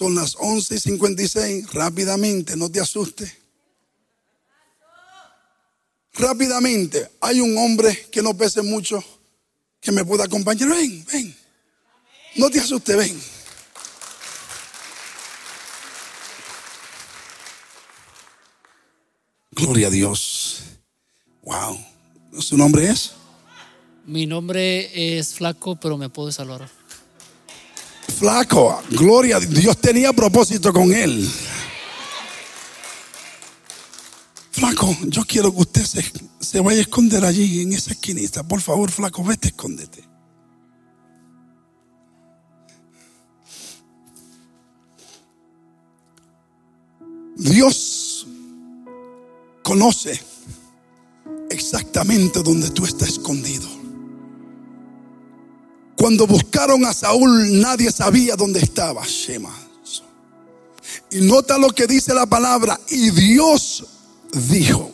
Son 0.00 0.14
las 0.14 0.34
11 0.38 0.76
y 0.76 0.80
56. 0.80 1.74
Rápidamente, 1.74 2.56
no 2.56 2.70
te 2.70 2.80
asustes. 2.80 3.30
Rápidamente, 6.14 7.10
hay 7.20 7.42
un 7.42 7.54
hombre 7.58 8.06
que 8.10 8.22
no 8.22 8.34
pese 8.34 8.62
mucho 8.62 9.04
que 9.78 9.92
me 9.92 10.02
pueda 10.02 10.24
acompañar. 10.24 10.70
Ven, 10.70 11.04
ven. 11.04 11.36
No 12.36 12.48
te 12.48 12.60
asustes, 12.60 12.96
ven. 12.96 13.20
Gloria 19.50 19.88
a 19.88 19.90
Dios. 19.90 20.60
Wow. 21.42 21.78
¿Su 22.38 22.56
nombre 22.56 22.88
es? 22.88 23.12
Mi 24.06 24.24
nombre 24.24 25.18
es 25.18 25.34
Flaco, 25.34 25.76
pero 25.76 25.98
me 25.98 26.08
puedo 26.08 26.32
saludar. 26.32 26.79
Flaco, 28.20 28.82
gloria 28.90 29.40
Dios. 29.40 29.78
tenía 29.78 30.12
propósito 30.12 30.74
con 30.74 30.92
él. 30.92 31.26
Flaco, 34.50 34.94
yo 35.04 35.24
quiero 35.24 35.50
que 35.50 35.60
usted 35.62 35.86
se, 35.86 36.04
se 36.38 36.60
vaya 36.60 36.80
a 36.80 36.82
esconder 36.82 37.24
allí 37.24 37.62
en 37.62 37.72
esa 37.72 37.92
esquinita. 37.92 38.46
Por 38.46 38.60
favor, 38.60 38.90
Flaco, 38.90 39.24
vete, 39.24 39.48
escóndete. 39.48 40.04
Dios 47.38 48.26
conoce 49.62 50.20
exactamente 51.48 52.42
donde 52.42 52.68
tú 52.68 52.84
estás 52.84 53.08
escondido. 53.08 53.79
Cuando 56.00 56.26
buscaron 56.26 56.86
a 56.86 56.94
Saúl, 56.94 57.60
nadie 57.60 57.92
sabía 57.92 58.34
dónde 58.34 58.58
estaba 58.58 59.04
Shema. 59.04 59.54
Y 61.10 61.20
nota 61.20 61.58
lo 61.58 61.68
que 61.72 61.86
dice 61.86 62.14
la 62.14 62.24
palabra. 62.24 62.80
Y 62.88 63.10
Dios 63.10 63.84
dijo. 64.48 64.90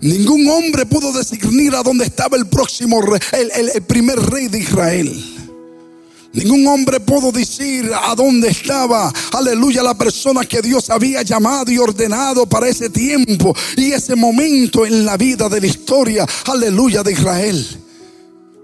Ningún 0.00 0.48
hombre 0.48 0.86
pudo 0.86 1.16
discernir 1.16 1.72
a 1.76 1.84
dónde 1.84 2.06
estaba 2.06 2.36
el 2.36 2.48
próximo 2.48 3.00
rey, 3.00 3.20
el, 3.30 3.70
el 3.76 3.82
primer 3.82 4.18
rey 4.18 4.48
de 4.48 4.58
Israel. 4.58 5.24
Ningún 6.32 6.66
hombre 6.66 6.98
pudo 6.98 7.30
decir 7.30 7.92
a 7.94 8.16
dónde 8.16 8.48
estaba, 8.48 9.12
aleluya, 9.32 9.84
la 9.84 9.96
persona 9.96 10.46
que 10.46 10.62
Dios 10.62 10.90
había 10.90 11.22
llamado 11.22 11.70
y 11.70 11.78
ordenado 11.78 12.48
para 12.48 12.66
ese 12.66 12.90
tiempo 12.90 13.54
y 13.76 13.92
ese 13.92 14.16
momento 14.16 14.84
en 14.84 15.04
la 15.04 15.16
vida 15.16 15.48
de 15.48 15.60
la 15.60 15.66
historia, 15.68 16.26
aleluya, 16.44 17.04
de 17.04 17.12
Israel. 17.12 17.84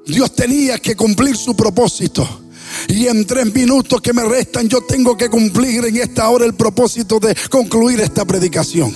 Dios 0.06 0.34
tenía 0.34 0.78
que 0.78 0.94
cumplir 0.94 1.36
su 1.36 1.56
propósito. 1.56 2.42
Y 2.88 3.06
en 3.06 3.26
tres 3.26 3.52
minutos 3.54 4.00
que 4.00 4.12
me 4.12 4.24
restan, 4.24 4.68
yo 4.68 4.82
tengo 4.82 5.16
que 5.16 5.28
cumplir 5.28 5.84
en 5.86 5.96
esta 5.96 6.28
hora 6.28 6.44
el 6.44 6.54
propósito 6.54 7.18
de 7.20 7.34
concluir 7.48 8.00
esta 8.00 8.24
predicación. 8.24 8.94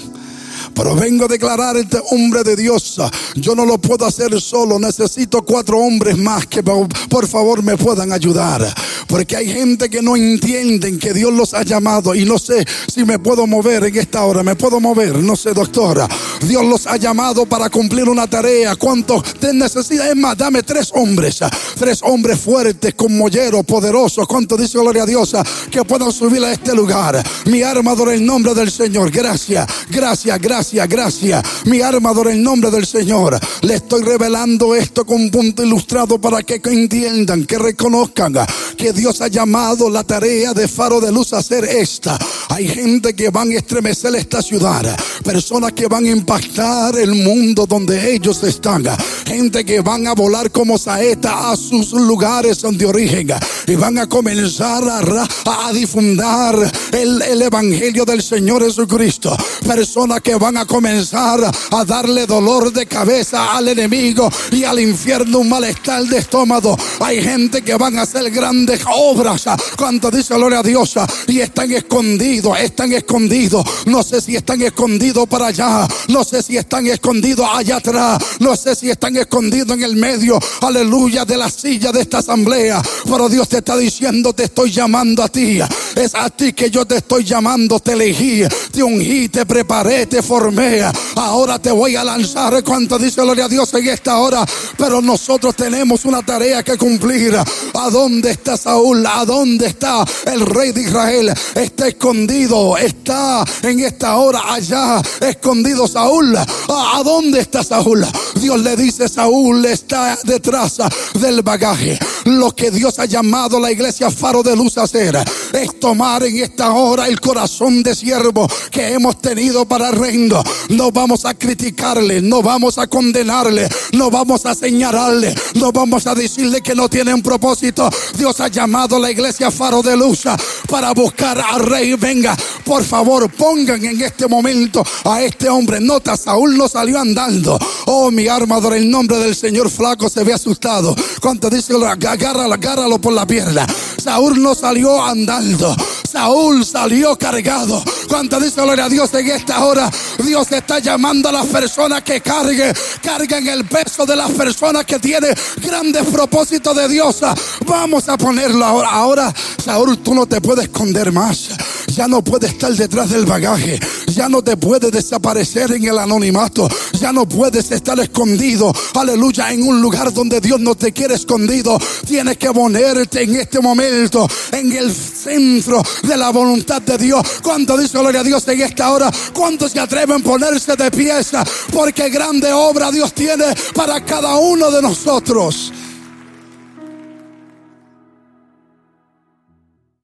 Pero 0.75 0.95
vengo 0.95 1.25
a 1.25 1.29
declarar 1.29 1.77
este 1.77 1.99
hombre 2.11 2.45
de 2.45 2.57
Dios. 2.57 3.01
Yo 3.37 3.55
no 3.55 3.65
lo 3.65 3.79
puedo 3.79 4.05
hacer 4.05 4.39
solo. 4.41 4.79
Necesito 4.79 5.43
cuatro 5.43 5.79
hombres 5.79 6.19
más 6.19 6.47
que 6.47 6.63
por 6.63 7.27
favor 7.27 7.63
me 7.63 7.77
puedan 7.77 8.13
ayudar. 8.13 8.73
Porque 9.09 9.37
hay 9.37 9.53
gente 9.53 9.89
que 9.89 10.03
no 10.03 10.17
entienden 10.17 10.99
que 10.99 11.13
Dios 11.13 11.33
los 11.33 11.55
ha 11.55 11.63
llamado. 11.63 12.15
Y 12.15 12.25
no 12.25 12.39
sé 12.39 12.65
si 12.93 13.05
me 13.05 13.19
puedo 13.19 13.47
mover 13.47 13.85
en 13.85 13.97
esta 13.97 14.23
hora. 14.25 14.43
Me 14.43 14.55
puedo 14.55 14.81
mover. 14.81 15.17
No 15.17 15.35
sé, 15.35 15.53
doctora. 15.53 16.07
Dios 16.43 16.65
los 16.65 16.87
ha 16.87 16.97
llamado 16.97 17.47
para 17.47 17.71
cumplir 17.71 18.09
una 18.09 18.29
tarea. 18.29 18.77
¿Cuánto 18.77 19.23
te 19.41 19.53
necesita? 19.53 20.09
Es 20.09 20.17
más, 20.17 20.37
dame 20.37 20.63
tres 20.63 20.91
hombres. 20.95 21.41
Tres 21.79 22.01
hombres 22.03 22.39
fuertes, 22.39 22.95
con 22.95 23.17
molleros, 23.17 23.65
poderosos. 23.65 24.27
¿Cuánto 24.29 24.57
dice 24.57 24.79
gloria 24.79 25.05
a 25.05 25.07
Dios? 25.07 25.35
Que 25.71 25.85
puedan 25.85 26.13
subir 26.13 26.45
a 26.45 26.53
este 26.53 26.75
lugar. 26.75 27.23
Mi 27.47 27.63
armador 27.63 28.13
en 28.13 28.27
nombre 28.27 28.55
del 28.55 28.71
Señor. 28.71 29.11
Gracias, 29.11 29.67
gracias, 29.91 30.41
gracias 30.41 30.69
gracias. 30.87 31.43
Mi 31.65 31.81
armador 31.81 32.29
en 32.29 32.43
nombre 32.43 32.71
del 32.71 32.87
Señor. 32.87 33.39
Le 33.63 33.75
estoy 33.75 34.03
revelando 34.03 34.75
esto 34.75 35.05
con 35.05 35.23
un 35.23 35.31
punto 35.31 35.63
ilustrado 35.63 36.21
para 36.21 36.43
que 36.43 36.61
entiendan, 36.65 37.45
que 37.45 37.59
reconozcan 37.59 38.35
que 38.77 38.93
Dios 38.99 39.21
ha 39.21 39.29
llamado 39.29 39.89
la 39.89 40.03
tarea 40.03 40.53
de 40.53 40.67
faro 40.67 41.01
de 41.01 41.13
luz 41.13 41.33
a 41.33 41.39
hacer 41.39 41.65
esta. 41.65 42.19
Hay 42.49 42.67
gente 42.67 43.15
que 43.15 43.31
van 43.31 43.53
a 43.53 43.55
estremecer 43.55 44.13
esta 44.17 44.43
ciudad. 44.43 44.99
Personas 45.23 45.71
que 45.73 45.87
van 45.87 46.05
a 46.05 46.11
impactar 46.11 46.99
el 46.99 47.15
mundo 47.15 47.65
donde 47.65 48.13
ellos 48.13 48.43
están. 48.43 48.83
Gente 49.25 49.65
que 49.65 49.83
van 49.83 50.09
a 50.09 50.15
volar 50.15 50.51
como 50.51 50.77
saeta 50.79 51.53
a 51.53 51.57
sus 51.57 51.93
lugares 51.93 52.63
de 52.63 52.87
origen 52.87 53.29
y 53.69 53.77
van 53.77 53.99
a 53.99 54.09
comenzar 54.09 54.83
a, 54.83 55.29
a 55.69 55.73
difundar 55.73 56.57
el, 56.91 57.23
el 57.23 57.43
evangelio 57.43 58.05
del 58.05 58.21
Señor 58.21 58.65
Jesucristo. 58.65 59.37
Personas 59.65 60.23
que 60.23 60.35
van 60.35 60.57
a 60.57 60.65
comenzar 60.65 61.39
a 61.71 61.85
darle 61.85 62.27
dolor 62.27 62.73
de 62.73 62.85
cabeza 62.87 63.57
al 63.57 63.69
enemigo 63.69 64.29
y 64.51 64.65
al 64.65 64.81
infierno 64.81 65.39
un 65.39 65.49
malestar 65.49 66.03
de 66.03 66.19
estómago. 66.19 66.77
Hay 66.99 67.23
gente 67.23 67.63
que 67.63 67.77
van 67.77 67.97
a 67.97 68.03
hacer 68.03 68.29
grandes 68.33 68.88
obras. 68.95 69.45
Cuando 69.77 70.11
dice 70.11 70.35
gloria 70.35 70.61
a 70.61 70.63
Dios 70.63 70.95
y 71.27 71.41
están 71.41 71.73
escondidos, 71.73 72.59
están 72.61 72.93
escondidos. 72.93 73.65
No 73.87 74.03
sé 74.03 74.21
si 74.21 74.37
están 74.37 74.63
escondidos 74.63 75.29
para 75.29 75.47
allá, 75.47 75.87
no 76.09 76.25
sé 76.25 76.43
si 76.43 76.57
están 76.57 76.87
escondidos 76.87 77.47
allá 77.53 77.77
atrás, 77.77 78.19
no 78.41 78.57
sé 78.57 78.75
si 78.75 78.91
están 78.91 79.17
escondidos 79.17 79.77
en 79.77 79.83
el 79.83 79.97
medio, 79.97 80.39
aleluya, 80.61 81.25
de 81.25 81.37
la 81.37 81.51
silla 81.51 81.93
de 81.93 82.03
esta 82.03 82.19
asamblea. 82.19 82.83
Pero 83.05 83.29
Dios 83.29 83.49
te 83.49 83.59
está 83.59 83.77
diciendo, 83.77 84.33
te 84.33 84.45
estoy 84.45 84.71
llamando 84.71 85.23
a 85.23 85.29
ti. 85.29 85.59
Es 85.95 86.15
a 86.15 86.31
ti 86.31 86.53
que 86.53 86.71
yo 86.71 86.85
te 86.85 86.97
estoy 86.97 87.25
llamando, 87.25 87.81
te 87.81 87.93
elegí, 87.93 88.43
te 88.71 88.83
ungí, 88.83 89.29
te 89.29 89.47
preparé, 89.47 90.07
te 90.07 90.23
formé. 90.23 90.83
Ahora 91.17 91.59
te 91.59 91.71
voy 91.71 91.97
a 91.97 92.05
lanzar. 92.05 92.63
Cuanto 92.63 92.99
dice 92.99 93.21
gloria 93.23 93.47
a 93.47 93.49
Dios 93.49 93.73
en 93.75 93.89
esta 93.89 94.19
hora. 94.19 94.47
Pero 94.77 95.01
nosotros 95.01 95.57
tenemos 95.57 96.05
una 96.05 96.23
tarea 96.23 96.63
que 96.63 96.77
cumplir. 96.77 97.37
¿A 97.37 97.91
dónde 97.91 98.31
está 98.31 98.57
Saúl? 98.79 99.05
¿A 99.09 99.25
dónde 99.25 99.67
está 99.67 100.05
el 100.27 100.47
rey 100.47 100.71
de 100.71 100.83
Israel? 100.83 101.35
Está 101.57 101.89
escondido. 101.89 102.77
Está 102.77 103.45
en 103.65 103.81
esta 103.81 104.17
hora 104.19 104.53
allá 104.53 105.03
escondido 105.21 105.89
Saúl. 105.89 106.37
¿A 106.37 107.03
dónde 107.05 107.41
está 107.41 107.65
Saúl? 107.65 108.07
Dios 108.37 108.61
le 108.61 108.77
dice, 108.77 109.09
Saúl 109.09 109.67
está 109.67 110.17
detrás 110.23 110.79
del 111.15 111.43
bagaje. 111.43 111.99
Lo 112.29 112.55
que 112.55 112.71
Dios 112.71 112.99
ha 112.99 113.07
llamado 113.07 113.59
la 113.59 113.73
iglesia 113.73 114.11
faro 114.11 114.43
de 114.43 114.55
luz 114.55 114.77
a 114.77 114.83
hacer 114.83 115.17
es 115.55 115.81
tomar 115.81 116.23
en 116.25 116.37
esta 116.37 116.73
hora 116.73 117.09
el 117.09 117.21
corazón 117.21 117.83
de 117.83 117.95
siervo 117.95 118.47
que 118.71 118.93
hemos 118.93 119.19
tenido 119.23 119.67
para 119.67 119.89
el 119.89 119.97
reino. 119.97 120.45
No 120.69 120.93
vamos 120.93 121.25
a 121.25 121.33
criticarle, 121.33 122.21
no 122.21 122.43
vamos 122.43 122.77
a 122.77 122.87
condenarle, 122.87 123.67
no 123.93 124.11
vamos 124.11 124.45
a 124.45 124.55
señalarle, 124.55 125.35
no 125.55 125.73
vamos 125.73 126.07
a 126.07 126.15
decirle 126.15 126.61
que 126.61 126.75
no 126.75 126.91
tiene 126.91 127.15
un 127.15 127.23
propósito. 127.23 127.89
Dios 128.19 128.41
ha 128.41 128.49
llamado 128.49 128.99
la 128.99 129.11
iglesia 129.11 129.51
faro 129.51 129.81
de 129.81 129.97
luz 129.97 130.25
para 130.69 130.93
buscar 130.93 131.41
al 131.41 131.61
rey. 131.61 131.95
Venga, 131.95 132.37
por 132.63 132.85
favor, 132.85 133.31
pongan 133.31 133.83
en 133.83 134.03
este 134.03 134.29
momento 134.29 134.85
a 135.05 135.23
este 135.23 135.49
hombre. 135.49 135.81
Nota, 135.81 136.15
Saúl 136.15 136.59
no 136.59 136.69
salió 136.69 137.01
andando. 137.01 137.59
Oh, 137.87 138.11
mi 138.11 138.29
armador, 138.29 138.75
el 138.75 138.91
nombre 138.91 139.17
del 139.17 139.35
Señor 139.35 139.71
flaco 139.71 140.11
se 140.11 140.25
ve 140.25 140.35
asustado. 140.35 140.95
Cuando 141.23 141.49
dice, 141.49 141.73
agárralo, 142.19 142.55
agárralo 142.55 142.99
por 142.99 143.13
la 143.13 143.27
pierna. 143.27 143.65
Saúl 144.03 144.43
no 144.43 144.55
salió 144.55 145.01
andando. 145.05 145.75
Saúl 146.19 146.65
salió 146.65 147.17
cargado. 147.17 147.81
Cuando 148.09 148.41
dice 148.41 148.61
gloria 148.61 148.87
a 148.87 148.89
Dios 148.89 149.15
en 149.15 149.29
esta 149.29 149.65
hora, 149.65 149.89
Dios 150.25 150.51
está 150.51 150.81
llamando 150.81 151.29
a 151.29 151.33
las 151.33 151.47
personas 151.47 152.03
que 152.03 152.21
carguen, 152.21 152.75
carguen 153.01 153.47
el 153.47 153.65
peso 153.67 154.05
de 154.05 154.17
las 154.17 154.33
personas 154.33 154.85
que 154.85 154.99
tienen 154.99 155.33
grandes 155.63 156.05
propósitos 156.07 156.75
de 156.75 156.89
Dios. 156.89 157.21
Vamos 157.67 158.09
a 158.09 158.19
ponerlo 158.19 158.65
ahora. 158.65 158.91
Ahora, 158.91 159.35
Saúl, 159.65 159.99
tú 159.99 160.13
no 160.13 160.27
te 160.27 160.41
puedes 160.41 160.65
esconder 160.65 161.13
más. 161.13 161.51
Ya 161.87 162.09
no 162.09 162.23
puedes 162.23 162.51
estar 162.51 162.73
detrás 162.73 163.11
del 163.11 163.25
bagaje. 163.25 163.79
Ya 164.09 164.29
no 164.29 164.43
te 164.43 164.57
puedes 164.57 164.91
desaparecer 164.91 165.73
en 165.73 165.85
el 165.85 165.99
anonimato. 165.99 166.69
Ya 167.01 167.13
no 167.13 167.29
puedes 167.29 167.71
estar 167.71 167.99
escondido. 168.01 168.73
Aleluya. 168.95 169.53
En 169.53 169.63
un 169.63 169.81
lugar 169.81 170.13
donde 170.13 170.41
Dios 170.41 170.59
no 170.61 170.75
te 170.75 170.93
quiere 170.93 171.15
escondido. 171.15 171.79
Tienes 172.07 172.37
que 172.39 172.53
ponerte 172.53 173.23
en 173.23 173.37
este 173.37 173.61
momento 173.61 174.29
en 174.53 174.73
el 174.73 174.93
centro 174.93 175.83
de 176.09 176.17
la 176.17 176.31
voluntad 176.31 176.81
de 176.81 176.97
Dios. 176.97 177.23
Cuando 177.43 177.77
dice 177.77 177.99
gloria 177.99 178.21
a 178.21 178.25
Dios 178.25 178.49
en 178.49 178.63
esta 178.63 178.91
hora, 178.91 179.11
¿cuántos 179.33 179.73
se 179.73 179.81
atreven 179.81 180.23
a 180.23 180.25
ponerse 180.25 180.75
de 180.75 180.91
pieza? 180.91 181.45
Porque 181.73 182.09
grande 182.09 182.51
obra 182.53 182.91
Dios 182.91 183.13
tiene 183.13 183.45
para 183.75 184.03
cada 184.05 184.37
uno 184.37 184.71
de 184.71 184.81
nosotros. 184.81 185.73